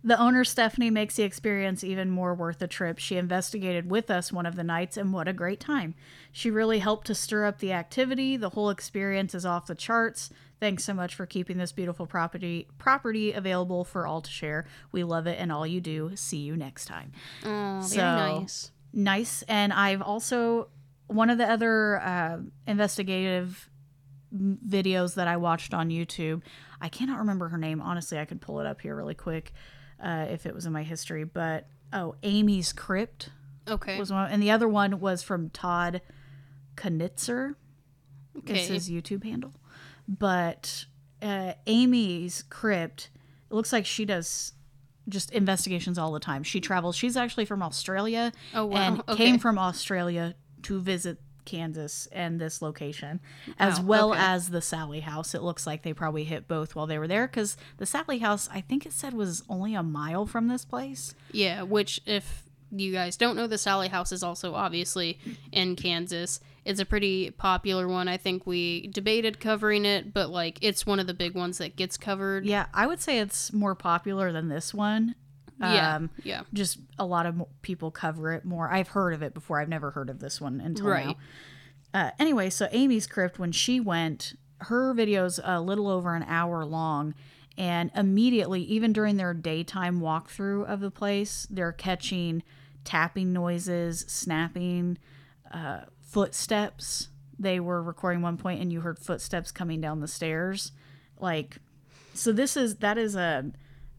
The 0.02 0.18
owner, 0.18 0.44
Stephanie, 0.44 0.88
makes 0.90 1.16
the 1.16 1.24
experience 1.24 1.84
even 1.84 2.10
more 2.10 2.34
worth 2.34 2.58
the 2.58 2.66
trip. 2.66 2.98
She 2.98 3.16
investigated 3.16 3.90
with 3.90 4.10
us 4.10 4.32
one 4.32 4.46
of 4.46 4.56
the 4.56 4.64
nights, 4.64 4.96
and 4.96 5.12
what 5.12 5.28
a 5.28 5.32
great 5.34 5.60
time. 5.60 5.94
She 6.32 6.50
really 6.50 6.78
helped 6.78 7.06
to 7.08 7.14
stir 7.14 7.44
up 7.44 7.58
the 7.58 7.72
activity. 7.72 8.36
The 8.38 8.48
whole 8.50 8.70
experience 8.70 9.34
is 9.34 9.44
off 9.44 9.66
the 9.66 9.74
charts. 9.74 10.30
Thanks 10.58 10.84
so 10.84 10.94
much 10.94 11.14
for 11.14 11.26
keeping 11.26 11.58
this 11.58 11.72
beautiful 11.72 12.06
property 12.06 12.68
property 12.78 13.32
available 13.32 13.84
for 13.84 14.06
all 14.06 14.20
to 14.22 14.30
share. 14.30 14.66
We 14.92 15.04
love 15.04 15.26
it 15.26 15.38
and 15.38 15.50
all 15.52 15.66
you 15.66 15.80
do. 15.80 16.12
See 16.16 16.38
you 16.38 16.56
next 16.56 16.86
time. 16.86 17.12
Oh, 17.44 17.82
So- 17.82 17.96
very 17.96 18.40
nice. 18.40 18.70
Nice. 18.92 19.42
And 19.48 19.72
I've 19.72 20.02
also 20.02 20.68
one 21.06 21.30
of 21.30 21.38
the 21.38 21.48
other 21.50 22.00
uh, 22.00 22.38
investigative 22.66 23.68
videos 24.34 25.14
that 25.14 25.28
I 25.28 25.36
watched 25.36 25.74
on 25.74 25.88
YouTube. 25.90 26.42
I 26.80 26.88
cannot 26.88 27.18
remember 27.18 27.48
her 27.48 27.58
name. 27.58 27.80
Honestly, 27.80 28.18
I 28.18 28.24
could 28.24 28.40
pull 28.40 28.60
it 28.60 28.66
up 28.66 28.80
here 28.80 28.94
really 28.96 29.14
quick 29.14 29.52
uh, 30.02 30.26
if 30.30 30.46
it 30.46 30.54
was 30.54 30.66
in 30.66 30.72
my 30.72 30.82
history. 30.82 31.24
But 31.24 31.66
oh, 31.92 32.14
Amy's 32.22 32.72
Crypt 32.72 33.30
Okay. 33.68 33.98
was 33.98 34.10
one, 34.12 34.30
and 34.30 34.42
the 34.42 34.50
other 34.50 34.68
one 34.68 35.00
was 35.00 35.22
from 35.22 35.50
Todd 35.50 36.00
Knitzer. 36.76 37.54
Okay. 38.38 38.66
his 38.66 38.88
YouTube 38.88 39.24
handle. 39.24 39.52
But 40.08 40.84
uh, 41.20 41.52
Amy's 41.66 42.42
Crypt, 42.48 43.10
it 43.50 43.54
looks 43.54 43.72
like 43.72 43.84
she 43.86 44.04
does 44.04 44.52
just 45.08 45.30
investigations 45.32 45.98
all 45.98 46.12
the 46.12 46.20
time. 46.20 46.42
She 46.42 46.60
travels. 46.60 46.96
She's 46.96 47.16
actually 47.16 47.44
from 47.44 47.62
Australia. 47.62 48.32
Oh, 48.54 48.66
wow. 48.66 48.76
And 48.76 49.02
Okay. 49.08 49.16
came 49.16 49.38
from 49.38 49.58
Australia 49.58 50.34
to 50.62 50.80
visit 50.80 51.18
Kansas 51.50 52.06
and 52.12 52.40
this 52.40 52.62
location, 52.62 53.20
as 53.58 53.80
Wow, 53.80 53.86
well 53.86 54.10
okay. 54.12 54.20
as 54.22 54.50
the 54.50 54.62
Sally 54.62 55.00
House. 55.00 55.34
It 55.34 55.42
looks 55.42 55.66
like 55.66 55.82
they 55.82 55.92
probably 55.92 56.24
hit 56.24 56.46
both 56.46 56.74
while 56.74 56.86
they 56.86 56.98
were 56.98 57.08
there 57.08 57.26
because 57.26 57.56
the 57.78 57.86
Sally 57.86 58.18
House, 58.18 58.48
I 58.52 58.60
think 58.60 58.86
it 58.86 58.92
said, 58.92 59.14
was 59.14 59.42
only 59.48 59.74
a 59.74 59.82
mile 59.82 60.26
from 60.26 60.48
this 60.48 60.64
place. 60.64 61.14
Yeah, 61.32 61.62
which 61.62 62.00
if 62.06 62.44
you 62.70 62.92
guys 62.92 63.16
don't 63.16 63.36
know, 63.36 63.48
the 63.48 63.58
Sally 63.58 63.88
House 63.88 64.12
is 64.12 64.22
also 64.22 64.54
obviously 64.54 65.18
in 65.50 65.74
Kansas. 65.74 66.38
It's 66.64 66.78
a 66.78 66.84
pretty 66.84 67.30
popular 67.30 67.88
one. 67.88 68.06
I 68.06 68.16
think 68.16 68.46
we 68.46 68.86
debated 68.88 69.40
covering 69.40 69.84
it, 69.84 70.12
but 70.14 70.30
like 70.30 70.58
it's 70.62 70.86
one 70.86 71.00
of 71.00 71.06
the 71.08 71.14
big 71.14 71.34
ones 71.34 71.58
that 71.58 71.74
gets 71.74 71.96
covered. 71.96 72.44
Yeah, 72.46 72.66
I 72.72 72.86
would 72.86 73.00
say 73.00 73.18
it's 73.18 73.52
more 73.52 73.74
popular 73.74 74.30
than 74.30 74.48
this 74.48 74.72
one. 74.72 75.14
Yeah. 75.60 75.96
Um, 75.96 76.10
yeah. 76.24 76.42
just 76.54 76.78
a 76.98 77.04
lot 77.04 77.26
of 77.26 77.42
people 77.62 77.90
cover 77.90 78.32
it 78.32 78.44
more. 78.44 78.70
I've 78.70 78.88
heard 78.88 79.12
of 79.12 79.22
it 79.22 79.34
before. 79.34 79.60
I've 79.60 79.68
never 79.68 79.90
heard 79.90 80.08
of 80.08 80.18
this 80.18 80.40
one 80.40 80.60
until 80.60 80.86
now. 80.86 80.90
Right. 80.90 81.16
Uh, 81.92 82.10
anyway, 82.18 82.50
so 82.50 82.68
Amy's 82.72 83.06
Crypt, 83.06 83.38
when 83.38 83.52
she 83.52 83.80
went, 83.80 84.34
her 84.62 84.94
video's 84.94 85.40
a 85.42 85.60
little 85.60 85.88
over 85.88 86.14
an 86.14 86.24
hour 86.26 86.64
long. 86.64 87.14
And 87.58 87.90
immediately, 87.94 88.62
even 88.62 88.92
during 88.92 89.16
their 89.16 89.34
daytime 89.34 90.00
walkthrough 90.00 90.66
of 90.66 90.80
the 90.80 90.90
place, 90.90 91.46
they're 91.50 91.72
catching 91.72 92.42
tapping 92.84 93.32
noises, 93.32 94.04
snapping, 94.08 94.96
uh, 95.52 95.80
footsteps 96.00 97.08
they 97.40 97.58
were 97.58 97.82
recording 97.82 98.20
one 98.20 98.36
point 98.36 98.60
and 98.60 98.70
you 98.70 98.82
heard 98.82 98.98
footsteps 98.98 99.50
coming 99.50 99.80
down 99.80 100.00
the 100.00 100.08
stairs. 100.08 100.72
Like, 101.18 101.56
so 102.12 102.32
this 102.32 102.56
is 102.56 102.76
that 102.76 102.98
is 102.98 103.16
a 103.16 103.50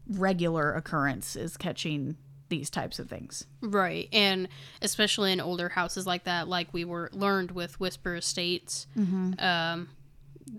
regular 0.08 0.72
occurrence 0.72 1.36
is 1.36 1.56
catching 1.56 2.16
these 2.48 2.68
types 2.68 2.98
of 2.98 3.08
things. 3.08 3.46
Right. 3.62 4.08
And 4.12 4.48
especially 4.82 5.32
in 5.32 5.40
older 5.40 5.70
houses 5.70 6.06
like 6.06 6.24
that, 6.24 6.48
like 6.48 6.68
we 6.72 6.84
were 6.84 7.08
learned 7.12 7.52
with 7.52 7.80
Whisper 7.80 8.16
Estates, 8.16 8.86
um, 9.38 9.88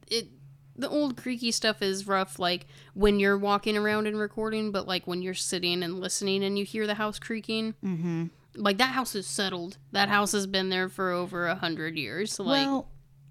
it 0.07 0.27
the 0.75 0.89
old 0.89 1.17
creaky 1.17 1.51
stuff 1.51 1.81
is 1.81 2.07
rough 2.07 2.39
like 2.39 2.65
when 2.93 3.19
you're 3.19 3.37
walking 3.37 3.77
around 3.77 4.07
and 4.07 4.17
recording 4.17 4.71
but 4.71 4.87
like 4.87 5.05
when 5.05 5.21
you're 5.21 5.33
sitting 5.33 5.83
and 5.83 5.99
listening 5.99 6.43
and 6.43 6.57
you 6.57 6.65
hear 6.65 6.87
the 6.87 6.95
house 6.95 7.19
creaking 7.19 7.73
mm-hmm. 7.83 8.25
like 8.55 8.77
that 8.77 8.91
house 8.91 9.15
is 9.15 9.27
settled 9.27 9.77
that 9.91 10.09
house 10.09 10.31
has 10.31 10.47
been 10.47 10.69
there 10.69 10.89
for 10.89 11.11
over 11.11 11.47
a 11.47 11.55
hundred 11.55 11.95
years 11.95 12.39
like 12.39 12.65
well, 12.65 12.87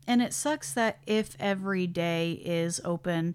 and 0.06 0.22
it 0.22 0.32
sucks 0.32 0.72
that 0.72 0.98
if 1.06 1.36
every 1.38 1.86
day 1.86 2.40
is 2.44 2.80
open 2.84 3.34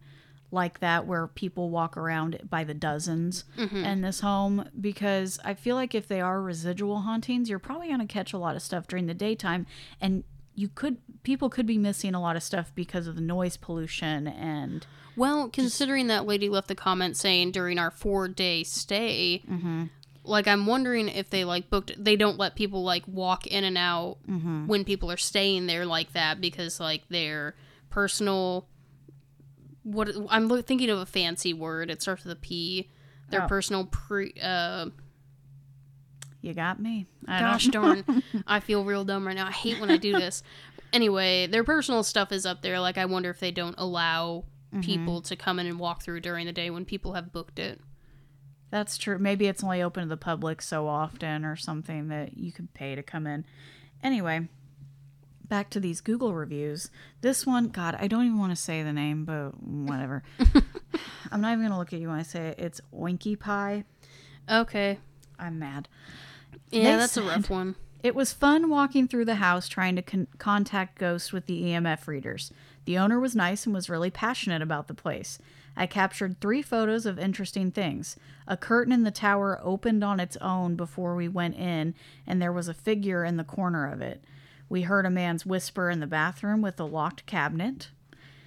like 0.50 0.80
that, 0.80 1.06
where 1.06 1.28
people 1.28 1.70
walk 1.70 1.98
around 1.98 2.40
by 2.50 2.64
the 2.64 2.74
dozens 2.74 3.44
mm-hmm. 3.58 3.84
in 3.84 4.02
this 4.02 4.22
home, 4.22 4.70
because 4.80 5.40
I 5.44 5.54
feel 5.54 5.76
like 5.76 5.94
if 5.94 6.08
they 6.08 6.22
are 6.22 6.42
residual 6.42 7.02
hauntings, 7.02 7.50
you're 7.50 7.60
probably 7.60 7.88
going 7.88 8.00
to 8.00 8.06
catch 8.06 8.32
a 8.32 8.38
lot 8.38 8.56
of 8.56 8.62
stuff 8.62 8.88
during 8.88 9.08
the 9.08 9.14
daytime, 9.14 9.66
and 10.00 10.24
you 10.56 10.70
could 10.70 10.98
people 11.24 11.50
could 11.50 11.66
be 11.66 11.78
missing 11.78 12.16
a 12.16 12.22
lot 12.22 12.36
of 12.36 12.44
stuff 12.44 12.72
because 12.74 13.08
of 13.08 13.16
the 13.16 13.22
noise 13.22 13.58
pollution 13.58 14.28
and 14.28 14.88
Well, 15.18 15.50
considering 15.50 16.08
that 16.08 16.26
lady 16.26 16.48
left 16.48 16.68
the 16.68 16.76
comment 16.76 17.18
saying 17.18 17.52
during 17.52 17.78
our 17.80 17.92
four 17.92 18.28
day 18.28 18.64
stay, 18.64 19.44
mm-hmm. 19.50 19.86
like 20.24 20.48
I'm 20.48 20.66
wondering 20.66 21.10
if 21.10 21.30
they 21.30 21.44
like 21.44 21.70
booked. 21.70 21.92
They 22.02 22.16
don't 22.16 22.38
let 22.38 22.56
people 22.56 22.84
like 22.84 23.04
walk 23.08 23.48
in 23.48 23.64
and 23.64 23.78
out 23.78 24.18
mm-hmm. 24.30 24.68
when 24.68 24.86
people 24.86 25.12
are 25.12 25.18
staying 25.18 25.68
there 25.68 25.86
like 25.86 26.14
that 26.14 26.40
because 26.40 26.80
like 26.80 27.10
their 27.10 27.56
personal. 27.90 28.68
What 29.92 30.10
I'm 30.30 30.50
thinking 30.64 30.90
of 30.90 31.00
a 31.00 31.06
fancy 31.06 31.54
word. 31.54 31.90
It 31.90 32.02
starts 32.02 32.24
with 32.24 32.34
a 32.34 32.40
P. 32.40 32.90
Their 33.30 33.44
Oh. 33.44 33.48
personal 33.48 33.86
pre. 33.86 34.34
Uh, 34.42 34.88
you 36.42 36.54
got 36.54 36.80
me. 36.80 37.08
I 37.28 37.40
gosh 37.40 37.68
darn, 37.68 38.04
I 38.48 38.60
feel 38.60 38.84
real 38.84 39.04
dumb 39.04 39.26
right 39.26 39.36
now. 39.36 39.48
I 39.48 39.52
hate 39.52 39.80
when 39.80 39.90
I 39.92 39.98
do 39.98 40.14
this. 40.14 40.44
Anyway, 40.94 41.48
their 41.48 41.64
personal 41.64 42.04
stuff 42.04 42.32
is 42.32 42.46
up 42.46 42.62
there. 42.62 42.80
Like 42.80 42.98
I 42.98 43.06
wonder 43.06 43.30
if 43.30 43.40
they 43.40 43.52
don't 43.52 43.76
allow 43.78 44.46
people 44.82 45.22
to 45.22 45.36
come 45.36 45.60
in 45.60 45.66
and 45.68 45.80
walk 45.80 46.04
through 46.04 46.20
during 46.22 46.46
the 46.46 46.52
day 46.54 46.70
when 46.70 46.86
people 46.86 47.14
have 47.14 47.32
booked 47.34 47.58
it. 47.60 47.82
That's 48.70 48.98
true. 48.98 49.18
Maybe 49.18 49.48
it's 49.48 49.64
only 49.64 49.82
open 49.82 50.04
to 50.04 50.10
the 50.10 50.18
public 50.18 50.62
so 50.62 50.88
often 50.88 51.44
or 51.46 51.56
something 51.56 52.10
that 52.10 52.38
you 52.38 52.52
could 52.52 52.74
pay 52.74 52.94
to 52.96 53.02
come 53.04 53.26
in. 53.26 53.46
Anyway, 54.04 54.48
back 55.50 55.70
to 55.72 55.80
these 55.80 56.02
Google 56.02 56.34
reviews. 56.34 56.90
This 57.22 57.46
one, 57.46 57.70
God, 57.70 57.96
I 58.00 58.08
don't 58.08 58.26
even 58.26 58.40
want 58.40 58.52
to 58.52 58.56
say 58.56 58.84
the 58.84 58.94
name, 58.94 59.26
but 59.26 59.52
whatever. 59.62 60.24
I'm 61.32 61.42
not 61.42 61.50
even 61.54 61.60
going 61.62 61.72
to 61.72 61.78
look 61.78 61.94
at 61.94 62.00
you 62.00 62.10
when 62.10 62.20
I 62.20 62.24
say 62.24 62.50
it. 62.50 62.60
It's 62.60 62.82
Oinky 62.94 63.40
Pie. 63.40 63.84
Okay. 64.50 65.00
I'm 65.40 65.60
mad. 65.60 65.88
Yeah, 66.72 66.92
They 66.92 66.98
that's 66.98 67.18
a 67.18 67.24
rough 67.24 67.50
one. 67.50 67.76
It 68.04 68.16
was 68.16 68.32
fun 68.32 68.70
walking 68.70 69.08
through 69.08 69.26
the 69.26 69.36
house 69.36 69.68
trying 69.68 69.96
to 69.96 70.02
con- 70.02 70.28
contact 70.38 70.98
ghosts 71.00 71.34
with 71.34 71.46
the 71.46 71.64
EMF 71.64 72.08
readers. 72.08 72.52
The 72.86 72.98
owner 72.98 73.20
was 73.20 73.36
nice 73.36 73.66
and 73.66 73.74
was 73.76 73.90
really 73.90 74.12
passionate 74.12 74.62
about 74.62 74.88
the 74.88 74.94
place. 74.94 75.40
I 75.76 75.86
captured 75.88 76.40
three 76.40 76.62
photos 76.62 77.06
of 77.06 77.20
interesting 77.20 77.72
things. 77.72 78.16
A 78.48 78.58
curtain 78.58 78.94
in 78.94 79.04
the 79.04 79.12
tower 79.12 79.60
opened 79.62 80.04
on 80.04 80.20
its 80.20 80.38
own 80.38 80.76
before 80.76 81.16
we 81.16 81.28
went 81.28 81.56
in, 81.56 81.94
and 82.26 82.42
there 82.42 82.54
was 82.54 82.68
a 82.68 82.74
figure 82.74 83.24
in 83.24 83.38
the 83.38 83.44
corner 83.44 83.92
of 83.92 84.02
it. 84.02 84.24
We 84.70 84.82
heard 84.84 85.06
a 85.06 85.10
man's 85.10 85.46
whisper 85.46 85.90
in 85.90 86.00
the 86.00 86.08
bathroom 86.08 86.62
with 86.62 86.80
a 86.80 86.84
locked 86.86 87.26
cabinet 87.26 87.90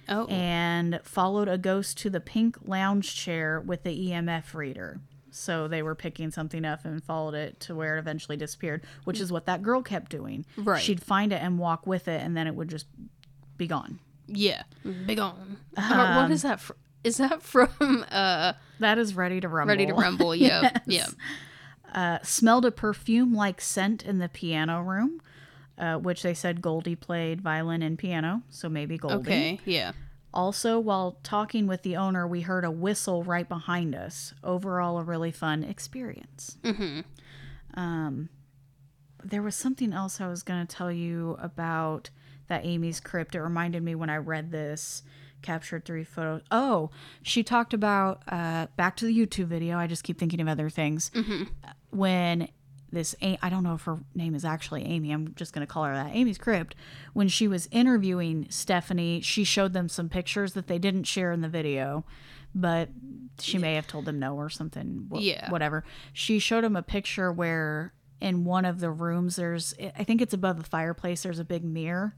Oh, 0.09 0.25
and 0.27 0.99
followed 1.03 1.47
a 1.47 1.57
ghost 1.57 1.97
to 1.99 2.09
the 2.09 2.19
pink 2.19 2.57
lounge 2.65 3.15
chair 3.15 3.61
with 3.61 3.83
the 3.83 4.09
EMF 4.09 4.53
reader. 4.53 4.99
So 5.29 5.67
they 5.69 5.81
were 5.81 5.95
picking 5.95 6.31
something 6.31 6.65
up 6.65 6.83
and 6.83 7.01
followed 7.01 7.35
it 7.35 7.59
to 7.61 7.75
where 7.75 7.95
it 7.95 7.99
eventually 7.99 8.35
disappeared, 8.35 8.83
which 9.05 9.21
is 9.21 9.31
what 9.31 9.45
that 9.45 9.61
girl 9.61 9.81
kept 9.81 10.11
doing. 10.11 10.45
Right. 10.57 10.81
She'd 10.81 11.01
find 11.01 11.31
it 11.31 11.41
and 11.41 11.57
walk 11.57 11.87
with 11.87 12.07
it, 12.09 12.21
and 12.21 12.35
then 12.35 12.47
it 12.47 12.55
would 12.55 12.67
just 12.67 12.87
be 13.57 13.67
gone. 13.67 13.99
yeah. 14.27 14.63
Big 15.05 15.19
on. 15.19 15.57
Or 15.77 15.83
Um, 15.83 16.15
what 16.17 16.31
is 16.31 16.41
that? 16.41 16.59
Fr- 16.59 16.73
is 17.05 17.17
that 17.17 17.41
from 17.43 18.05
uh, 18.11 18.53
That 18.79 18.97
is 18.97 19.13
ready 19.15 19.39
to 19.39 19.47
rumble. 19.47 19.69
Ready 19.71 19.85
to 19.85 19.93
Rumble? 19.93 20.35
Yeah, 20.35 20.77
yeah. 20.85 21.07
Uh, 21.93 22.19
smelled 22.23 22.65
a 22.65 22.71
perfume 22.71 23.33
like 23.33 23.61
scent 23.61 24.03
in 24.03 24.17
the 24.19 24.27
piano 24.29 24.81
room, 24.81 25.21
uh, 25.81 25.97
which 25.97 26.21
they 26.21 26.33
said 26.33 26.61
Goldie 26.61 26.95
played 26.95 27.41
violin 27.41 27.81
and 27.81 27.97
piano, 27.97 28.43
so 28.49 28.69
maybe 28.69 28.97
Goldie. 28.97 29.15
Okay, 29.15 29.59
yeah. 29.65 29.91
Also, 30.33 30.79
while 30.79 31.17
talking 31.23 31.67
with 31.67 31.81
the 31.81 31.97
owner, 31.97 32.25
we 32.25 32.41
heard 32.41 32.63
a 32.63 32.71
whistle 32.71 33.23
right 33.23 33.49
behind 33.49 33.93
us. 33.95 34.33
Overall, 34.43 34.99
a 34.99 35.03
really 35.03 35.31
fun 35.31 35.63
experience. 35.63 36.57
Mm-hmm. 36.63 37.01
Um, 37.73 38.29
there 39.23 39.41
was 39.41 39.55
something 39.55 39.91
else 39.91 40.21
I 40.21 40.27
was 40.27 40.43
going 40.43 40.65
to 40.65 40.75
tell 40.75 40.91
you 40.91 41.35
about 41.39 42.11
that 42.47 42.65
Amy's 42.65 42.99
crypt. 42.99 43.35
It 43.35 43.41
reminded 43.41 43.83
me 43.83 43.95
when 43.95 44.09
I 44.09 44.17
read 44.17 44.51
this, 44.51 45.03
captured 45.41 45.83
three 45.83 46.03
photos. 46.03 46.43
Oh, 46.51 46.91
she 47.23 47.43
talked 47.43 47.73
about 47.73 48.21
uh, 48.27 48.67
back 48.77 48.95
to 48.97 49.05
the 49.05 49.17
YouTube 49.17 49.47
video. 49.47 49.77
I 49.77 49.87
just 49.87 50.03
keep 50.03 50.17
thinking 50.17 50.39
of 50.39 50.47
other 50.47 50.69
things. 50.69 51.11
Hmm. 51.13 51.43
When 51.89 52.47
this 52.91 53.15
I 53.21 53.49
don't 53.49 53.63
know 53.63 53.73
if 53.75 53.83
her 53.83 53.99
name 54.15 54.35
is 54.35 54.43
actually 54.45 54.83
Amy. 54.85 55.11
I'm 55.11 55.33
just 55.35 55.53
going 55.53 55.65
to 55.65 55.71
call 55.71 55.83
her 55.85 55.93
that. 55.93 56.13
Amy's 56.15 56.37
Crypt. 56.37 56.75
When 57.13 57.27
she 57.27 57.47
was 57.47 57.67
interviewing 57.71 58.47
Stephanie, 58.49 59.21
she 59.21 59.43
showed 59.43 59.73
them 59.73 59.87
some 59.89 60.09
pictures 60.09 60.53
that 60.53 60.67
they 60.67 60.77
didn't 60.79 61.03
share 61.05 61.31
in 61.31 61.41
the 61.41 61.47
video, 61.49 62.03
but 62.53 62.89
she 63.39 63.57
may 63.57 63.75
have 63.75 63.87
told 63.87 64.05
them 64.05 64.19
no 64.19 64.35
or 64.35 64.49
something. 64.49 65.07
wh- 65.11 65.21
Yeah. 65.21 65.49
Whatever. 65.49 65.83
She 66.13 66.37
showed 66.39 66.63
them 66.63 66.75
a 66.75 66.83
picture 66.83 67.31
where 67.31 67.93
in 68.19 68.43
one 68.45 68.65
of 68.65 68.79
the 68.79 68.91
rooms 68.91 69.35
there's 69.37 69.73
I 69.97 70.03
think 70.03 70.21
it's 70.21 70.33
above 70.33 70.57
the 70.57 70.63
fireplace 70.69 71.23
there's 71.23 71.39
a 71.39 71.43
big 71.45 71.63
mirror 71.63 72.15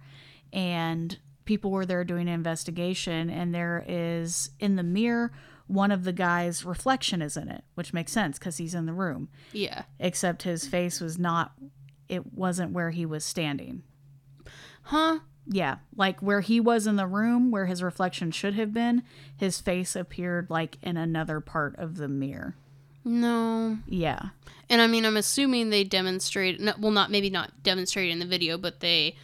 and 0.51 1.17
people 1.45 1.71
were 1.71 1.85
there 1.85 2.03
doing 2.03 2.27
an 2.27 2.33
investigation 2.33 3.29
and 3.29 3.53
there 3.53 3.83
is 3.87 4.49
in 4.59 4.75
the 4.75 4.83
mirror 4.83 5.31
one 5.67 5.91
of 5.91 6.03
the 6.03 6.13
guy's 6.13 6.65
reflection 6.65 7.21
is 7.21 7.37
in 7.37 7.47
it, 7.49 7.63
which 7.75 7.93
makes 7.93 8.11
sense 8.11 8.37
cuz 8.39 8.57
he's 8.57 8.75
in 8.75 8.85
the 8.85 8.93
room 8.93 9.29
Yeah. 9.51 9.83
except 9.99 10.43
his 10.43 10.67
face 10.67 10.99
was 10.99 11.17
not 11.17 11.53
it 12.09 12.33
wasn't 12.33 12.71
where 12.73 12.91
he 12.91 13.05
was 13.05 13.23
standing 13.23 13.83
Huh? 14.83 15.19
yeah 15.47 15.77
like 15.95 16.21
where 16.21 16.41
he 16.41 16.59
was 16.59 16.87
in 16.87 16.95
the 16.97 17.07
room 17.07 17.51
where 17.51 17.65
his 17.65 17.81
reflection 17.83 18.31
should 18.31 18.53
have 18.55 18.73
been 18.73 19.03
his 19.35 19.59
face 19.61 19.95
appeared 19.95 20.49
like 20.49 20.77
in 20.81 20.95
another 20.97 21.39
part 21.39 21.75
of 21.77 21.95
the 21.97 22.07
mirror 22.07 22.55
No. 23.05 23.77
yeah 23.87 24.29
And 24.69 24.81
I 24.81 24.87
mean, 24.87 25.05
I'm 25.05 25.17
assuming 25.17 25.69
they 25.69 25.83
demonstrate, 25.83 26.59
well, 26.79 26.91
not 26.91 27.11
maybe 27.11 27.29
not 27.29 27.61
demonstrate 27.63 28.09
in 28.09 28.19
the 28.19 28.25
video, 28.25 28.57
but 28.57 28.79
they 28.79 29.15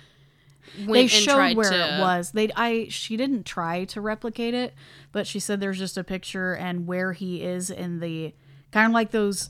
they 0.78 1.07
showed 1.07 1.55
where 1.55 1.70
to. 1.70 1.95
it 1.97 1.99
was 1.99 2.32
they 2.32 2.49
i 2.55 2.88
she 2.89 3.18
didn't 3.18 3.45
try 3.45 3.86
to 3.86 4.01
replicate 4.01 4.53
it 4.53 4.74
but 5.12 5.26
she 5.26 5.39
said 5.39 5.60
there's 5.60 5.80
just 5.80 5.97
a 5.97 6.03
picture 6.03 6.53
and 6.53 6.88
where 6.88 7.14
he 7.14 7.41
is 7.43 7.70
in 7.70 7.99
the 7.99 8.34
kind 8.72 8.88
of 8.88 8.93
like 8.93 9.12
those 9.12 9.49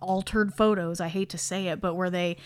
altered 0.00 0.54
photos 0.54 1.00
i 1.00 1.08
hate 1.08 1.28
to 1.28 1.38
say 1.38 1.66
it 1.66 1.80
but 1.80 1.94
where 1.94 2.08
they 2.08 2.36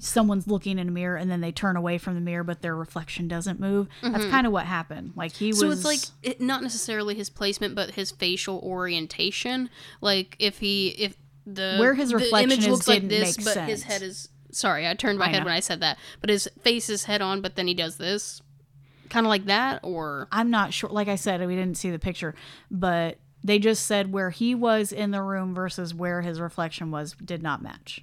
someone's 0.00 0.48
looking 0.48 0.76
in 0.76 0.88
a 0.88 0.90
mirror 0.90 1.16
and 1.16 1.30
then 1.30 1.40
they 1.40 1.52
turn 1.52 1.76
away 1.76 1.98
from 1.98 2.14
the 2.16 2.20
mirror 2.20 2.42
but 2.42 2.62
their 2.62 2.74
reflection 2.74 3.28
doesn't 3.28 3.60
move 3.60 3.86
that's 4.02 4.24
kind 4.26 4.44
of 4.44 4.52
what 4.52 4.66
happened 4.66 5.12
like 5.14 5.32
he 5.32 5.48
was 5.48 5.62
Mm-hmm. 5.62 5.70
So 5.70 5.72
it's 5.72 5.84
like 5.84 6.00
it, 6.22 6.40
not 6.40 6.62
necessarily 6.62 7.14
his 7.14 7.30
placement, 7.30 7.74
but 7.74 7.90
his 7.92 8.10
facial 8.10 8.58
orientation. 8.60 9.70
Like 10.00 10.36
if 10.38 10.58
he 10.58 10.88
if 10.88 11.16
the 11.46 11.76
Where 11.78 11.94
his 11.94 12.10
the 12.10 12.16
reflection 12.16 12.50
image 12.50 12.64
is 12.64 12.70
looks 12.70 12.88
like 12.88 13.08
this, 13.08 13.38
make 13.38 13.44
but 13.44 13.68
his 13.68 13.84
head 13.84 14.02
is. 14.02 14.28
Sorry, 14.56 14.88
I 14.88 14.94
turned 14.94 15.18
my 15.18 15.26
I 15.26 15.28
head 15.28 15.40
know. 15.40 15.44
when 15.46 15.54
I 15.54 15.60
said 15.60 15.80
that. 15.80 15.98
But 16.20 16.30
his 16.30 16.48
face 16.62 16.88
is 16.88 17.04
head 17.04 17.20
on, 17.20 17.42
but 17.42 17.56
then 17.56 17.66
he 17.66 17.74
does 17.74 17.98
this, 17.98 18.40
kind 19.10 19.26
of 19.26 19.28
like 19.28 19.44
that, 19.46 19.80
or 19.82 20.28
I'm 20.32 20.50
not 20.50 20.72
sure. 20.72 20.88
Like 20.88 21.08
I 21.08 21.16
said, 21.16 21.46
we 21.46 21.54
didn't 21.54 21.76
see 21.76 21.90
the 21.90 21.98
picture, 21.98 22.34
but 22.70 23.18
they 23.44 23.58
just 23.58 23.86
said 23.86 24.12
where 24.12 24.30
he 24.30 24.54
was 24.54 24.92
in 24.92 25.10
the 25.10 25.20
room 25.22 25.54
versus 25.54 25.94
where 25.94 26.22
his 26.22 26.40
reflection 26.40 26.90
was 26.90 27.14
did 27.22 27.42
not 27.42 27.62
match. 27.62 28.02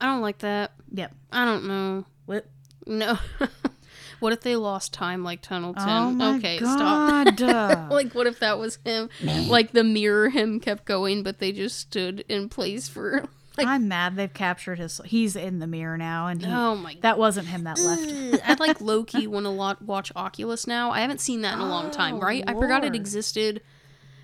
I 0.00 0.06
don't 0.06 0.22
like 0.22 0.38
that. 0.38 0.72
Yep. 0.92 1.14
I 1.30 1.44
don't 1.44 1.64
know. 1.66 2.06
What? 2.24 2.46
No. 2.86 3.18
what 4.20 4.32
if 4.32 4.40
they 4.40 4.56
lost 4.56 4.94
time 4.94 5.22
like 5.22 5.42
Tunnelton? 5.42 5.74
Oh 5.86 6.10
my 6.10 6.36
okay, 6.36 6.58
stop. 6.58 7.90
Like 7.90 8.14
what 8.14 8.26
if 8.26 8.40
that 8.40 8.58
was 8.58 8.78
him? 8.84 9.10
Like 9.22 9.72
the 9.72 9.84
mirror 9.84 10.30
him 10.30 10.58
kept 10.58 10.86
going, 10.86 11.22
but 11.22 11.38
they 11.38 11.52
just 11.52 11.78
stood 11.78 12.24
in 12.28 12.48
place 12.48 12.88
for 12.88 13.24
like 13.58 13.66
I'm 13.66 13.88
mad 13.88 14.16
they've 14.16 14.32
captured 14.32 14.78
his. 14.78 15.00
He's 15.04 15.36
in 15.36 15.58
the 15.58 15.66
mirror 15.66 15.96
now, 15.98 16.26
and 16.28 16.42
he, 16.44 16.50
Oh 16.50 16.76
my 16.76 16.96
that 17.02 17.18
wasn't 17.18 17.48
him 17.48 17.64
that 17.64 17.78
left. 17.78 18.42
I'd 18.48 18.60
like 18.60 18.80
Loki 18.80 19.26
want 19.26 19.46
to 19.46 19.50
watch 19.84 20.12
Oculus 20.16 20.66
now. 20.66 20.90
I 20.90 21.00
haven't 21.00 21.20
seen 21.20 21.42
that 21.42 21.54
in 21.54 21.60
a 21.60 21.68
long 21.68 21.90
time, 21.90 22.16
Oh, 22.16 22.20
right? 22.20 22.44
I 22.46 22.54
forgot 22.54 22.84
it 22.84 22.94
existed. 22.94 23.62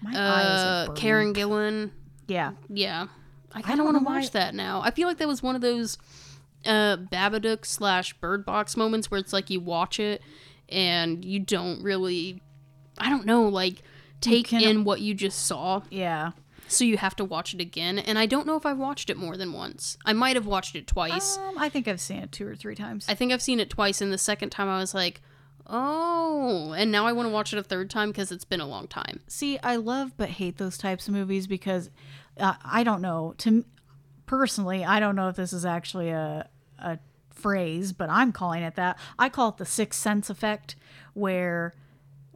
My 0.03 0.15
Uh, 0.15 0.87
are. 0.89 0.95
Karen 0.95 1.33
Gillan. 1.35 1.91
Yeah, 2.29 2.53
Yeah. 2.69 3.07
I 3.55 3.61
kind 3.63 3.79
of 3.79 3.85
want 3.85 3.99
to 3.99 4.03
know 4.03 4.09
why- 4.09 4.21
watch 4.21 4.31
that 4.31 4.55
now. 4.55 4.81
I 4.83 4.91
feel 4.91 5.07
like 5.07 5.19
that 5.19 5.29
was 5.29 5.43
one 5.43 5.55
of 5.55 5.61
those 5.61 5.99
uh 6.65 6.97
Babadook 6.97 7.67
slash 7.67 8.15
Bird 8.15 8.47
Box 8.47 8.77
moments 8.77 9.11
where 9.11 9.19
it's 9.21 9.33
like 9.33 9.51
you 9.51 9.61
watch 9.61 10.01
it 10.01 10.23
and 10.69 11.25
you 11.25 11.39
don't 11.41 11.83
really, 11.83 12.41
I 12.99 13.11
don't 13.11 13.27
know, 13.27 13.43
like 13.49 13.83
take 14.21 14.47
can- 14.49 14.63
in 14.63 14.85
what 14.85 15.01
you 15.01 15.13
just 15.15 15.45
saw. 15.45 15.83
Yeah. 15.91 16.31
So 16.73 16.85
you 16.85 16.97
have 16.97 17.17
to 17.17 17.25
watch 17.25 17.55
it 17.55 17.61
again. 17.61 17.99
And 17.99 18.19
I 18.19 18.27
don't 18.27 18.47
know 18.47 18.57
if 18.57 18.67
I've 18.67 18.79
watched 18.79 19.11
it 19.11 19.17
more 19.17 19.37
than 19.37 19.53
once. 19.53 19.99
I 20.05 20.13
might 20.13 20.37
have 20.37 20.47
watched 20.47 20.75
it 20.75 20.87
twice. 20.87 21.39
Um, 21.39 21.59
I 21.59 21.69
think 21.69 21.87
I've 21.87 22.01
seen 22.01 22.19
it 22.19 22.33
two 22.33 22.47
or 22.47 22.57
three 22.57 22.75
times. 22.75 23.07
I 23.09 23.15
think 23.15 23.33
I've 23.33 23.43
seen 23.43 23.61
it 23.61 23.71
twice, 23.71 24.01
and 24.01 24.13
the 24.13 24.19
second 24.19 24.51
time 24.51 24.69
I 24.69 24.79
was 24.79 24.95
like, 24.95 25.21
oh, 25.67 26.75
and 26.77 26.91
now 26.91 27.07
I 27.07 27.13
want 27.13 27.27
to 27.29 27.33
watch 27.33 27.53
it 27.53 27.59
a 27.59 27.63
third 27.63 27.91
time 27.91 28.11
because 28.11 28.33
it's 28.33 28.45
been 28.45 28.61
a 28.61 28.67
long 28.67 28.89
time. 28.89 29.21
See, 29.29 29.59
I 29.63 29.77
love 29.77 30.17
but 30.17 30.31
hate 30.31 30.59
those 30.59 30.79
types 30.79 31.09
of 31.09 31.15
movies 31.15 31.47
because 31.47 31.91
uh, 32.39 32.55
I 32.65 32.83
don't 32.85 33.03
know. 33.03 33.35
To 33.39 33.65
personally, 34.27 34.85
I 34.85 35.01
don't 35.01 35.17
know 35.17 35.29
if 35.29 35.37
this 35.37 35.53
is 35.53 35.65
actually 35.65 36.11
a 36.11 36.49
a 36.79 36.99
phrase, 37.31 37.93
but 37.93 38.11
I'm 38.11 38.33
calling 38.33 38.63
it 38.63 38.75
that. 38.77 38.99
I 39.19 39.29
call 39.29 39.51
it 39.51 39.57
the 39.59 39.67
sixth 39.67 40.01
sense 40.01 40.31
effect, 40.31 40.77
where 41.15 41.75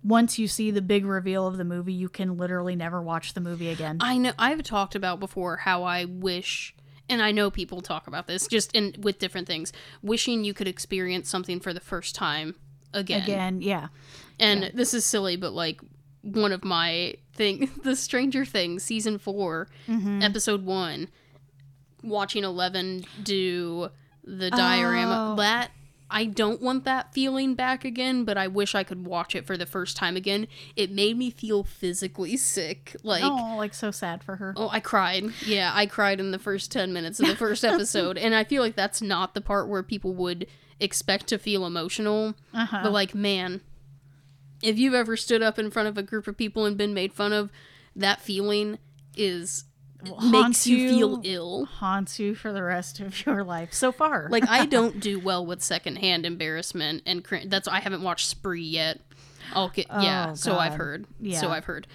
once 0.06 0.38
you 0.38 0.46
see 0.46 0.70
the 0.70 0.82
big 0.82 1.04
reveal 1.04 1.46
of 1.46 1.56
the 1.56 1.64
movie, 1.64 1.92
you 1.92 2.08
can 2.08 2.36
literally 2.36 2.76
never 2.76 3.02
watch 3.02 3.34
the 3.34 3.40
movie 3.40 3.68
again. 3.70 3.96
I 4.00 4.18
know 4.18 4.32
I've 4.38 4.62
talked 4.62 4.94
about 4.94 5.18
before 5.20 5.56
how 5.56 5.82
I 5.82 6.04
wish 6.04 6.74
and 7.08 7.22
I 7.22 7.32
know 7.32 7.50
people 7.50 7.80
talk 7.82 8.06
about 8.06 8.26
this 8.26 8.46
just 8.46 8.72
in 8.74 8.94
with 9.00 9.18
different 9.18 9.46
things, 9.46 9.72
wishing 10.02 10.44
you 10.44 10.52
could 10.54 10.68
experience 10.68 11.28
something 11.28 11.60
for 11.60 11.72
the 11.72 11.80
first 11.80 12.14
time 12.14 12.54
again. 12.92 13.22
Again, 13.22 13.62
yeah. 13.62 13.88
And 14.40 14.70
this 14.74 14.92
is 14.94 15.04
silly, 15.04 15.36
but 15.36 15.52
like 15.52 15.80
one 16.22 16.50
of 16.52 16.64
my 16.64 17.14
thing, 17.34 17.70
the 17.84 17.94
Stranger 17.96 18.44
Things 18.44 18.82
season 18.82 19.18
4, 19.18 19.68
Mm-hmm. 19.88 20.22
episode 20.22 20.64
1, 20.64 21.08
watching 22.02 22.44
11 22.44 23.04
do 23.22 23.88
the 24.24 24.50
diorama 24.50 25.32
Oh. 25.32 25.36
that 25.40 25.70
I 26.08 26.26
don't 26.26 26.62
want 26.62 26.84
that 26.84 27.12
feeling 27.12 27.54
back 27.54 27.84
again, 27.84 28.24
but 28.24 28.38
I 28.38 28.46
wish 28.46 28.74
I 28.74 28.84
could 28.84 29.06
watch 29.06 29.34
it 29.34 29.44
for 29.44 29.56
the 29.56 29.66
first 29.66 29.96
time 29.96 30.16
again. 30.16 30.46
It 30.76 30.90
made 30.92 31.18
me 31.18 31.30
feel 31.30 31.64
physically 31.64 32.36
sick. 32.36 32.94
Like 33.02 33.24
oh, 33.24 33.56
like 33.56 33.74
so 33.74 33.90
sad 33.90 34.22
for 34.22 34.36
her. 34.36 34.54
Oh, 34.56 34.68
I 34.70 34.80
cried. 34.80 35.24
Yeah, 35.44 35.72
I 35.74 35.86
cried 35.86 36.20
in 36.20 36.30
the 36.30 36.38
first 36.38 36.70
10 36.70 36.92
minutes 36.92 37.18
of 37.18 37.26
the 37.26 37.36
first 37.36 37.64
episode. 37.64 38.16
and 38.18 38.34
I 38.34 38.44
feel 38.44 38.62
like 38.62 38.76
that's 38.76 39.02
not 39.02 39.34
the 39.34 39.40
part 39.40 39.68
where 39.68 39.82
people 39.82 40.14
would 40.14 40.46
expect 40.78 41.26
to 41.28 41.38
feel 41.38 41.66
emotional. 41.66 42.34
Uh-huh. 42.54 42.80
But, 42.82 42.92
like, 42.92 43.14
man, 43.14 43.60
if 44.62 44.78
you've 44.78 44.94
ever 44.94 45.16
stood 45.16 45.42
up 45.42 45.58
in 45.58 45.70
front 45.70 45.88
of 45.88 45.98
a 45.98 46.02
group 46.02 46.26
of 46.26 46.36
people 46.36 46.64
and 46.66 46.76
been 46.76 46.94
made 46.94 47.12
fun 47.12 47.32
of, 47.32 47.50
that 47.94 48.20
feeling 48.20 48.78
is. 49.16 49.64
Makes 50.30 50.66
you 50.66 50.76
you. 50.76 50.88
feel 50.90 51.20
ill. 51.24 51.64
Haunts 51.66 52.18
you 52.18 52.34
for 52.34 52.52
the 52.52 52.62
rest 52.62 53.00
of 53.00 53.24
your 53.26 53.42
life 53.44 53.72
so 53.72 53.92
far. 53.92 54.28
Like, 54.30 54.48
I 54.48 54.66
don't 54.76 55.00
do 55.00 55.18
well 55.18 55.44
with 55.44 55.62
secondhand 55.62 56.26
embarrassment 56.26 57.02
and 57.06 57.24
cr- 57.24 57.46
that's 57.46 57.68
I 57.68 57.80
haven't 57.80 58.02
watched 58.02 58.28
Spree 58.28 58.62
yet. 58.62 59.00
I'll 59.52 59.68
get, 59.68 59.86
yeah, 59.88 60.30
Oh, 60.30 60.34
so 60.34 60.56
I've 60.58 60.74
heard. 60.74 61.06
Yeah. 61.20 61.40
So 61.40 61.50
I've 61.50 61.64
heard. 61.66 61.86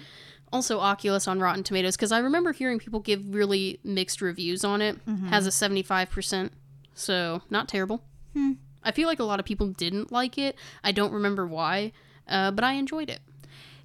Also, 0.52 0.80
Oculus 0.80 1.26
on 1.28 1.40
Rotten 1.40 1.62
Tomatoes 1.62 1.96
because 1.96 2.12
I 2.12 2.18
remember 2.18 2.52
hearing 2.52 2.78
people 2.78 3.00
give 3.00 3.34
really 3.34 3.78
mixed 3.84 4.20
reviews 4.20 4.64
on 4.64 4.82
it. 4.82 5.04
Mm-hmm. 5.06 5.28
Has 5.28 5.46
a 5.46 5.50
seventy-five 5.50 6.10
percent, 6.10 6.52
so 6.94 7.40
not 7.48 7.68
terrible. 7.68 8.04
Hmm. 8.34 8.52
I 8.82 8.90
feel 8.92 9.06
like 9.08 9.18
a 9.20 9.24
lot 9.24 9.38
of 9.40 9.46
people 9.46 9.68
didn't 9.68 10.12
like 10.12 10.36
it. 10.36 10.56
I 10.84 10.92
don't 10.92 11.12
remember 11.12 11.46
why, 11.46 11.92
uh, 12.28 12.50
but 12.50 12.64
I 12.64 12.72
enjoyed 12.74 13.08
it. 13.08 13.20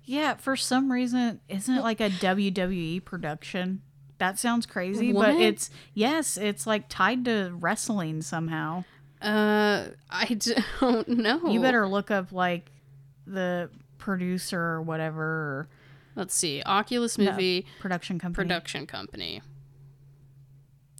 Yeah, 0.03 0.35
for 0.35 0.55
some 0.55 0.91
reason, 0.91 1.39
isn't 1.47 1.73
it 1.73 1.83
like 1.83 1.99
a 2.01 2.09
WWE 2.09 3.03
production? 3.05 3.81
That 4.19 4.39
sounds 4.39 4.65
crazy, 4.65 5.13
What? 5.13 5.27
but 5.33 5.35
it's 5.41 5.69
yes, 5.93 6.37
it's 6.37 6.65
like 6.65 6.85
tied 6.89 7.25
to 7.25 7.51
wrestling 7.59 8.21
somehow. 8.21 8.83
Uh, 9.21 9.87
I 10.09 10.37
don't 10.79 11.07
know. 11.07 11.47
You 11.49 11.59
better 11.61 11.87
look 11.87 12.09
up 12.11 12.31
like 12.31 12.71
the 13.25 13.69
producer 13.97 14.59
or 14.59 14.81
whatever 14.81 15.67
Let's 16.15 16.33
see. 16.33 16.63
Oculus 16.65 17.17
movie 17.19 17.67
production 17.79 18.17
company. 18.17 18.43
production 18.43 18.87
company. 18.87 19.41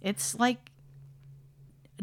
It's 0.00 0.36
like 0.36 0.70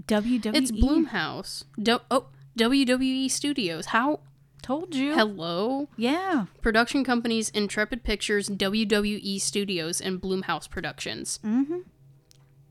WWE. 0.07 0.53
It's 0.53 0.71
Blumhouse. 0.71 1.63
Do- 1.81 2.01
oh, 2.11 2.25
WWE 2.57 3.31
Studios. 3.31 3.87
How? 3.87 4.19
Told 4.65 4.95
you. 4.95 5.13
Hello. 5.13 5.89
yeah. 5.95 6.47
Production 6.63 7.03
companies 7.03 7.49
Intrepid 7.49 8.03
Pictures, 8.03 8.49
WWE 8.49 9.39
Studios, 9.39 10.01
and 10.01 10.19
Blumhouse 10.19 10.67
Productions. 10.67 11.39
Mm-hmm. 11.45 11.81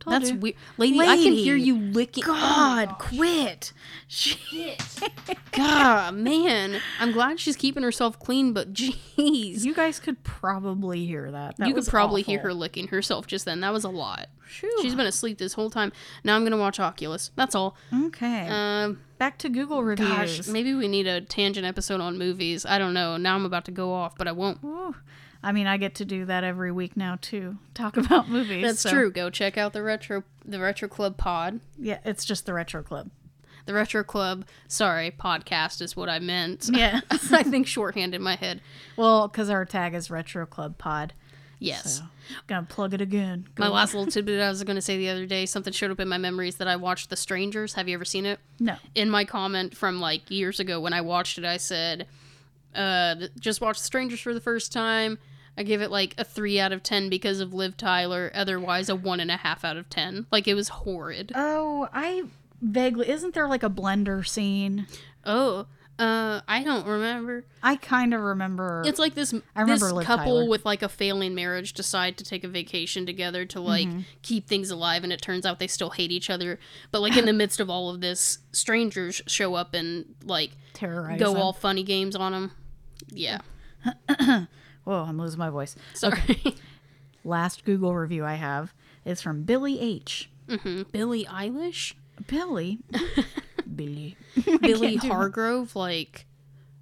Told 0.04 0.22
That's 0.22 0.32
weird. 0.32 0.56
Lady, 0.76 1.00
I 1.00 1.16
can 1.16 1.32
hear 1.32 1.56
you 1.56 1.78
licking. 1.78 2.24
God, 2.24 2.98
quit. 2.98 3.72
Shit. 4.06 4.82
God, 5.52 6.14
man. 6.14 6.80
I'm 7.00 7.12
glad 7.12 7.40
she's 7.40 7.56
keeping 7.56 7.82
herself 7.82 8.18
clean, 8.18 8.52
but 8.52 8.72
jeez. 8.74 9.64
You 9.64 9.74
guys 9.74 9.98
could 10.00 10.22
probably 10.22 11.06
hear 11.06 11.30
that. 11.30 11.56
That 11.56 11.68
You 11.68 11.74
could 11.74 11.86
probably 11.86 12.22
hear 12.22 12.40
her 12.40 12.52
licking 12.52 12.88
herself 12.88 13.26
just 13.26 13.46
then. 13.46 13.60
That 13.60 13.72
was 13.72 13.84
a 13.84 13.88
lot. 13.88 14.28
She's 14.46 14.94
been 14.94 15.06
asleep 15.06 15.38
this 15.38 15.54
whole 15.54 15.70
time. 15.70 15.90
Now 16.22 16.36
I'm 16.36 16.42
going 16.42 16.52
to 16.52 16.58
watch 16.58 16.78
Oculus. 16.78 17.30
That's 17.34 17.54
all. 17.54 17.76
Okay. 17.92 18.46
Um, 18.48 19.00
Back 19.18 19.38
to 19.38 19.48
Google 19.48 19.82
reviews. 19.82 20.08
gosh, 20.08 20.48
maybe 20.48 20.74
we 20.74 20.86
need 20.86 21.06
a 21.06 21.22
tangent 21.22 21.66
episode 21.66 22.00
on 22.00 22.18
movies. 22.18 22.66
I 22.66 22.78
don't 22.78 22.92
know. 22.94 23.16
Now 23.16 23.36
I'm 23.36 23.46
about 23.46 23.64
to 23.66 23.72
go 23.72 23.92
off, 23.92 24.16
but 24.16 24.28
I 24.28 24.32
won't. 24.32 24.58
Ooh. 24.62 24.94
I 25.44 25.52
mean, 25.52 25.66
I 25.66 25.76
get 25.76 25.94
to 25.96 26.04
do 26.04 26.24
that 26.24 26.42
every 26.42 26.72
week 26.72 26.96
now 26.96 27.18
too. 27.20 27.58
Talk 27.74 27.96
about 27.96 28.28
movies. 28.28 28.64
That's 28.64 28.80
so- 28.80 28.90
true. 28.90 29.10
Go 29.12 29.30
check 29.30 29.58
out 29.58 29.72
the 29.72 29.82
retro 29.82 30.24
the 30.44 30.58
retro 30.58 30.88
club 30.88 31.16
pod. 31.16 31.60
Yeah, 31.78 31.98
it's 32.04 32.24
just 32.24 32.46
the 32.46 32.52
Retro 32.54 32.82
Club. 32.82 33.10
The 33.66 33.72
retro 33.72 34.04
club. 34.04 34.44
Sorry, 34.68 35.10
podcast 35.10 35.80
is 35.80 35.96
what 35.96 36.08
I 36.10 36.18
meant. 36.18 36.68
Yeah. 36.70 37.00
I 37.10 37.42
think 37.42 37.66
shorthand 37.66 38.14
in 38.14 38.20
my 38.22 38.36
head. 38.36 38.60
well, 38.96 39.26
because 39.28 39.48
our 39.48 39.64
tag 39.64 39.94
is 39.94 40.10
Retro 40.10 40.44
Club 40.44 40.76
Pod. 40.76 41.14
Yes. 41.60 41.96
So, 41.98 42.04
gonna 42.46 42.66
plug 42.68 42.92
it 42.92 43.00
again. 43.00 43.46
My 43.56 43.68
Go- 43.68 43.72
last 43.72 43.94
little 43.94 44.10
tidbit 44.12 44.38
I 44.40 44.50
was 44.50 44.62
going 44.64 44.76
to 44.76 44.82
say 44.82 44.98
the 44.98 45.08
other 45.08 45.24
day, 45.24 45.46
something 45.46 45.72
showed 45.72 45.90
up 45.90 46.00
in 46.00 46.08
my 46.08 46.18
memories 46.18 46.56
that 46.56 46.68
I 46.68 46.76
watched 46.76 47.08
The 47.08 47.16
Strangers. 47.16 47.72
Have 47.72 47.88
you 47.88 47.94
ever 47.94 48.04
seen 48.04 48.26
it? 48.26 48.38
No. 48.60 48.76
In 48.94 49.08
my 49.08 49.24
comment 49.24 49.74
from 49.74 49.98
like 50.00 50.30
years 50.30 50.60
ago 50.60 50.78
when 50.78 50.92
I 50.92 51.00
watched 51.00 51.38
it, 51.38 51.44
I 51.46 51.56
said, 51.56 52.06
uh, 52.74 53.14
th- 53.14 53.30
just 53.40 53.62
watched 53.62 53.80
The 53.80 53.86
Strangers 53.86 54.20
for 54.20 54.34
the 54.34 54.40
first 54.40 54.72
time. 54.72 55.18
I 55.56 55.62
give 55.62 55.80
it 55.80 55.90
like 55.90 56.14
a 56.18 56.24
three 56.24 56.58
out 56.58 56.72
of 56.72 56.82
ten 56.82 57.08
because 57.08 57.40
of 57.40 57.54
Liv 57.54 57.76
Tyler. 57.76 58.30
Otherwise, 58.34 58.88
a 58.88 58.96
one 58.96 59.20
and 59.20 59.30
a 59.30 59.36
half 59.36 59.64
out 59.64 59.76
of 59.76 59.88
ten. 59.88 60.26
Like 60.32 60.48
it 60.48 60.54
was 60.54 60.68
horrid. 60.68 61.32
Oh, 61.34 61.88
I 61.92 62.24
vaguely. 62.60 63.08
Isn't 63.08 63.34
there 63.34 63.46
like 63.48 63.62
a 63.62 63.70
blender 63.70 64.26
scene? 64.26 64.86
Oh, 65.24 65.66
uh, 65.96 66.40
I 66.48 66.64
don't 66.64 66.84
remember. 66.88 67.44
I 67.62 67.76
kind 67.76 68.12
of 68.14 68.20
remember. 68.20 68.82
It's 68.84 68.98
like 68.98 69.14
this 69.14 69.32
I 69.54 69.60
remember 69.60 69.86
this 69.86 69.92
Liv 69.92 70.06
couple 70.06 70.38
Tyler. 70.40 70.48
with 70.50 70.64
like 70.64 70.82
a 70.82 70.88
failing 70.88 71.36
marriage 71.36 71.72
decide 71.72 72.16
to 72.18 72.24
take 72.24 72.42
a 72.42 72.48
vacation 72.48 73.06
together 73.06 73.44
to 73.46 73.60
like 73.60 73.86
Mm-hmm. 73.86 74.00
keep 74.22 74.48
things 74.48 74.70
alive 74.72 75.04
and 75.04 75.12
it 75.12 75.22
turns 75.22 75.46
out 75.46 75.60
they 75.60 75.68
still 75.68 75.90
hate 75.90 76.10
each 76.10 76.30
other. 76.30 76.58
But 76.90 77.00
like 77.00 77.16
in 77.16 77.26
the 77.26 77.32
midst 77.32 77.60
of 77.60 77.70
all 77.70 77.90
of 77.90 78.00
this, 78.00 78.38
strangers 78.50 79.22
show 79.28 79.54
up 79.54 79.72
and 79.72 80.16
like 80.24 80.50
terrorize, 80.72 81.20
go 81.20 81.36
all 81.36 81.52
funny 81.52 81.84
games 81.84 82.16
on 82.16 82.32
them. 82.32 82.50
Yeah. 83.08 83.38
Whoa, 84.84 85.02
I'm 85.04 85.18
losing 85.18 85.38
my 85.38 85.50
voice. 85.50 85.76
Sorry. 85.94 86.56
Last 87.24 87.64
Google 87.64 87.94
review 87.94 88.24
I 88.24 88.34
have 88.34 88.72
is 89.04 89.20
from 89.22 89.42
Billy 89.44 89.80
H. 89.80 90.30
hmm 90.48 90.82
Billie 90.92 91.24
Eilish? 91.24 91.94
Billy. 92.26 92.78
Billy. 93.74 94.16
Billy. 94.60 94.96
Hargrove 94.96 95.74
like 95.74 96.26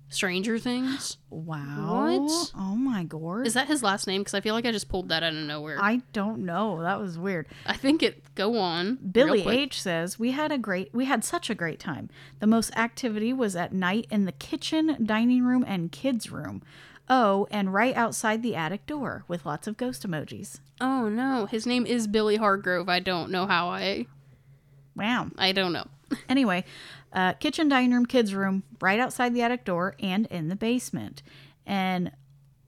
Stranger 0.08 0.58
Things? 0.58 1.16
Wow. 1.30 2.18
What? 2.18 2.52
Oh 2.56 2.74
my 2.76 3.04
god. 3.04 3.46
Is 3.46 3.54
that 3.54 3.68
his 3.68 3.82
last 3.82 4.06
name 4.06 4.24
cuz 4.24 4.34
I 4.34 4.40
feel 4.40 4.54
like 4.54 4.66
I 4.66 4.72
just 4.72 4.88
pulled 4.88 5.08
that 5.08 5.22
out 5.22 5.32
of 5.32 5.38
nowhere. 5.46 5.78
I 5.80 6.02
don't 6.12 6.40
know. 6.44 6.82
That 6.82 7.00
was 7.00 7.18
weird. 7.18 7.46
I 7.64 7.74
think 7.76 8.02
it 8.02 8.34
go 8.34 8.58
on. 8.58 8.96
Billy. 8.96 9.46
H 9.48 9.80
says, 9.80 10.18
"We 10.18 10.32
had 10.32 10.52
a 10.52 10.58
great 10.58 10.92
we 10.92 11.06
had 11.06 11.24
such 11.24 11.48
a 11.48 11.54
great 11.54 11.78
time. 11.80 12.10
The 12.40 12.46
most 12.46 12.76
activity 12.76 13.32
was 13.32 13.56
at 13.56 13.72
night 13.72 14.06
in 14.10 14.24
the 14.26 14.32
kitchen, 14.32 14.98
dining 15.06 15.44
room 15.44 15.64
and 15.66 15.90
kids 15.90 16.30
room. 16.30 16.62
Oh, 17.08 17.46
and 17.50 17.74
right 17.74 17.94
outside 17.96 18.42
the 18.42 18.54
attic 18.54 18.86
door 18.86 19.24
with 19.28 19.44
lots 19.44 19.66
of 19.66 19.76
ghost 19.76 20.06
emojis. 20.06 20.60
Oh 20.80 21.08
no, 21.08 21.46
his 21.46 21.66
name 21.66 21.84
is 21.84 22.06
Billy 22.06 22.36
Hargrove. 22.36 22.88
I 22.88 23.00
don't 23.00 23.30
know 23.30 23.46
how 23.46 23.68
I 23.68 24.06
Wow. 24.96 25.28
I 25.38 25.52
don't 25.52 25.72
know. 25.72 25.86
Anyway, 26.28 26.62
uh, 27.14 27.32
kitchen, 27.34 27.68
dining 27.70 27.92
room, 27.92 28.04
kids 28.04 28.34
room, 28.34 28.62
right 28.82 29.00
outside 29.00 29.32
the 29.34 29.40
attic 29.40 29.64
door 29.64 29.94
and 29.98 30.26
in 30.26 30.48
the 30.48 30.56
basement. 30.56 31.22
And 31.66 32.10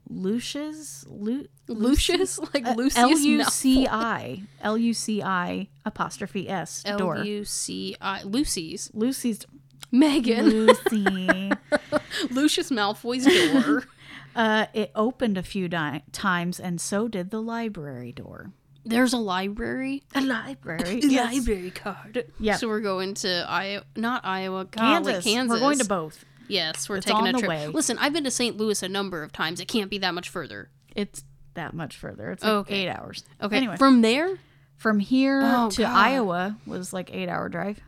Lucius, 0.09 1.05
Lu- 1.09 1.47
Lucius, 1.69 2.39
like 2.55 2.65
Lucius 2.77 2.97
L 2.97 3.11
U 3.19 3.45
C 3.45 3.87
I 3.87 4.43
L 4.63 4.79
U 4.79 4.95
C 4.95 5.23
I 5.23 5.69
apostrophe 5.85 6.49
S 6.49 6.83
door. 6.97 7.17
L 7.17 7.25
U 7.27 7.45
C 7.45 7.97
I 8.01 8.23
Lucy's 8.23 8.91
Lucy's 8.95 9.47
Megan 9.91 10.47
Lucy. 10.49 11.53
Lucius 12.31 12.71
Malfoy's 12.71 13.27
door. 13.27 13.85
uh, 14.37 14.67
it 14.73 14.91
opened 14.95 15.39
a 15.39 15.43
few 15.43 15.69
di- 15.69 16.03
times, 16.13 16.59
and 16.61 16.81
so 16.81 17.09
did 17.09 17.31
the 17.31 17.41
library 17.43 18.13
door. 18.13 18.53
There's 18.87 19.13
a 19.15 19.19
library. 19.19 20.03
A 20.15 20.21
library. 20.21 21.01
Library 21.03 21.71
card. 21.71 22.27
Yeah. 22.39 22.57
So 22.57 22.69
we're 22.69 22.81
going 22.81 23.15
to 23.15 23.47
Iowa, 23.49 23.85
not 23.97 24.27
Iowa, 24.27 24.67
Kansas. 24.67 25.13
Kansas. 25.13 25.25
Kansas. 25.25 25.55
We're 25.55 25.61
going 25.61 25.79
to 25.79 25.85
both. 25.87 26.25
Yes, 26.49 26.87
we're 26.89 26.97
It's 26.97 27.07
taking 27.07 27.23
on 27.23 27.29
a 27.29 27.33
the 27.33 27.39
trip. 27.39 27.49
way. 27.49 27.67
Listen, 27.69 27.97
I've 27.99 28.13
been 28.13 28.25
to 28.25 28.31
St. 28.31 28.59
Louis 28.59 28.83
a 28.83 28.89
number 28.91 29.23
of 29.23 29.33
times. 29.33 29.61
It 29.61 29.69
can't 29.69 29.89
be 29.89 29.97
that 29.99 30.13
much 30.13 30.29
further. 30.29 30.69
It's 30.95 31.25
that 31.55 31.73
much 31.73 31.97
further. 31.97 32.31
It's 32.33 32.43
like 32.45 32.53
Okay. 32.53 32.83
eight 32.83 32.89
hours. 32.91 33.25
Okay. 33.41 33.57
Anyway, 33.57 33.77
From 33.79 34.03
there, 34.03 34.39
from 34.77 34.99
here 34.99 35.41
Oh, 35.43 35.71
to 35.71 35.83
God. 35.83 35.97
Iowa 35.97 36.59
was 36.67 36.93
like 36.93 37.09
eight 37.15 37.31
hour 37.31 37.49
drive. 37.49 37.81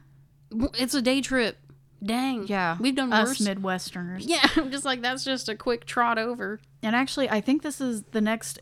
it's 0.78 0.94
a 0.94 1.03
day 1.03 1.20
trip. 1.20 1.59
Dang. 2.05 2.47
Yeah, 2.47 2.76
We've 2.78 2.94
done 2.94 3.12
us 3.12 3.28
worse. 3.28 3.40
Midwesterners. 3.40 4.22
yeah, 4.26 4.47
I'm 4.57 4.70
just 4.70 4.84
like 4.84 5.03
that's 5.03 5.24
just 5.24 5.49
a 5.49 5.55
quick 5.57 5.86
trot 5.86 6.18
over. 6.18 6.61
And 6.82 6.94
actually, 6.94 7.28
I 7.30 7.40
think 7.40 7.62
this 7.62 7.80
is 7.80 8.03
the 8.12 8.20
next 8.20 8.61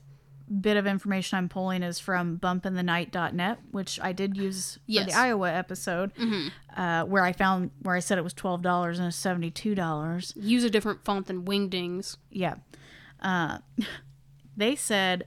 bit 0.60 0.76
of 0.76 0.86
information 0.86 1.38
I'm 1.38 1.48
pulling 1.48 1.82
is 1.82 1.98
from 1.98 2.38
bumpinthenight.net, 2.38 3.58
which 3.70 3.98
I 4.00 4.12
did 4.12 4.36
use 4.36 4.78
for 4.86 5.04
the 5.04 5.12
Iowa 5.12 5.50
episode, 5.50 6.12
uh, 6.76 7.04
where 7.04 7.24
I 7.24 7.32
found 7.32 7.70
where 7.82 7.96
I 7.96 8.00
said 8.00 8.18
it 8.18 8.24
was 8.24 8.34
twelve 8.34 8.62
dollars 8.62 8.98
and 8.98 9.08
it's 9.08 9.16
seventy 9.16 9.50
two 9.50 9.74
dollars. 9.74 10.32
Use 10.36 10.64
a 10.64 10.70
different 10.70 11.04
font 11.04 11.26
than 11.26 11.44
Wingdings. 11.44 12.16
Yeah, 12.30 12.56
uh, 13.20 13.58
they 14.56 14.76
said. 14.76 15.24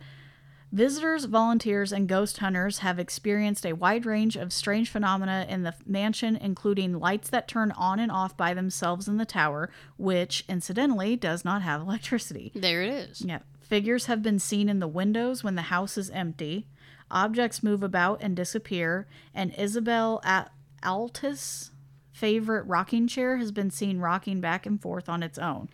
Visitors, 0.77 1.25
volunteers, 1.25 1.91
and 1.91 2.07
ghost 2.07 2.37
hunters 2.37 2.77
have 2.77 2.99
experienced 2.99 3.65
a 3.65 3.73
wide 3.73 4.05
range 4.05 4.35
of 4.35 4.53
strange 4.53 4.91
phenomena 4.91 5.43
in 5.49 5.63
the 5.63 5.73
mansion, 5.87 6.35
including 6.35 6.99
lights 6.99 7.31
that 7.31 7.47
turn 7.47 7.71
on 7.71 7.97
and 7.99 8.11
off 8.11 8.37
by 8.37 8.53
themselves 8.53 9.07
in 9.07 9.17
the 9.17 9.25
tower, 9.25 9.71
which, 9.97 10.45
incidentally, 10.47 11.15
does 11.15 11.43
not 11.43 11.63
have 11.63 11.81
electricity. 11.81 12.51
There 12.53 12.83
it 12.83 12.91
is. 12.91 13.23
Yeah. 13.23 13.39
Figures 13.59 14.05
have 14.05 14.21
been 14.21 14.37
seen 14.37 14.69
in 14.69 14.77
the 14.77 14.87
windows 14.87 15.43
when 15.43 15.55
the 15.55 15.63
house 15.63 15.97
is 15.97 16.11
empty. 16.11 16.67
Objects 17.09 17.63
move 17.63 17.81
about 17.81 18.21
and 18.21 18.35
disappear. 18.35 19.07
And 19.33 19.55
Isobel 19.55 20.23
at 20.23 20.51
Altus' 20.83 21.71
favorite 22.11 22.67
rocking 22.67 23.07
chair 23.07 23.37
has 23.37 23.51
been 23.51 23.71
seen 23.71 23.97
rocking 23.97 24.41
back 24.41 24.67
and 24.67 24.79
forth 24.79 25.09
on 25.09 25.23
its 25.23 25.39
own. 25.39 25.69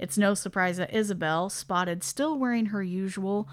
It's 0.00 0.18
no 0.18 0.34
surprise 0.34 0.78
that 0.78 0.92
Isobel, 0.92 1.48
spotted 1.48 2.02
still 2.02 2.36
wearing 2.36 2.66
her 2.66 2.82
usual 2.82 3.48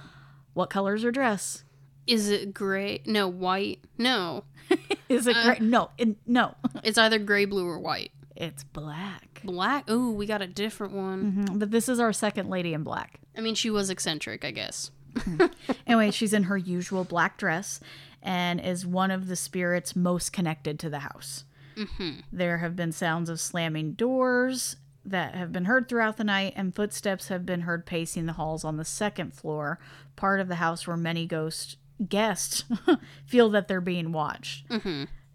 what 0.55 0.71
color's 0.71 1.03
her 1.03 1.11
dress? 1.11 1.63
Is 2.07 2.29
it 2.29 2.53
gray? 2.53 3.01
No, 3.05 3.27
white. 3.27 3.79
No, 3.99 4.43
Is 5.09 5.27
it 5.27 5.35
uh, 5.35 5.43
gray? 5.43 5.57
No, 5.59 5.91
it, 5.97 6.15
no. 6.25 6.55
it's 6.83 6.97
either 6.97 7.19
gray, 7.19 7.45
blue, 7.45 7.67
or 7.67 7.79
white. 7.79 8.11
it's 8.35 8.63
black. 8.63 9.41
Black. 9.43 9.87
Ooh, 9.89 10.11
we 10.11 10.25
got 10.25 10.41
a 10.41 10.47
different 10.47 10.93
one. 10.93 11.45
Mhm, 11.47 11.59
But 11.59 11.69
this 11.71 11.87
is 11.87 11.99
our 11.99 12.11
second 12.13 12.49
lady 12.49 12.73
in 12.73 12.81
black. 12.83 13.19
I 13.37 13.41
mean, 13.41 13.53
she 13.55 13.69
was 13.69 13.89
eccentric, 13.91 14.43
I 14.43 14.49
guess. 14.51 14.89
Mm-hmm. 15.13 15.45
Anyway, 15.87 16.09
she's 16.09 16.33
in 16.33 16.43
her 16.43 16.57
usual 16.57 17.03
black 17.03 17.37
dress 17.37 17.79
and 18.23 18.59
is 18.59 18.85
one 18.87 19.11
of 19.11 19.27
the 19.27 19.35
spirits 19.35 19.95
most 19.95 20.33
connected 20.33 20.79
to 20.79 20.89
the 20.89 20.99
house. 20.99 21.43
Mm-hmm. 21.77 22.21
There 22.31 22.57
have 22.57 22.75
been 22.75 22.91
sounds 22.91 23.29
of 23.29 23.39
slamming 23.39 23.93
doors 23.93 24.77
that 25.05 25.35
have 25.35 25.51
been 25.51 25.65
heard 25.65 25.87
throughout 25.87 26.17
the 26.17 26.23
night, 26.23 26.53
and 26.55 26.73
footsteps 26.75 27.27
have 27.27 27.45
been 27.45 27.61
heard 27.61 27.85
pacing 27.85 28.25
the 28.25 28.33
halls 28.33 28.63
on 28.63 28.77
the 28.77 28.85
second 28.85 29.33
floor, 29.33 29.79
part 30.15 30.39
of 30.39 30.47
the 30.47 30.55
house 30.55 30.87
where 30.87 30.97
many 30.97 31.25
ghost 31.25 31.77
guests 32.09 32.65
feel 33.25 33.49
that 33.49 33.67
they're 33.67 33.81
being 33.81 34.11
watched. 34.11 34.65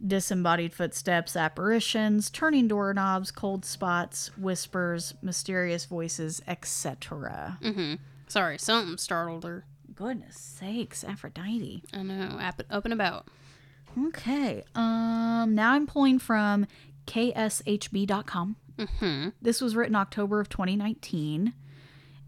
Disembodied 0.05 0.73
footsteps, 0.75 1.37
apparitions, 1.37 2.31
turning 2.31 2.69
doorknobs, 2.69 3.31
cold 3.31 3.65
spots, 3.67 4.31
whispers, 4.39 5.15
mysterious 5.23 5.85
voices, 5.85 6.41
etc. 6.49 7.59
Sorry, 8.27 8.57
something 8.59 8.97
startled 8.97 9.45
her. 9.45 9.65
Goodness 9.95 10.39
sakes, 10.39 11.05
Aphrodite. 11.05 11.83
I 11.93 12.03
know. 12.03 12.39
Up, 12.41 12.63
up 12.71 12.85
and 12.87 12.95
about. 12.95 13.27
Okay. 14.07 14.65
Um. 14.75 15.55
Now 15.55 15.73
I'm 15.73 15.87
pulling 15.87 16.19
from 16.19 16.67
kshb.com. 17.07 18.57
Mm-hmm. 18.81 19.29
This 19.43 19.61
was 19.61 19.77
written 19.77 19.95
October 19.97 20.41
of 20.41 20.49
2019, 20.49 21.53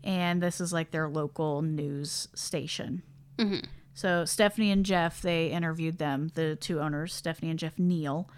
and 0.05 0.43
this 0.43 0.61
is 0.61 0.73
like 0.73 0.91
their 0.91 1.09
local 1.09 1.63
news 1.63 2.29
station. 2.35 3.03
Mhm. 3.39 3.65
So 3.95 4.25
Stephanie 4.25 4.71
and 4.71 4.85
Jeff, 4.87 5.21
they 5.23 5.49
interviewed 5.51 5.99
them, 5.99 6.31
the 6.35 6.57
two 6.57 6.81
owners, 6.81 7.13
Stephanie 7.15 7.51
and 7.51 7.59
Jeff 7.59 7.79
Neal. 7.79 8.29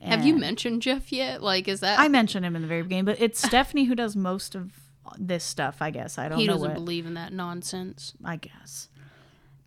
Have 0.00 0.24
you 0.26 0.36
mentioned 0.36 0.82
Jeff 0.82 1.12
yet? 1.12 1.42
Like, 1.42 1.68
is 1.68 1.78
that 1.80 1.98
I 2.00 2.08
mentioned 2.08 2.44
him 2.44 2.56
in 2.56 2.62
the 2.62 2.68
very 2.68 2.82
beginning, 2.82 3.04
but 3.04 3.20
it's 3.20 3.40
Stephanie 3.40 3.84
who 3.84 3.94
does 3.94 4.16
most 4.16 4.56
of 4.56 4.72
this 5.16 5.44
stuff. 5.44 5.78
I 5.80 5.90
guess 5.90 6.18
I 6.18 6.28
don't 6.28 6.38
he 6.38 6.46
know 6.46 6.54
doesn't 6.54 6.68
what. 6.70 6.74
believe 6.74 7.06
in 7.06 7.14
that 7.14 7.32
nonsense? 7.32 8.14
I 8.24 8.36
guess. 8.36 8.88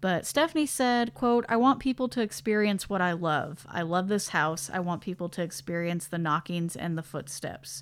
But 0.06 0.28
Stephanie 0.28 0.68
said, 0.68 1.16
quote, 1.16 1.46
I 1.50 1.58
want 1.58 1.80
people 1.80 2.08
to 2.10 2.22
experience 2.22 2.88
what 2.88 3.02
I 3.02 3.14
love. 3.14 3.66
I 3.68 3.82
love 3.82 4.08
this 4.08 4.28
house. 4.28 4.70
I 4.72 4.78
want 4.78 5.02
people 5.02 5.30
to 5.30 5.42
experience 5.42 6.06
the 6.06 6.20
knockings 6.20 6.76
and 6.76 6.96
the 6.96 7.02
footsteps. 7.02 7.82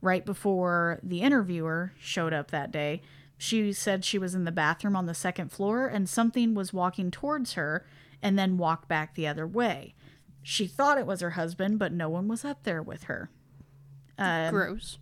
Right 0.00 0.26
before 0.26 0.98
the 1.04 1.20
interviewer 1.20 1.92
showed 2.00 2.32
up 2.32 2.50
that 2.50 2.72
day, 2.72 3.00
she 3.38 3.72
said 3.72 4.04
she 4.04 4.18
was 4.18 4.34
in 4.34 4.42
the 4.42 4.50
bathroom 4.50 4.96
on 4.96 5.06
the 5.06 5.14
second 5.14 5.52
floor 5.52 5.86
and 5.86 6.08
something 6.08 6.52
was 6.52 6.72
walking 6.72 7.12
towards 7.12 7.52
her 7.52 7.86
and 8.20 8.36
then 8.36 8.58
walked 8.58 8.88
back 8.88 9.14
the 9.14 9.28
other 9.28 9.46
way. 9.46 9.94
She 10.42 10.66
thought 10.66 10.98
it 10.98 11.06
was 11.06 11.20
her 11.20 11.30
husband, 11.30 11.78
but 11.78 11.92
no 11.92 12.08
one 12.08 12.26
was 12.26 12.44
up 12.44 12.64
there 12.64 12.82
with 12.82 13.04
her. 13.04 13.30
Um, 14.18 14.52
Gross. 14.52 14.98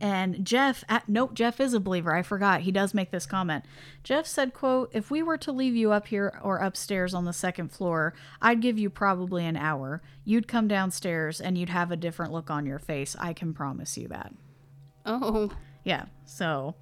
And 0.00 0.44
Jeff, 0.44 0.84
uh, 0.88 1.00
nope, 1.08 1.34
Jeff 1.34 1.60
is 1.60 1.72
a 1.74 1.80
believer. 1.80 2.14
I 2.14 2.22
forgot. 2.22 2.62
He 2.62 2.72
does 2.72 2.94
make 2.94 3.10
this 3.10 3.26
comment. 3.26 3.64
Jeff 4.02 4.26
said, 4.26 4.52
quote, 4.52 4.90
if 4.92 5.10
we 5.10 5.22
were 5.22 5.38
to 5.38 5.52
leave 5.52 5.74
you 5.76 5.92
up 5.92 6.08
here 6.08 6.38
or 6.42 6.58
upstairs 6.58 7.14
on 7.14 7.24
the 7.24 7.32
second 7.32 7.70
floor, 7.72 8.14
I'd 8.42 8.60
give 8.60 8.78
you 8.78 8.90
probably 8.90 9.44
an 9.46 9.56
hour. 9.56 10.02
You'd 10.24 10.48
come 10.48 10.68
downstairs 10.68 11.40
and 11.40 11.56
you'd 11.56 11.68
have 11.70 11.90
a 11.90 11.96
different 11.96 12.32
look 12.32 12.50
on 12.50 12.66
your 12.66 12.78
face. 12.78 13.14
I 13.18 13.32
can 13.32 13.54
promise 13.54 13.96
you 13.96 14.08
that. 14.08 14.32
Oh, 15.06 15.50
Yeah. 15.84 16.06
So 16.24 16.74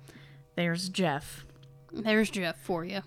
there's 0.56 0.88
Jeff. 0.88 1.44
there's 1.92 2.30
Jeff 2.30 2.56
for 2.60 2.84
you. 2.84 3.00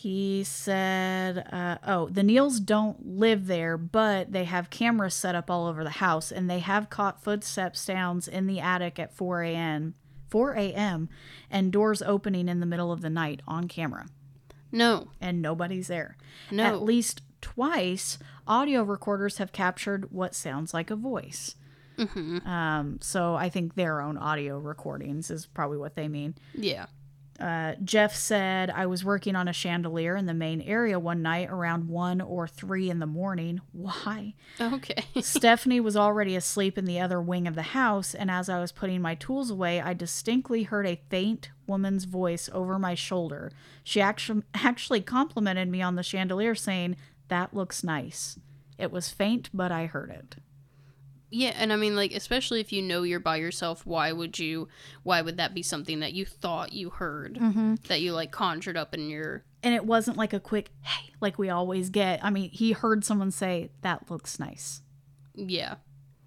He 0.00 0.44
said, 0.44 1.38
uh, 1.52 1.78
oh, 1.84 2.08
the 2.08 2.22
Neals 2.22 2.64
don't 2.64 3.04
live 3.04 3.48
there, 3.48 3.76
but 3.76 4.30
they 4.30 4.44
have 4.44 4.70
cameras 4.70 5.14
set 5.14 5.34
up 5.34 5.50
all 5.50 5.66
over 5.66 5.82
the 5.82 5.90
house, 5.90 6.30
and 6.30 6.48
they 6.48 6.60
have 6.60 6.88
caught 6.88 7.20
footsteps 7.24 7.80
sounds 7.80 8.28
in 8.28 8.46
the 8.46 8.60
attic 8.60 9.00
at 9.00 9.12
4 9.12 9.42
a.m. 9.42 9.94
4 10.28 10.52
a.m. 10.54 11.08
and 11.50 11.72
doors 11.72 12.00
opening 12.02 12.48
in 12.48 12.60
the 12.60 12.66
middle 12.66 12.92
of 12.92 13.00
the 13.00 13.10
night 13.10 13.40
on 13.48 13.66
camera, 13.66 14.06
No, 14.70 15.08
and 15.20 15.42
nobody's 15.42 15.88
there. 15.88 16.16
No. 16.50 16.62
At 16.64 16.82
least 16.82 17.22
twice, 17.40 18.18
audio 18.46 18.84
recorders 18.84 19.38
have 19.38 19.50
captured 19.50 20.12
what 20.12 20.32
sounds 20.34 20.72
like 20.72 20.90
a 20.92 20.96
voice. 20.96 21.56
Um, 22.46 22.98
so 23.00 23.34
I 23.34 23.48
think 23.48 23.74
their 23.74 24.00
own 24.00 24.16
audio 24.16 24.58
recordings 24.58 25.32
is 25.32 25.46
probably 25.46 25.78
what 25.78 25.96
they 25.96 26.06
mean. 26.06 26.36
yeah. 26.54 26.86
Uh, 27.38 27.74
Jeff 27.84 28.16
said, 28.16 28.68
I 28.68 28.86
was 28.86 29.04
working 29.04 29.36
on 29.36 29.46
a 29.46 29.52
chandelier 29.52 30.16
in 30.16 30.26
the 30.26 30.34
main 30.34 30.60
area 30.60 30.98
one 30.98 31.22
night 31.22 31.48
around 31.50 31.88
1 31.88 32.20
or 32.20 32.48
3 32.48 32.90
in 32.90 32.98
the 32.98 33.06
morning. 33.06 33.60
Why? 33.72 34.34
Okay. 34.60 35.04
Stephanie 35.20 35.80
was 35.80 35.96
already 35.96 36.34
asleep 36.34 36.76
in 36.76 36.84
the 36.84 36.98
other 36.98 37.20
wing 37.20 37.46
of 37.46 37.54
the 37.54 37.62
house, 37.62 38.14
and 38.14 38.30
as 38.30 38.48
I 38.48 38.58
was 38.58 38.72
putting 38.72 39.00
my 39.00 39.14
tools 39.14 39.50
away, 39.50 39.80
I 39.80 39.94
distinctly 39.94 40.64
heard 40.64 40.86
a 40.86 41.00
faint 41.10 41.50
woman's 41.66 42.04
voice 42.04 42.50
over 42.52 42.78
my 42.78 42.94
shoulder. 42.94 43.52
She 43.84 44.00
actually, 44.00 44.42
actually 44.54 45.00
complimented 45.00 45.68
me 45.68 45.80
on 45.80 45.94
the 45.94 46.02
chandelier, 46.02 46.56
saying, 46.56 46.96
That 47.28 47.54
looks 47.54 47.84
nice. 47.84 48.38
It 48.78 48.90
was 48.90 49.10
faint, 49.10 49.50
but 49.54 49.70
I 49.70 49.86
heard 49.86 50.10
it. 50.10 50.36
Yeah, 51.30 51.52
and 51.56 51.72
I 51.72 51.76
mean, 51.76 51.94
like, 51.94 52.12
especially 52.12 52.60
if 52.60 52.72
you 52.72 52.80
know 52.80 53.02
you're 53.02 53.20
by 53.20 53.36
yourself, 53.36 53.84
why 53.84 54.12
would 54.12 54.38
you? 54.38 54.68
Why 55.02 55.20
would 55.20 55.36
that 55.36 55.52
be 55.54 55.62
something 55.62 56.00
that 56.00 56.12
you 56.14 56.24
thought 56.24 56.72
you 56.72 56.88
heard 56.90 57.34
Mm-hmm. 57.34 57.74
that 57.88 58.00
you 58.00 58.12
like 58.14 58.30
conjured 58.30 58.76
up 58.78 58.94
in 58.94 59.10
your? 59.10 59.44
And 59.62 59.74
it 59.74 59.84
wasn't 59.84 60.16
like 60.16 60.32
a 60.32 60.40
quick, 60.40 60.70
hey, 60.82 61.10
like 61.20 61.38
we 61.38 61.50
always 61.50 61.90
get. 61.90 62.24
I 62.24 62.30
mean, 62.30 62.48
he 62.50 62.72
heard 62.72 63.04
someone 63.04 63.30
say, 63.30 63.70
That 63.82 64.10
looks 64.10 64.38
nice. 64.40 64.80
Yeah, 65.34 65.74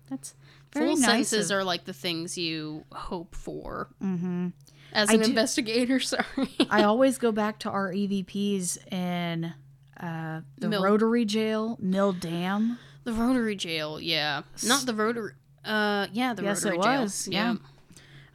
That's 0.09 0.35
very 0.73 0.87
full 0.93 0.97
nice. 0.97 1.29
senses 1.29 1.49
of- 1.51 1.57
are 1.57 1.63
like 1.63 1.85
the 1.85 1.93
things 1.93 2.37
you 2.37 2.85
hope 2.91 3.33
for. 3.35 3.89
Mm-hmm. 4.03 4.49
As 4.93 5.09
an 5.09 5.19
do- 5.21 5.25
investigator, 5.25 5.99
sorry. 6.01 6.25
I 6.69 6.83
always 6.83 7.17
go 7.17 7.31
back 7.31 7.59
to 7.59 7.69
our 7.69 7.91
EVPs 7.91 8.91
in 8.93 9.53
uh, 9.99 10.41
the 10.59 10.67
Mill- 10.69 10.83
Rotary 10.83 11.25
Jail, 11.25 11.77
Mill 11.81 12.11
Dam. 12.13 12.77
The 13.03 13.13
Rotary 13.13 13.55
Jail, 13.55 13.99
yeah, 13.99 14.43
not 14.65 14.85
the 14.85 14.93
Rotary. 14.93 15.33
Uh, 15.63 16.07
yeah, 16.11 16.33
the 16.33 16.43
Yes, 16.43 16.63
Rotary 16.63 16.79
it 16.79 16.83
Jail. 16.83 17.01
was, 17.01 17.27
yeah. 17.27 17.55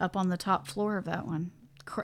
up 0.01 0.17
on 0.17 0.29
the 0.29 0.37
top 0.37 0.67
floor 0.69 0.97
of 0.97 1.05
that 1.07 1.27
one. 1.27 1.51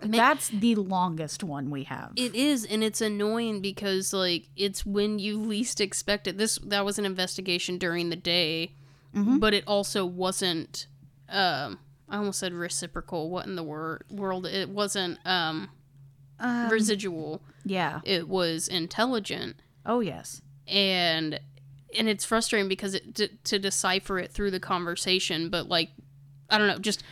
That's 0.05 0.49
the 0.49 0.77
longest 0.77 1.43
one 1.43 1.69
we 1.71 1.83
have. 1.85 2.13
It 2.17 2.35
is, 2.37 2.65
and 2.65 2.85
it's 2.85 3.01
annoying 3.01 3.61
because 3.61 4.13
like 4.13 4.49
it's 4.57 4.87
when 4.87 5.19
you 5.19 5.37
least 5.39 5.81
expect 5.81 6.27
it. 6.29 6.39
This 6.39 6.57
that 6.65 6.85
was 6.85 6.99
an 7.01 7.05
investigation 7.07 7.79
during 7.79 8.11
the 8.11 8.17
day, 8.17 8.75
Mm-hmm. 9.15 9.39
but 9.39 9.53
it 9.55 9.65
also 9.67 10.07
wasn't. 10.07 10.87
Um, 11.29 11.79
I 12.09 12.17
almost 12.19 12.39
said 12.39 12.53
reciprocal. 12.55 13.29
What 13.31 13.47
in 13.47 13.57
the 13.57 13.63
wor- 13.63 14.03
world? 14.11 14.47
It 14.47 14.69
wasn't. 14.69 15.19
Um, 15.27 15.69
residual. 16.71 17.43
Yeah. 17.65 18.01
It 18.05 18.29
was 18.29 18.69
intelligent. 18.69 19.57
Oh 19.85 20.01
yes. 20.01 20.43
and 20.67 21.41
and 21.97 22.09
it's 22.09 22.25
frustrating 22.25 22.69
because 22.69 22.95
it 22.95 23.15
to, 23.15 23.29
to 23.45 23.59
decipher 23.59 24.19
it 24.19 24.31
through 24.31 24.51
the 24.51 24.61
conversation 24.61 25.49
but 25.49 25.69
like 25.69 25.91
i 26.51 26.59
don't 26.59 26.67
know 26.69 26.79
just 26.79 27.03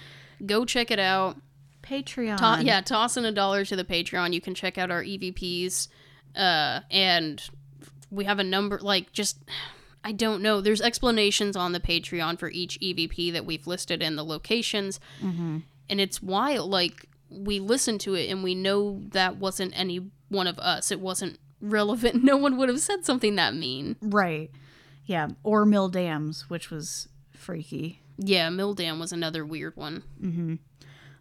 go 0.47 0.65
check 0.65 0.91
it 0.91 0.99
out. 0.99 1.37
Patreon. 1.83 2.59
To- 2.61 2.65
yeah 2.65 2.81
toss 2.81 3.17
in 3.17 3.25
a 3.25 3.33
dollar 3.33 3.65
to 3.65 3.77
the 3.77 3.85
patreon. 3.85 4.33
You 4.33 4.41
can 4.41 4.55
check 4.55 4.79
out 4.79 4.91
our 4.91 5.03
evps 5.03 5.89
uh 6.37 6.81
and 6.91 7.43
we 8.11 8.25
have 8.25 8.39
a 8.39 8.45
number 8.45 8.79
like 8.81 9.13
just 9.13 9.39
i 10.05 10.13
don't 10.13 10.41
know. 10.43 10.61
There's 10.61 10.81
explanations 10.81 11.57
on 11.57 11.73
the 11.73 11.81
patreon 11.81 12.39
for 12.39 12.49
each 12.51 12.79
evp 12.81 13.33
that 13.33 13.45
we've 13.45 13.67
listed 13.67 14.03
and 14.03 14.17
the 14.17 14.25
locations. 14.25 15.01
And 15.23 16.01
it's 16.01 16.23
wild 16.23 16.71
like 16.71 17.07
we 17.29 17.59
listened 17.61 18.01
to 18.03 18.15
it 18.15 18.31
and 18.31 18.43
we 18.45 18.55
know 18.55 19.03
that 19.11 19.37
wasn't 19.37 19.73
any 19.79 20.11
one 20.29 20.47
of 20.47 20.59
us. 20.59 20.91
It 20.91 21.01
wasn't 21.01 21.39
relevant. 21.61 22.23
No 22.31 22.37
one 22.37 22.57
would 22.57 22.69
have 22.69 22.81
said 22.81 23.05
something 23.05 23.35
that 23.37 23.55
mean. 23.55 23.97
Right. 24.01 24.51
Yeah. 25.07 25.29
Or 25.43 25.65
Mill 25.65 25.89
Dams, 25.89 26.49
which 26.49 26.71
was 26.71 27.09
freaky. 27.33 28.01
Yeah, 28.23 28.51
mill 28.51 28.75
dam 28.75 28.99
was 28.99 29.13
another 29.13 29.47
weird 29.47 29.77
one. 29.77 30.59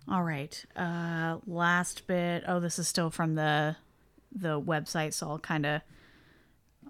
All 0.08 0.24
right. 0.24 0.66
Uh 0.76 1.38
last 1.48 2.08
bit. 2.08 2.44
Oh, 2.48 2.60
this 2.60 2.78
is 2.78 2.88
still 2.88 3.10
from 3.10 3.36
the 3.36 3.78
the 4.32 4.60
website, 4.62 5.14
so 5.14 5.30
I'll 5.30 5.40
kind 5.40 5.66
of 5.66 5.82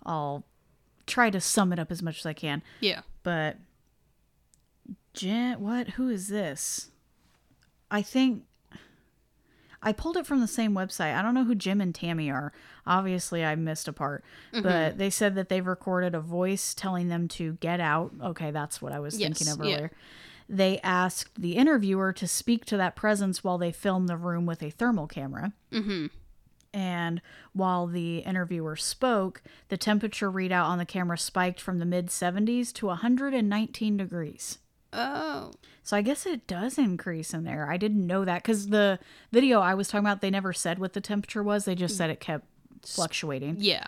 I'll 0.06 0.46
try 1.06 1.30
to 1.30 1.40
sum 1.40 1.72
it 1.74 1.80
up 1.80 1.92
as 1.92 2.02
much 2.02 2.20
as 2.20 2.26
I 2.26 2.34
can. 2.34 2.64
Yeah. 2.80 3.02
But 3.24 3.58
Jen, 5.14 5.60
what? 5.60 5.90
Who 5.90 6.10
is 6.10 6.28
this? 6.28 6.90
I 7.92 8.02
think 8.02 8.44
I 9.82 9.92
pulled 9.92 10.18
it 10.18 10.26
from 10.26 10.42
the 10.42 10.48
same 10.48 10.74
website. 10.74 11.16
I 11.16 11.22
don't 11.22 11.34
know 11.34 11.46
who 11.46 11.56
Jim 11.56 11.82
and 11.82 11.94
Tammy 11.94 12.32
are. 12.32 12.52
Obviously, 12.90 13.46
I 13.46 13.56
missed 13.56 13.88
a 13.88 13.94
part, 13.94 14.26
but 14.52 14.98
they 14.98 15.10
said 15.12 15.36
that 15.36 15.48
they've 15.48 15.66
recorded 15.66 16.16
a 16.16 16.20
voice 16.20 16.74
telling 16.74 17.08
them 17.08 17.28
to 17.30 17.54
get 17.62 17.80
out. 17.80 18.12
Okay, 18.22 18.50
that's 18.52 18.82
what 18.82 18.92
I 18.92 19.00
was 19.00 19.16
thinking 19.16 19.48
Yes, 19.48 19.56
of 19.56 19.64
yeah. 19.64 19.76
earlier. 19.76 19.92
They 20.50 20.80
asked 20.82 21.40
the 21.40 21.52
interviewer 21.56 22.12
to 22.14 22.28
speak 22.28 22.66
to 22.66 22.78
that 22.78 22.96
presence 22.96 23.44
while 23.44 23.60
they 23.60 23.72
filmed 23.72 24.10
the 24.10 24.18
room 24.18 24.48
with 24.48 24.64
a 24.64 24.72
thermal 24.72 25.06
camera. 25.06 25.54
Mm-hmm. 25.72 26.08
And 26.74 27.22
while 27.54 27.86
the 27.86 28.20
interviewer 28.20 28.76
spoke, 28.76 29.44
the 29.70 29.78
temperature 29.78 30.32
readout 30.32 30.66
on 30.66 30.80
the 30.80 30.86
camera 30.86 31.18
spiked 31.18 31.62
from 31.62 31.78
the 31.78 31.86
mid 31.86 32.08
70s 32.08 32.74
to 32.74 32.88
119 32.88 33.98
degrees. 33.98 34.58
Oh. 34.92 35.52
So 35.84 35.98
I 35.98 36.02
guess 36.02 36.26
it 36.26 36.48
does 36.48 36.78
increase 36.80 37.34
in 37.34 37.44
there. 37.44 37.70
I 37.70 37.78
didn't 37.78 38.06
know 38.06 38.26
that 38.26 38.42
because 38.42 38.70
the 38.70 39.00
video 39.32 39.60
I 39.62 39.76
was 39.76 39.88
talking 39.88 40.06
about, 40.06 40.22
they 40.22 40.32
never 40.32 40.54
said 40.54 40.80
what 40.80 40.94
the 40.94 41.02
temperature 41.02 41.44
was. 41.44 41.66
They 41.66 41.76
just 41.76 41.98
said 41.98 42.10
it 42.10 42.20
kept 42.20 42.46
fluctuating. 42.86 43.58
Yeah. 43.60 43.88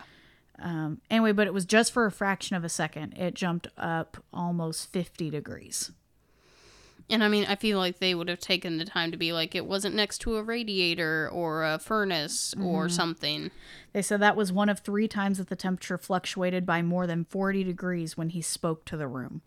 Um, 0.58 1.00
anyway, 1.10 1.32
but 1.32 1.46
it 1.46 1.54
was 1.54 1.64
just 1.64 1.92
for 1.92 2.06
a 2.06 2.10
fraction 2.10 2.56
of 2.56 2.64
a 2.64 2.68
second. 2.68 3.14
It 3.14 3.34
jumped 3.34 3.66
up 3.76 4.22
almost 4.32 4.92
50 4.92 5.30
degrees. 5.30 5.90
And 7.10 7.22
I 7.22 7.28
mean, 7.28 7.44
I 7.46 7.56
feel 7.56 7.78
like 7.78 7.98
they 7.98 8.14
would 8.14 8.28
have 8.28 8.38
taken 8.38 8.78
the 8.78 8.84
time 8.84 9.10
to 9.10 9.16
be 9.16 9.32
like, 9.32 9.54
it 9.54 9.66
wasn't 9.66 9.94
next 9.94 10.18
to 10.20 10.36
a 10.36 10.42
radiator 10.42 11.28
or 11.30 11.64
a 11.64 11.78
furnace 11.78 12.54
or 12.62 12.88
something. 12.88 13.50
They 13.92 14.02
said 14.02 14.20
that 14.20 14.36
was 14.36 14.52
one 14.52 14.68
of 14.68 14.78
three 14.78 15.08
times 15.08 15.38
that 15.38 15.48
the 15.48 15.56
temperature 15.56 15.98
fluctuated 15.98 16.64
by 16.64 16.80
more 16.80 17.06
than 17.06 17.24
40 17.24 17.64
degrees 17.64 18.16
when 18.16 18.30
he 18.30 18.40
spoke 18.40 18.84
to 18.86 18.96
the 18.96 19.08
room. 19.08 19.42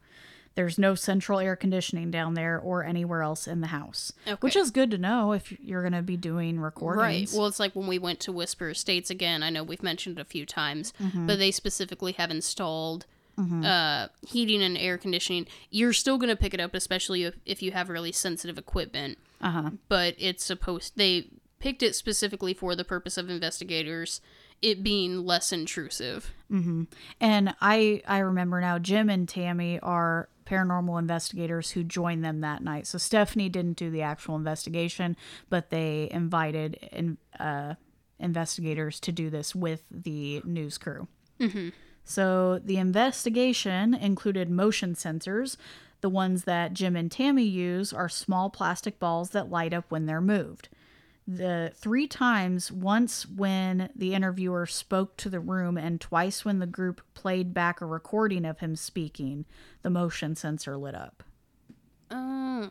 There's 0.55 0.79
no 0.79 0.95
central 0.95 1.39
air 1.39 1.55
conditioning 1.55 2.11
down 2.11 2.33
there 2.33 2.57
or 2.57 2.83
anywhere 2.83 3.21
else 3.21 3.45
in 3.45 3.59
the 3.61 3.67
house, 3.67 4.13
which 4.39 4.55
is 4.55 4.71
good 4.71 4.89
to 4.91 4.97
know 4.97 5.33
if 5.33 5.51
you're 5.59 5.81
going 5.81 5.93
to 5.93 6.01
be 6.01 6.15
doing 6.17 6.59
recordings. 6.59 7.33
Right. 7.33 7.37
Well, 7.37 7.47
it's 7.47 7.59
like 7.59 7.75
when 7.75 7.87
we 7.87 7.99
went 7.99 8.21
to 8.21 8.31
Whisper 8.31 8.69
Estates 8.69 9.09
again. 9.09 9.43
I 9.43 9.49
know 9.49 9.63
we've 9.63 9.83
mentioned 9.83 10.17
it 10.17 10.21
a 10.21 10.25
few 10.25 10.45
times, 10.45 10.93
but 11.13 11.39
they 11.39 11.51
specifically 11.51 12.13
have 12.13 12.31
installed 12.31 13.05
uh, 13.37 14.07
heating 14.25 14.61
and 14.63 14.77
air 14.77 14.97
conditioning. 14.97 15.45
You're 15.69 15.91
still 15.91 16.17
going 16.17 16.29
to 16.29 16.37
pick 16.37 16.53
it 16.53 16.61
up, 16.61 16.73
especially 16.73 17.23
if, 17.23 17.35
if 17.45 17.61
you 17.61 17.71
have 17.73 17.89
really 17.89 18.13
sensitive 18.13 18.57
equipment. 18.57 19.17
Uh 19.41 19.51
huh. 19.51 19.69
But 19.89 20.15
it's 20.17 20.45
supposed 20.45 20.93
they 20.95 21.27
picked 21.59 21.83
it 21.83 21.95
specifically 21.95 22.53
for 22.53 22.75
the 22.75 22.85
purpose 22.85 23.17
of 23.17 23.29
investigators, 23.29 24.21
it 24.61 24.83
being 24.83 25.25
less 25.25 25.51
intrusive. 25.51 26.31
And 27.19 27.55
I 27.59 28.01
I 28.07 28.19
remember 28.19 28.61
now 28.61 28.79
Jim 28.79 29.09
and 29.09 29.27
Tammy 29.27 29.79
are 29.81 30.29
paranormal 30.45 30.99
investigators 30.99 31.71
who 31.71 31.83
joined 31.83 32.23
them 32.23 32.41
that 32.41 32.63
night. 32.63 32.87
So 32.87 32.97
Stephanie 32.97 33.49
didn't 33.49 33.77
do 33.77 33.89
the 33.89 34.01
actual 34.01 34.35
investigation, 34.35 35.17
but 35.49 35.69
they 35.69 36.07
invited 36.11 36.75
in, 36.91 37.17
uh, 37.39 37.75
investigators 38.19 38.99
to 39.01 39.11
do 39.11 39.29
this 39.29 39.53
with 39.55 39.83
the 39.91 40.41
news 40.45 40.77
crew. 40.77 41.07
So 42.03 42.59
the 42.59 42.77
investigation 42.77 43.93
included 43.93 44.49
motion 44.49 44.93
sensors. 44.93 45.57
The 46.01 46.09
ones 46.09 46.43
that 46.43 46.73
Jim 46.73 46.95
and 46.95 47.11
Tammy 47.11 47.43
use 47.45 47.91
are 47.91 48.07
small 48.07 48.49
plastic 48.51 48.99
balls 48.99 49.31
that 49.31 49.49
light 49.49 49.73
up 49.73 49.85
when 49.89 50.05
they're 50.05 50.21
moved. 50.21 50.69
The 51.27 51.71
three 51.75 52.07
times, 52.07 52.71
once 52.71 53.27
when 53.27 53.89
the 53.95 54.13
interviewer 54.13 54.67
spoke 54.67 55.17
to 55.17 55.29
the 55.29 55.39
room, 55.39 55.75
and 55.75 55.99
twice 55.99 56.45
when 56.45 56.59
the 56.59 56.67
group 56.67 57.01
played 57.15 57.53
back 57.53 57.81
a 57.81 57.85
recording 57.85 58.45
of 58.45 58.59
him 58.59 58.75
speaking, 58.75 59.45
the 59.81 59.89
motion 59.89 60.35
sensor 60.35 60.77
lit 60.77 60.93
up. 60.93 61.23
Oh. 62.11 62.69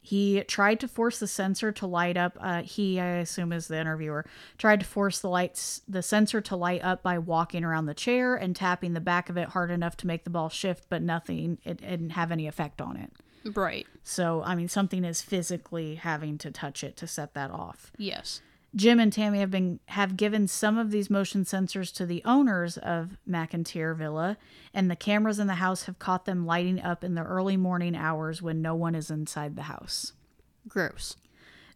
He 0.00 0.42
tried 0.42 0.80
to 0.80 0.88
force 0.88 1.18
the 1.18 1.28
sensor 1.28 1.70
to 1.72 1.86
light 1.86 2.16
up. 2.16 2.36
Uh, 2.40 2.62
he, 2.62 2.98
I 3.00 3.18
assume, 3.18 3.52
is 3.52 3.68
the 3.68 3.80
interviewer, 3.80 4.26
tried 4.58 4.80
to 4.80 4.86
force 4.86 5.20
the 5.20 5.28
lights, 5.28 5.82
the 5.88 6.02
sensor 6.02 6.40
to 6.40 6.56
light 6.56 6.82
up 6.82 7.02
by 7.02 7.18
walking 7.18 7.62
around 7.64 7.86
the 7.86 7.94
chair 7.94 8.34
and 8.34 8.54
tapping 8.54 8.94
the 8.94 9.00
back 9.00 9.28
of 9.28 9.36
it 9.36 9.50
hard 9.50 9.70
enough 9.70 9.96
to 9.98 10.08
make 10.08 10.24
the 10.24 10.30
ball 10.30 10.48
shift, 10.48 10.86
but 10.88 11.02
nothing. 11.02 11.58
It, 11.64 11.80
it 11.82 11.88
didn't 11.88 12.10
have 12.10 12.32
any 12.32 12.48
effect 12.48 12.80
on 12.80 12.96
it. 12.96 13.12
Right. 13.44 13.86
So, 14.02 14.42
I 14.44 14.54
mean, 14.54 14.68
something 14.68 15.04
is 15.04 15.22
physically 15.22 15.96
having 15.96 16.38
to 16.38 16.50
touch 16.50 16.84
it 16.84 16.96
to 16.98 17.06
set 17.06 17.34
that 17.34 17.50
off. 17.50 17.92
Yes. 17.96 18.40
Jim 18.74 18.98
and 18.98 19.12
Tammy 19.12 19.40
have 19.40 19.50
been 19.50 19.80
have 19.86 20.16
given 20.16 20.48
some 20.48 20.78
of 20.78 20.90
these 20.90 21.10
motion 21.10 21.44
sensors 21.44 21.92
to 21.94 22.06
the 22.06 22.22
owners 22.24 22.78
of 22.78 23.18
McInteer 23.28 23.94
Villa, 23.94 24.38
and 24.72 24.90
the 24.90 24.96
cameras 24.96 25.38
in 25.38 25.46
the 25.46 25.56
house 25.56 25.84
have 25.84 25.98
caught 25.98 26.24
them 26.24 26.46
lighting 26.46 26.80
up 26.80 27.04
in 27.04 27.14
the 27.14 27.22
early 27.22 27.58
morning 27.58 27.94
hours 27.94 28.40
when 28.40 28.62
no 28.62 28.74
one 28.74 28.94
is 28.94 29.10
inside 29.10 29.56
the 29.56 29.62
house. 29.62 30.14
Gross. 30.66 31.16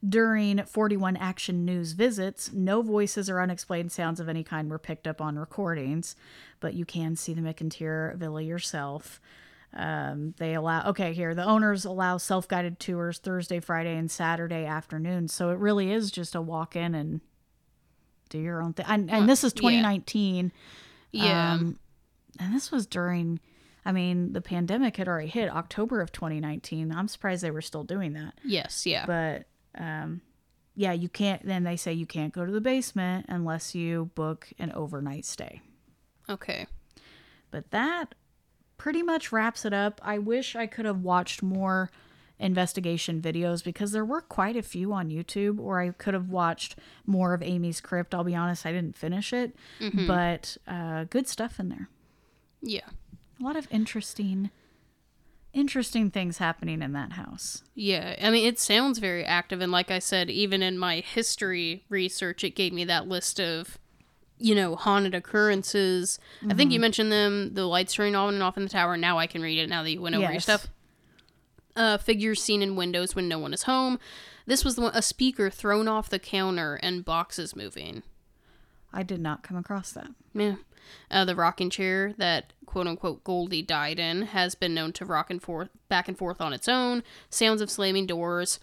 During 0.06 0.62
41 0.64 1.16
Action 1.16 1.64
News 1.64 1.92
visits, 1.92 2.52
no 2.52 2.80
voices 2.80 3.28
or 3.28 3.40
unexplained 3.40 3.92
sounds 3.92 4.20
of 4.20 4.28
any 4.28 4.44
kind 4.44 4.70
were 4.70 4.78
picked 4.78 5.06
up 5.06 5.20
on 5.20 5.38
recordings, 5.38 6.16
but 6.60 6.74
you 6.74 6.84
can 6.84 7.16
see 7.16 7.34
the 7.34 7.40
McInteer 7.40 8.14
Villa 8.16 8.42
yourself. 8.42 9.20
Um, 9.76 10.34
they 10.38 10.54
allow, 10.54 10.88
okay, 10.88 11.12
here, 11.12 11.34
the 11.34 11.44
owners 11.44 11.84
allow 11.84 12.16
self 12.16 12.48
guided 12.48 12.80
tours 12.80 13.18
Thursday, 13.18 13.60
Friday, 13.60 13.94
and 13.94 14.10
Saturday 14.10 14.64
afternoons. 14.64 15.34
So 15.34 15.50
it 15.50 15.58
really 15.58 15.92
is 15.92 16.10
just 16.10 16.34
a 16.34 16.40
walk 16.40 16.74
in 16.76 16.94
and 16.94 17.20
do 18.30 18.38
your 18.38 18.62
own 18.62 18.72
thing. 18.72 18.86
And, 18.88 19.10
and 19.10 19.28
this 19.28 19.44
is 19.44 19.52
2019. 19.52 20.50
Yeah. 21.12 21.52
Um, 21.52 21.78
and 22.40 22.54
this 22.54 22.70
was 22.70 22.86
during, 22.86 23.38
I 23.84 23.92
mean, 23.92 24.32
the 24.32 24.40
pandemic 24.40 24.96
had 24.96 25.08
already 25.08 25.28
hit 25.28 25.50
October 25.50 26.00
of 26.00 26.10
2019. 26.10 26.90
I'm 26.90 27.08
surprised 27.08 27.42
they 27.42 27.50
were 27.50 27.62
still 27.62 27.84
doing 27.84 28.14
that 28.14 28.34
yes. 28.44 28.86
Yeah. 28.86 29.04
but 29.06 29.46
um 29.78 30.22
yeah 30.74 30.92
you 30.92 31.08
can't 31.08 31.44
then 31.44 31.64
they 31.64 31.76
say 31.76 31.92
you 31.92 32.06
can't 32.06 32.32
go 32.32 32.44
to 32.44 32.52
the 32.52 32.60
basement 32.60 33.26
unless 33.28 33.74
you 33.74 34.10
book 34.14 34.48
an 34.58 34.72
overnight 34.72 35.24
stay 35.24 35.60
okay. 36.28 36.66
but 37.50 37.70
that 37.70 38.14
pretty 38.78 39.02
much 39.02 39.32
wraps 39.32 39.64
it 39.64 39.72
up 39.72 40.00
i 40.04 40.18
wish 40.18 40.54
i 40.56 40.66
could 40.66 40.84
have 40.84 41.02
watched 41.02 41.42
more 41.42 41.90
investigation 42.38 43.20
videos 43.22 43.64
because 43.64 43.92
there 43.92 44.04
were 44.04 44.20
quite 44.20 44.56
a 44.56 44.62
few 44.62 44.92
on 44.92 45.08
youtube 45.08 45.58
or 45.58 45.80
i 45.80 45.88
could 45.90 46.12
have 46.14 46.28
watched 46.28 46.76
more 47.06 47.32
of 47.32 47.42
amy's 47.42 47.80
crypt 47.80 48.14
i'll 48.14 48.24
be 48.24 48.34
honest 48.34 48.66
i 48.66 48.72
didn't 48.72 48.94
finish 48.96 49.32
it 49.32 49.56
but 50.06 50.56
uh 50.68 51.04
good 51.04 51.26
stuff 51.26 51.58
in 51.58 51.68
there 51.70 51.88
Yeah. 52.60 52.88
a 53.40 53.42
lot 53.42 53.56
of 53.56 53.66
interesting 53.70 54.50
interesting 55.52 56.10
things 56.10 56.36
happening 56.38 56.82
in 56.82 56.92
that 56.92 57.12
house 57.12 57.62
Yeah, 57.74 58.16
I 58.20 58.28
mean, 58.30 58.46
it 58.46 58.58
sounds 58.58 58.98
very 58.98 59.24
active. 59.24 59.62
And 59.62 59.72
like 59.72 59.90
I 59.90 59.98
said, 60.00 60.28
even 60.28 60.62
in 60.62 60.78
my 60.78 60.96
history 61.00 61.84
research, 61.88 62.44
it 62.44 62.54
gave 62.54 62.74
me 62.74 62.84
that 62.84 63.08
list 63.08 63.40
of, 63.40 63.78
you 64.38 64.54
know, 64.54 64.76
haunted 64.76 65.14
occurrences. 65.14 66.18
I 66.48 66.54
think 66.54 66.72
you 66.72 66.80
mentioned 66.80 67.10
them, 67.10 67.54
the 67.54 67.66
lights 67.66 67.94
turning 67.94 68.14
on 68.14 68.34
and 68.34 68.42
off 68.42 68.56
in 68.56 68.64
the 68.64 68.68
tower. 68.68 68.96
Now 68.96 69.18
I 69.18 69.26
can 69.26 69.42
read 69.42 69.58
it 69.58 69.68
now 69.68 69.82
that 69.82 69.90
you 69.90 70.00
went 70.00 70.14
over 70.14 70.30
your 70.32 70.40
stuff. 70.40 70.68
Uh, 71.74 71.98
figures 71.98 72.42
seen 72.42 72.62
in 72.62 72.74
windows 72.76 73.14
when 73.14 73.28
no 73.28 73.38
one 73.38 73.52
is 73.52 73.64
home. 73.64 73.98
This 74.46 74.64
was 74.64 74.76
the 74.76 74.82
one, 74.82 74.92
a 74.94 75.02
speaker 75.02 75.50
thrown 75.50 75.88
off 75.88 76.08
the 76.08 76.18
counter 76.18 76.76
and 76.76 77.04
boxes 77.04 77.54
moving. 77.56 78.02
i 78.92 79.02
did 79.02 79.20
not 79.20 79.42
come 79.42 79.56
across 79.56 79.92
that 79.92 80.08
Yeah. 80.32 80.56
Uh, 81.10 81.24
the 81.24 81.34
rocking 81.34 81.68
chair 81.68 82.14
that 82.16 82.52
quote 82.64 82.86
unquote 82.86 83.24
Goldie 83.24 83.62
died 83.62 83.98
in 83.98 84.22
has 84.22 84.54
been 84.54 84.72
known 84.72 84.92
to 84.94 85.04
rock 85.04 85.30
and 85.30 85.42
forth 85.42 85.68
back 85.88 86.08
and 86.08 86.16
forth 86.16 86.40
on 86.40 86.52
its 86.52 86.68
own. 86.68 87.02
Sounds 87.28 87.60
of 87.60 87.70
slamming 87.70 88.06
doors, 88.06 88.60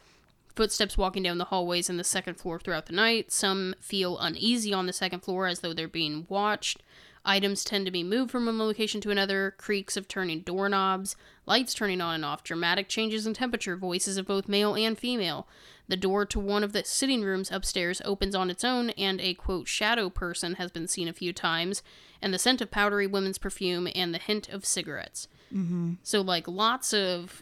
footsteps 0.55 0.97
walking 0.97 1.23
down 1.23 1.37
the 1.37 1.45
hallways 1.45 1.89
in 1.89 1.97
the 1.97 2.03
second 2.03 2.35
floor 2.35 2.59
throughout 2.59 2.85
the 2.85 2.93
night. 2.93 3.31
Some 3.31 3.75
feel 3.79 4.17
uneasy 4.19 4.73
on 4.73 4.85
the 4.85 4.93
second 4.93 5.21
floor 5.21 5.47
as 5.47 5.59
though 5.59 5.73
they're 5.73 5.87
being 5.87 6.25
watched. 6.29 6.83
Items 7.25 7.63
tend 7.63 7.85
to 7.85 7.91
be 7.91 8.03
moved 8.03 8.31
from 8.31 8.45
one 8.45 8.59
location 8.59 8.99
to 9.01 9.09
another, 9.09 9.55
creaks 9.57 9.95
of 9.95 10.09
turning 10.09 10.41
doorknobs, 10.41 11.15
lights 11.45 11.73
turning 11.73 12.01
on 12.01 12.15
and 12.15 12.25
off, 12.25 12.43
dramatic 12.43 12.89
changes 12.89 13.25
in 13.25 13.33
temperature, 13.33 13.77
voices 13.77 14.17
of 14.17 14.27
both 14.27 14.49
male 14.49 14.75
and 14.75 14.97
female. 14.97 15.47
The 15.87 15.95
door 15.95 16.25
to 16.25 16.39
one 16.39 16.63
of 16.63 16.73
the 16.73 16.83
sitting 16.83 17.23
rooms 17.23 17.49
upstairs 17.49 18.01
opens 18.03 18.35
on 18.35 18.49
its 18.49 18.65
own, 18.65 18.89
and 18.91 19.21
a 19.21 19.33
quote 19.35 19.69
shadow 19.69 20.09
person 20.09 20.55
has 20.55 20.69
been 20.71 20.87
seen 20.87 21.07
a 21.07 21.13
few 21.13 21.31
times, 21.31 21.81
and 22.21 22.33
the 22.33 22.39
scent 22.39 22.61
of 22.61 22.71
powdery 22.71 23.07
women's 23.07 23.37
perfume 23.37 23.87
and 23.95 24.13
the 24.13 24.19
hint 24.19 24.49
of 24.49 24.65
cigarettes. 24.65 25.29
Mm-hmm. 25.53 25.93
So, 26.03 26.21
like, 26.21 26.47
lots 26.47 26.93
of. 26.93 27.41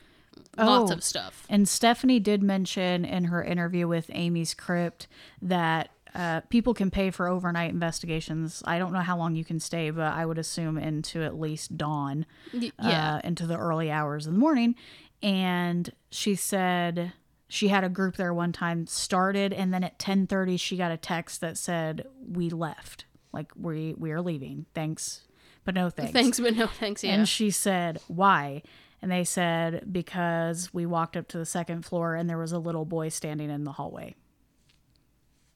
Lots 0.57 0.91
Oh. 0.91 0.95
of 0.95 1.03
stuff. 1.03 1.45
And 1.49 1.67
Stephanie 1.67 2.19
did 2.19 2.43
mention 2.43 3.05
in 3.05 3.25
her 3.25 3.43
interview 3.43 3.87
with 3.87 4.09
Amy's 4.13 4.53
Crypt 4.53 5.07
that 5.41 5.89
uh, 6.13 6.41
people 6.49 6.73
can 6.73 6.91
pay 6.91 7.09
for 7.09 7.27
overnight 7.27 7.69
investigations. 7.71 8.61
I 8.65 8.77
don't 8.77 8.91
know 8.91 8.99
how 8.99 9.17
long 9.17 9.35
you 9.35 9.45
can 9.45 9.59
stay, 9.61 9.91
but 9.91 10.13
I 10.13 10.25
would 10.25 10.37
assume 10.37 10.77
into 10.77 11.23
at 11.23 11.39
least 11.39 11.77
dawn, 11.77 12.25
Y- 12.53 12.71
yeah. 12.81 13.15
uh, 13.15 13.21
into 13.23 13.47
the 13.47 13.57
early 13.57 13.89
hours 13.89 14.27
of 14.27 14.33
the 14.33 14.39
morning. 14.39 14.75
And 15.23 15.89
she 16.09 16.35
said 16.35 17.13
she 17.47 17.69
had 17.69 17.83
a 17.85 17.89
group 17.89 18.15
there 18.17 18.33
one 18.33 18.51
time 18.51 18.87
started, 18.87 19.53
and 19.53 19.73
then 19.73 19.83
at 19.85 19.99
ten 19.99 20.27
thirty 20.27 20.57
she 20.57 20.75
got 20.75 20.91
a 20.91 20.97
text 20.97 21.39
that 21.41 21.57
said 21.57 22.05
we 22.27 22.49
left, 22.49 23.05
like 23.31 23.51
we 23.55 23.93
we 23.97 24.11
are 24.11 24.21
leaving. 24.21 24.65
Thanks, 24.73 25.21
but 25.63 25.75
no 25.75 25.89
thanks. 25.89 26.11
Thanks, 26.11 26.39
but 26.39 26.55
no 26.55 26.67
thanks. 26.67 27.03
Yeah. 27.03 27.13
And 27.13 27.29
she 27.29 27.51
said, 27.51 27.99
Why? 28.07 28.63
And 29.01 29.11
they 29.11 29.23
said, 29.23 29.91
Because 29.91 30.73
we 30.73 30.85
walked 30.85 31.17
up 31.17 31.27
to 31.29 31.37
the 31.37 31.45
second 31.45 31.85
floor 31.85 32.15
and 32.15 32.29
there 32.29 32.37
was 32.37 32.51
a 32.51 32.59
little 32.59 32.85
boy 32.85 33.09
standing 33.09 33.49
in 33.49 33.63
the 33.63 33.71
hallway. 33.73 34.15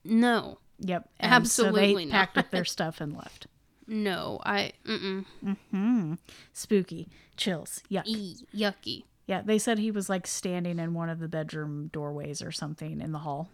no. 0.04 0.58
Yep. 0.78 1.08
And 1.20 1.30
So 1.48 1.64
Absolutely 1.66 1.94
they 1.94 2.04
not. 2.04 2.12
packed 2.12 2.36
up 2.38 2.50
their 2.50 2.64
stuff 2.66 3.00
and 3.00 3.16
left. 3.16 3.46
No. 3.86 4.40
I. 4.44 4.72
Mm-mm. 4.84 6.18
Spooky. 6.52 7.08
Chills. 7.38 7.82
Yuck. 7.90 8.02
E- 8.04 8.36
yucky. 8.54 9.04
Yeah. 9.26 9.40
They 9.42 9.58
said 9.58 9.78
he 9.78 9.90
was 9.90 10.10
like 10.10 10.26
standing 10.26 10.78
in 10.78 10.92
one 10.92 11.08
of 11.08 11.18
the 11.18 11.28
bedroom 11.28 11.88
doorways 11.94 12.42
or 12.42 12.52
something 12.52 13.00
in 13.00 13.12
the 13.12 13.20
hall. 13.20 13.48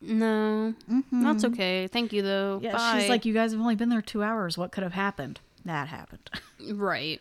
No. 0.00 0.74
That's 1.10 1.44
okay. 1.44 1.88
Thank 1.88 2.12
you, 2.12 2.22
though. 2.22 2.56
Mm-hmm. 2.58 2.64
Yeah. 2.66 2.72
Bye. 2.76 3.00
She's 3.00 3.08
like, 3.08 3.24
You 3.24 3.34
guys 3.34 3.50
have 3.52 3.60
only 3.60 3.74
been 3.76 3.88
there 3.88 4.02
two 4.02 4.22
hours. 4.22 4.56
What 4.56 4.70
could 4.70 4.84
have 4.84 4.92
happened? 4.92 5.40
That 5.64 5.88
happened. 5.88 6.30
right. 6.74 7.20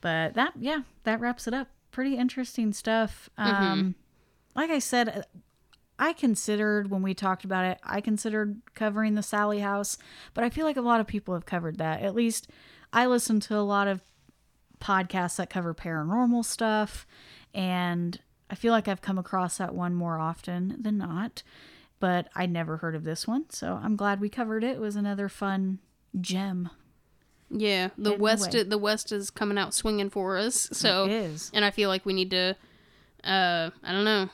But 0.00 0.34
that 0.34 0.54
yeah 0.58 0.82
that 1.04 1.20
wraps 1.20 1.46
it 1.46 1.54
up. 1.54 1.68
Pretty 1.90 2.16
interesting 2.16 2.72
stuff. 2.72 3.28
Mm-hmm. 3.38 3.64
um 3.64 3.94
like 4.54 4.70
i 4.70 4.78
said 4.78 5.08
uh, 5.08 5.22
i 5.98 6.12
considered 6.12 6.90
when 6.90 7.02
we 7.02 7.14
talked 7.14 7.44
about 7.44 7.64
it 7.64 7.78
i 7.84 8.00
considered 8.00 8.60
covering 8.74 9.14
the 9.14 9.22
Sallie 9.22 9.60
House 9.60 9.96
but 10.34 10.44
i 10.44 10.50
feel 10.50 10.64
like 10.64 10.76
a 10.76 10.82
lot 10.82 11.00
of 11.00 11.06
people 11.06 11.32
have 11.34 11.46
covered 11.46 11.78
that. 11.78 12.02
At 12.02 12.14
least 12.14 12.50
i 12.92 13.06
listen 13.06 13.40
to 13.40 13.56
a 13.56 13.60
lot 13.62 13.88
of 13.88 14.02
podcasts 14.80 15.36
that 15.36 15.50
cover 15.50 15.74
paranormal 15.74 16.44
stuff 16.44 17.06
and 17.54 18.20
i 18.50 18.54
feel 18.54 18.72
like 18.72 18.86
i've 18.88 19.00
come 19.02 19.18
across 19.18 19.58
that 19.58 19.74
one 19.74 19.94
more 19.94 20.18
often 20.18 20.76
than 20.80 20.98
not 20.98 21.42
but 22.00 22.28
i 22.36 22.46
never 22.46 22.76
heard 22.78 22.94
of 22.94 23.02
this 23.04 23.26
one 23.26 23.48
so 23.50 23.78
i'm 23.82 23.96
glad 23.96 24.20
we 24.20 24.28
covered 24.28 24.62
it. 24.62 24.76
It 24.76 24.80
was 24.80 24.96
another 24.96 25.28
fun 25.28 25.78
gem 26.20 26.70
Yeah. 27.50 27.88
The 27.96 28.10
Hidden 28.10 28.22
West. 28.22 28.54
away. 28.54 28.62
The 28.64 28.78
West 28.78 29.12
is 29.12 29.30
coming 29.30 29.58
out 29.58 29.74
swinging 29.74 30.10
for 30.10 30.36
us. 30.36 30.68
So. 30.72 31.04
it 31.04 31.12
is 31.12 31.50
And 31.54 31.64
I 31.64 31.70
feel 31.70 31.88
like 31.88 32.04
we 32.04 32.12
need 32.12 32.30
to. 32.30 32.56
Uh, 33.24 33.70
I 33.82 33.92
don't 33.92 34.04
know. 34.04 34.28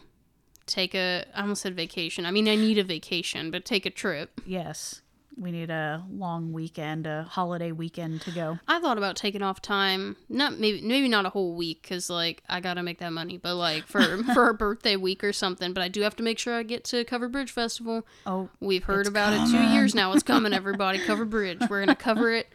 Take 0.66 0.94
a. 0.94 1.24
I 1.34 1.42
almost 1.42 1.62
said 1.62 1.76
vacation. 1.76 2.26
I 2.26 2.30
mean, 2.30 2.48
I 2.48 2.54
need 2.54 2.78
a 2.78 2.84
vacation, 2.84 3.50
but 3.50 3.64
take 3.64 3.86
a 3.86 3.90
trip. 3.90 4.40
Yes. 4.46 5.02
We 5.36 5.50
need 5.50 5.68
a 5.68 6.04
long 6.08 6.52
weekend, 6.52 7.08
a 7.08 7.24
holiday 7.24 7.72
weekend 7.72 8.20
to 8.22 8.30
go. 8.30 8.60
I 8.68 8.78
thought 8.78 8.98
about 8.98 9.16
taking 9.16 9.42
off 9.42 9.60
time, 9.60 10.16
not 10.28 10.60
maybe 10.60 10.80
maybe 10.80 11.08
not 11.08 11.26
a 11.26 11.30
whole 11.30 11.56
week 11.56 11.82
because 11.82 12.08
like 12.08 12.44
I 12.48 12.60
gotta 12.60 12.84
make 12.84 12.98
that 13.00 13.12
money, 13.12 13.36
but 13.38 13.56
like 13.56 13.84
for 13.84 14.22
for 14.34 14.48
a 14.48 14.54
birthday 14.54 14.94
week 14.94 15.24
or 15.24 15.32
something. 15.32 15.72
But 15.72 15.82
I 15.82 15.88
do 15.88 16.02
have 16.02 16.14
to 16.16 16.22
make 16.22 16.38
sure 16.38 16.54
I 16.54 16.62
get 16.62 16.84
to 16.84 17.04
Cover 17.04 17.28
Bridge 17.28 17.50
Festival. 17.50 18.06
Oh, 18.26 18.48
We've 18.60 18.84
heard 18.84 19.08
about 19.08 19.32
it 19.32 19.50
two 19.50 19.74
years 19.74 19.92
now. 19.92 20.12
It's 20.12 20.22
coming, 20.22 20.52
everybody. 20.52 21.00
Cover 21.00 21.24
Bridge. 21.24 21.58
We're 21.68 21.80
gonna 21.80 21.96
cover 21.96 22.30
it. 22.30 22.53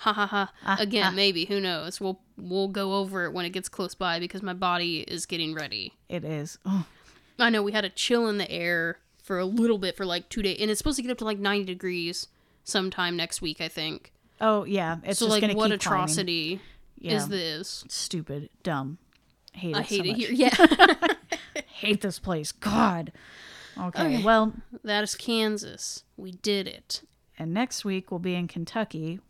Ha 0.00 0.12
ha 0.12 0.26
ha. 0.26 0.52
Ah, 0.64 0.76
Again, 0.78 1.14
maybe 1.14 1.46
who 1.46 1.58
knows? 1.60 2.00
We'll 2.00 2.20
we'll 2.36 2.68
go 2.68 2.94
over 2.94 3.24
it 3.24 3.32
when 3.32 3.46
it 3.46 3.50
gets 3.50 3.68
close 3.68 3.94
by 3.94 4.20
because 4.20 4.42
my 4.42 4.52
body 4.54 5.00
is 5.00 5.24
getting 5.26 5.54
ready. 5.54 5.94
it 6.08 6.24
is. 6.24 6.58
Oh, 6.66 6.86
I 7.38 7.50
know 7.50 7.62
we 7.62 7.72
had 7.72 7.84
a 7.84 7.90
chill 7.90 8.28
in 8.28 8.38
the 8.38 8.50
air 8.50 8.98
for 9.22 9.38
a 9.38 9.44
little 9.46 9.78
bit 9.78 9.96
for 9.96 10.04
like 10.06 10.28
two 10.28 10.42
days, 10.42 10.58
and 10.60 10.70
it's 10.70 10.78
supposed 10.78 10.96
to 10.96 11.02
get 11.02 11.10
up 11.10 11.18
to 11.18 11.24
like 11.24 11.38
ninety 11.38 11.64
degrees 11.64 12.28
sometime 12.64 13.16
next 13.16 13.40
week. 13.40 13.60
I 13.60 13.68
think. 13.68 14.12
oh 14.40 14.64
yeah. 14.64 14.98
It's 15.04 15.18
So 15.18 15.28
just 15.28 15.40
like, 15.42 15.56
what 15.56 15.70
keep 15.70 15.80
atrocity 15.80 16.60
Yeah. 16.98 17.16
is 17.16 17.28
this? 17.28 17.84
Stupid, 17.88 18.50
dumb. 18.62 18.98
Hate 19.52 19.70
it. 19.74 19.76
I 19.78 19.82
hate 19.82 20.04
so 20.04 20.10
it 20.10 20.16
here. 20.16 20.30
Yeah. 20.32 21.06
Hate 21.66 22.00
this 22.02 22.18
place. 22.18 22.52
God. 22.52 23.12
Okay, 23.78 24.16
Okay. 24.16 24.22
Well, 24.22 24.52
that 24.84 25.02
is 25.04 25.14
Kansas. 25.14 26.04
We 26.16 26.32
did 26.32 26.66
it. 26.68 27.02
and 27.38 27.52
next 27.54 27.84
week 27.84 28.10
we'll 28.10 28.18
be 28.20 28.34
in 28.34 28.48
Kentucky, 28.48 29.20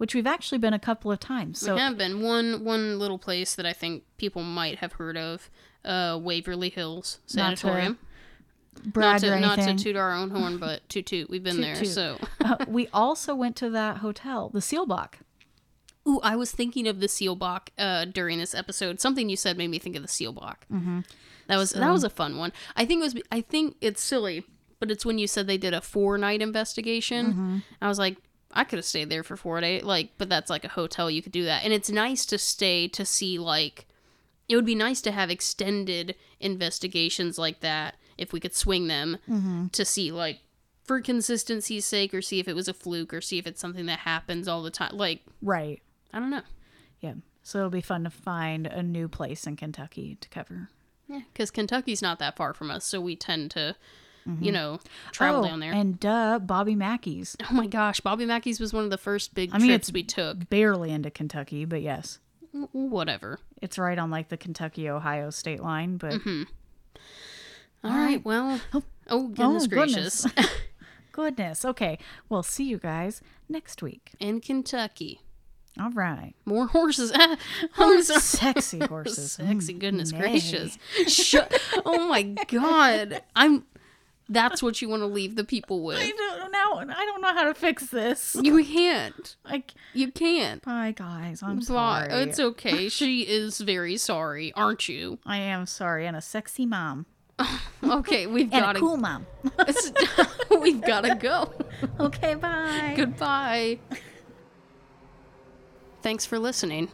which 0.00 0.14
we've 0.14 0.26
actually 0.26 0.56
been 0.56 0.72
a 0.72 0.78
couple 0.78 1.12
of 1.12 1.20
times. 1.20 1.58
So 1.58 1.74
we 1.74 1.80
have 1.80 1.98
been 1.98 2.22
one 2.22 2.64
one 2.64 2.98
little 2.98 3.18
place 3.18 3.54
that 3.54 3.66
I 3.66 3.74
think 3.74 4.04
people 4.16 4.42
might 4.42 4.78
have 4.78 4.94
heard 4.94 5.18
of, 5.18 5.50
uh, 5.84 6.18
Waverly 6.20 6.70
Hills 6.70 7.18
Sanatorium. 7.26 7.98
Not 8.94 9.20
to, 9.20 9.38
not 9.40 9.58
to 9.58 9.74
toot 9.74 9.96
our 9.96 10.12
own 10.14 10.30
horn, 10.30 10.56
but 10.58 10.88
toot 10.88 11.04
toot. 11.04 11.28
We've 11.28 11.42
been 11.42 11.56
Toot 11.56 11.64
there. 11.64 11.74
toot. 11.76 11.88
So, 11.88 12.18
Uh, 12.42 12.56
we 12.66 12.88
also 12.94 13.34
went 13.34 13.56
to 13.56 13.68
that 13.70 13.98
hotel, 13.98 14.48
the 14.48 14.60
Seelbach. 14.60 15.14
ooh, 16.08 16.20
I 16.22 16.34
was 16.36 16.50
thinking 16.52 16.88
of 16.88 17.00
the 17.00 17.06
Seelbach 17.08 17.68
uh, 17.78 18.06
during 18.06 18.38
this 18.38 18.54
episode. 18.54 19.00
Something 19.00 19.28
you 19.28 19.36
said 19.36 19.58
made 19.58 19.68
me 19.68 19.78
think 19.78 19.96
of 19.96 20.02
the 20.02 20.08
Seelbach. 20.08 20.56
Mm-hmm. 20.72 21.00
That 21.48 21.56
was 21.58 21.72
that 21.72 21.90
was 21.90 22.04
a 22.04 22.10
fun 22.10 22.38
one. 22.38 22.52
I 22.76 22.86
think 22.86 23.00
it 23.00 23.04
was. 23.04 23.22
I 23.32 23.40
think 23.42 23.76
it's 23.80 24.00
silly, 24.00 24.44
but 24.78 24.90
it's 24.90 25.04
when 25.04 25.18
you 25.18 25.26
said 25.26 25.46
they 25.46 25.58
did 25.58 25.74
a 25.74 25.80
four 25.82 26.16
night 26.16 26.40
investigation. 26.40 27.62
I 27.82 27.88
was 27.88 27.98
like, 27.98 28.16
I 28.52 28.64
could 28.64 28.78
have 28.78 28.84
stayed 28.84 29.10
there 29.10 29.22
for 29.22 29.36
four 29.36 29.60
days. 29.60 29.82
Like, 29.82 30.10
but 30.18 30.28
that's 30.28 30.50
like 30.50 30.64
a 30.64 30.68
hotel. 30.68 31.10
You 31.10 31.22
could 31.22 31.32
do 31.32 31.44
that, 31.44 31.64
and 31.64 31.72
it's 31.72 31.90
nice 31.90 32.26
to 32.26 32.38
stay 32.38 32.88
to 32.88 33.04
see 33.04 33.38
like. 33.38 33.86
It 34.48 34.56
would 34.56 34.66
be 34.66 34.74
nice 34.74 35.00
to 35.02 35.12
have 35.12 35.30
extended 35.30 36.16
investigations 36.40 37.38
like 37.38 37.60
that 37.60 37.94
if 38.18 38.32
we 38.32 38.40
could 38.40 38.54
swing 38.54 38.88
them 38.88 39.18
mm-hmm. 39.28 39.68
to 39.68 39.84
see 39.84 40.10
like 40.10 40.40
for 40.82 41.00
consistency's 41.00 41.86
sake 41.86 42.12
or 42.12 42.20
see 42.20 42.40
if 42.40 42.48
it 42.48 42.56
was 42.56 42.66
a 42.66 42.74
fluke 42.74 43.14
or 43.14 43.20
see 43.20 43.38
if 43.38 43.46
it's 43.46 43.60
something 43.60 43.86
that 43.86 44.00
happens 44.00 44.48
all 44.48 44.64
the 44.64 44.72
time. 44.72 44.96
Like, 44.96 45.20
Right. 45.40 45.80
I 46.12 46.18
don't 46.18 46.30
know. 46.30 46.42
Yeah. 46.98 47.14
So 47.44 47.58
it'll 47.58 47.70
be 47.70 47.80
fun 47.80 48.02
to 48.04 48.10
find 48.10 48.66
a 48.66 48.82
new 48.82 49.08
place 49.08 49.46
in 49.46 49.54
Kentucky 49.54 50.16
to 50.20 50.28
cover. 50.28 50.68
Yeah, 51.08 51.22
because 51.32 51.50
Kentucky's 51.50 52.02
not 52.02 52.18
that 52.18 52.36
far 52.36 52.54
from 52.54 52.70
us, 52.70 52.84
so 52.84 53.00
we 53.00 53.16
tend 53.16 53.50
to, 53.52 53.76
you 54.40 54.52
know, 54.52 54.78
travel 55.12 55.44
oh, 55.44 55.48
down 55.48 55.60
there. 55.60 55.72
And 55.72 55.98
duh, 55.98 56.38
Bobby 56.38 56.74
Mackey's. 56.74 57.36
oh 57.50 57.54
my 57.54 57.66
gosh, 57.66 58.00
Bobby 58.00 58.26
Mackey's 58.26 58.60
was 58.60 58.72
one 58.72 58.84
of 58.84 58.90
the 58.90 58.98
first 58.98 59.34
big 59.34 59.50
I 59.52 59.58
mean, 59.58 59.68
trips 59.68 59.88
it's- 59.88 59.94
we 59.94 60.02
took. 60.02 60.48
Barely 60.50 60.90
into 60.90 61.10
Kentucky, 61.10 61.64
but 61.64 61.82
yes. 61.82 62.18
Whatever. 62.72 63.38
It's 63.62 63.78
right 63.78 63.98
on 63.98 64.10
like 64.10 64.28
the 64.28 64.36
Kentucky 64.36 64.88
Ohio 64.88 65.30
state 65.30 65.60
line, 65.62 65.96
but 65.96 66.12
Mm-hmm. 66.14 66.42
All 67.84 67.92
right. 67.92 68.24
Well. 68.24 68.60
Oh, 69.08 69.28
goodness 69.28 69.64
oh, 69.64 69.68
gracious. 69.68 70.24
goodness. 70.24 70.50
goodness. 71.12 71.64
Okay. 71.64 71.98
Well, 72.28 72.42
see 72.42 72.64
you 72.64 72.78
guys 72.78 73.22
next 73.48 73.82
week. 73.82 74.12
In 74.20 74.40
Kentucky, 74.40 75.20
All 75.80 75.90
right. 75.90 76.34
more 76.44 76.66
horses. 76.68 77.12
I'm. 77.78 78.02
Sexy 78.02 78.80
horses. 78.80 79.32
Sexy 79.32 79.72
goodness 79.72 80.12
Nay. 80.12 80.20
gracious. 80.20 80.78
Shut. 81.06 81.60
Oh 81.84 82.06
my 82.08 82.22
god. 82.22 83.22
I'm. 83.34 83.64
That's 84.30 84.62
what 84.62 84.80
you 84.80 84.88
want 84.88 85.02
to 85.02 85.06
leave 85.06 85.34
the 85.34 85.42
people 85.44 85.82
with. 85.84 85.98
I 85.98 86.10
don't 86.10 86.52
know. 86.52 86.94
I 86.94 87.04
don't 87.04 87.20
know 87.20 87.34
how 87.34 87.44
to 87.44 87.54
fix 87.54 87.86
this. 87.88 88.36
You 88.40 88.64
can't. 88.64 89.34
Like, 89.44 89.72
You 89.92 90.12
can't. 90.12 90.62
bye, 90.64 90.94
guys. 90.96 91.42
I'm 91.42 91.56
But 91.56 91.64
oh, 91.64 91.66
sorry. 91.66 92.12
It's 92.12 92.38
okay. 92.38 92.88
She 92.88 93.22
is 93.22 93.58
very 93.60 93.96
sorry, 93.96 94.52
aren't 94.54 94.88
you? 94.88 95.18
I 95.26 95.38
am 95.38 95.66
sorry. 95.66 96.06
And 96.06 96.16
a 96.16 96.22
sexy 96.22 96.64
mom. 96.64 97.06
Okay, 97.82 98.26
we've 98.26 98.50
got 98.50 98.70
a 98.70 98.74
to 98.74 98.78
cool 98.78 98.98
mom. 98.98 99.26
we've 100.60 100.82
got 100.82 101.00
to 101.04 101.14
go. 101.14 101.50
okay, 101.98 102.34
bye. 102.34 102.92
Goodbye. 102.94 103.78
Thanks 106.02 106.26
for 106.26 106.38
listening. 106.38 106.88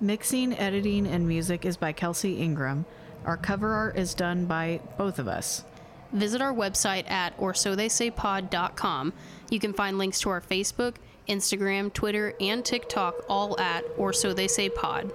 Mixing, 0.00 0.56
editing, 0.56 1.06
and 1.08 1.26
music 1.26 1.64
is 1.64 1.76
by 1.76 1.90
Kelsey 1.92 2.40
Ingram. 2.40 2.86
Our 3.24 3.36
cover 3.36 3.72
art 3.74 3.98
is 3.98 4.14
done 4.14 4.46
by 4.46 4.80
both 4.96 5.18
of 5.18 5.26
us. 5.26 5.64
Visit 6.12 6.42
our 6.42 6.52
website 6.52 7.10
at 7.10 7.34
or 7.38 7.54
so 7.54 7.74
they 7.74 7.88
say 7.88 8.10
pod.com. 8.10 9.12
You 9.50 9.58
can 9.58 9.72
find 9.72 9.98
links 9.98 10.20
to 10.20 10.30
our 10.30 10.40
Facebook, 10.40 10.96
Instagram, 11.28 11.92
Twitter, 11.92 12.34
and 12.40 12.64
TikTok 12.64 13.24
all 13.28 13.58
at 13.58 13.84
or 13.96 14.12
so 14.12 14.32
they 14.32 14.48
say 14.48 14.68
pod. 14.68 15.12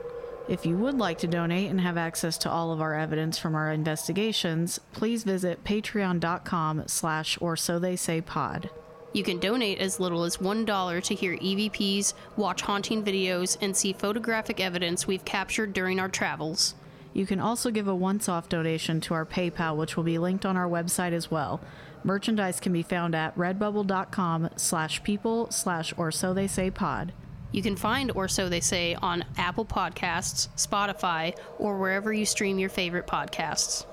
If 0.48 0.66
you 0.66 0.78
would 0.78 0.98
like 0.98 1.18
to 1.20 1.28
donate 1.28 1.70
and 1.70 1.82
have 1.82 1.98
access 1.98 2.38
to 2.40 2.50
all 2.50 2.72
of 2.72 2.80
our 2.80 2.96
evidence 2.96 3.38
from 3.38 3.54
our 3.54 3.72
investigations, 3.72 4.80
please 4.94 5.26
visit 5.26 5.64
patreon.com 5.66 6.84
slash 6.88 7.38
or 7.42 7.58
so 7.58 7.80
they 7.80 7.98
say 7.98 8.22
pod. 8.22 8.70
You 9.12 9.24
can 9.24 9.40
donate 9.40 9.80
as 9.80 10.00
little 10.00 10.24
as 10.24 10.38
$1 10.38 11.04
to 11.04 11.16
hear 11.16 11.36
EVPs, 11.38 12.14
watch 12.38 12.62
haunting 12.62 13.04
videos, 13.04 13.58
and 13.60 13.76
see 13.76 13.92
photographic 13.92 14.60
evidence 14.60 15.06
we've 15.06 15.26
captured 15.26 15.74
during 15.74 16.00
our 16.00 16.10
travels. 16.10 16.76
You 17.18 17.26
can 17.26 17.40
also 17.40 17.72
give 17.72 17.88
a 17.88 17.96
once-off 17.96 18.48
donation 18.48 19.02
to 19.02 19.16
our 19.16 19.26
PayPal, 19.26 19.76
which 19.76 19.98
will 19.98 20.04
be 20.04 20.20
linked 20.20 20.46
on 20.46 20.56
our 20.56 20.70
website 20.70 21.14
as 21.14 21.32
well. 21.32 21.60
Merchandise 22.04 22.60
can 22.60 22.72
be 22.72 22.84
found 22.84 23.16
at 23.16 23.36
redbubble.com 23.36 24.50
slash 24.56 25.02
people 25.02 25.50
slash 25.50 25.96
or 25.98 26.12
so 26.12 26.36
they 26.36 26.46
say 26.46 26.70
pod. 26.70 27.14
You 27.52 27.64
can 27.64 27.76
find 27.76 28.12
Or 28.14 28.28
So 28.28 28.50
They 28.50 28.60
Say 28.60 28.96
on 29.02 29.26
Apple 29.36 29.66
Podcasts, 29.66 30.50
Spotify, 30.58 31.36
or 31.58 31.80
wherever 31.80 32.14
you 32.14 32.24
stream 32.24 32.60
your 32.60 32.70
favorite 32.70 33.08
podcasts. 33.08 33.88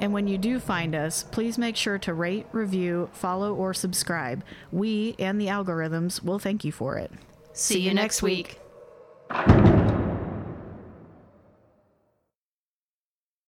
And 0.00 0.12
when 0.12 0.28
you 0.28 0.38
do 0.38 0.60
find 0.60 0.94
us, 0.94 1.24
please 1.24 1.58
make 1.58 1.74
sure 1.74 1.98
to 1.98 2.14
rate, 2.14 2.46
review, 2.52 3.10
follow, 3.12 3.56
or 3.56 3.74
subscribe. 3.74 4.44
We 4.70 5.16
and 5.18 5.40
the 5.40 5.48
algorithms 5.48 6.22
will 6.22 6.38
thank 6.38 6.64
you 6.64 6.70
for 6.70 6.96
it. 6.96 7.10
See, 7.54 7.80
you 7.80 7.92
next 7.92 8.22
week. 8.22 8.60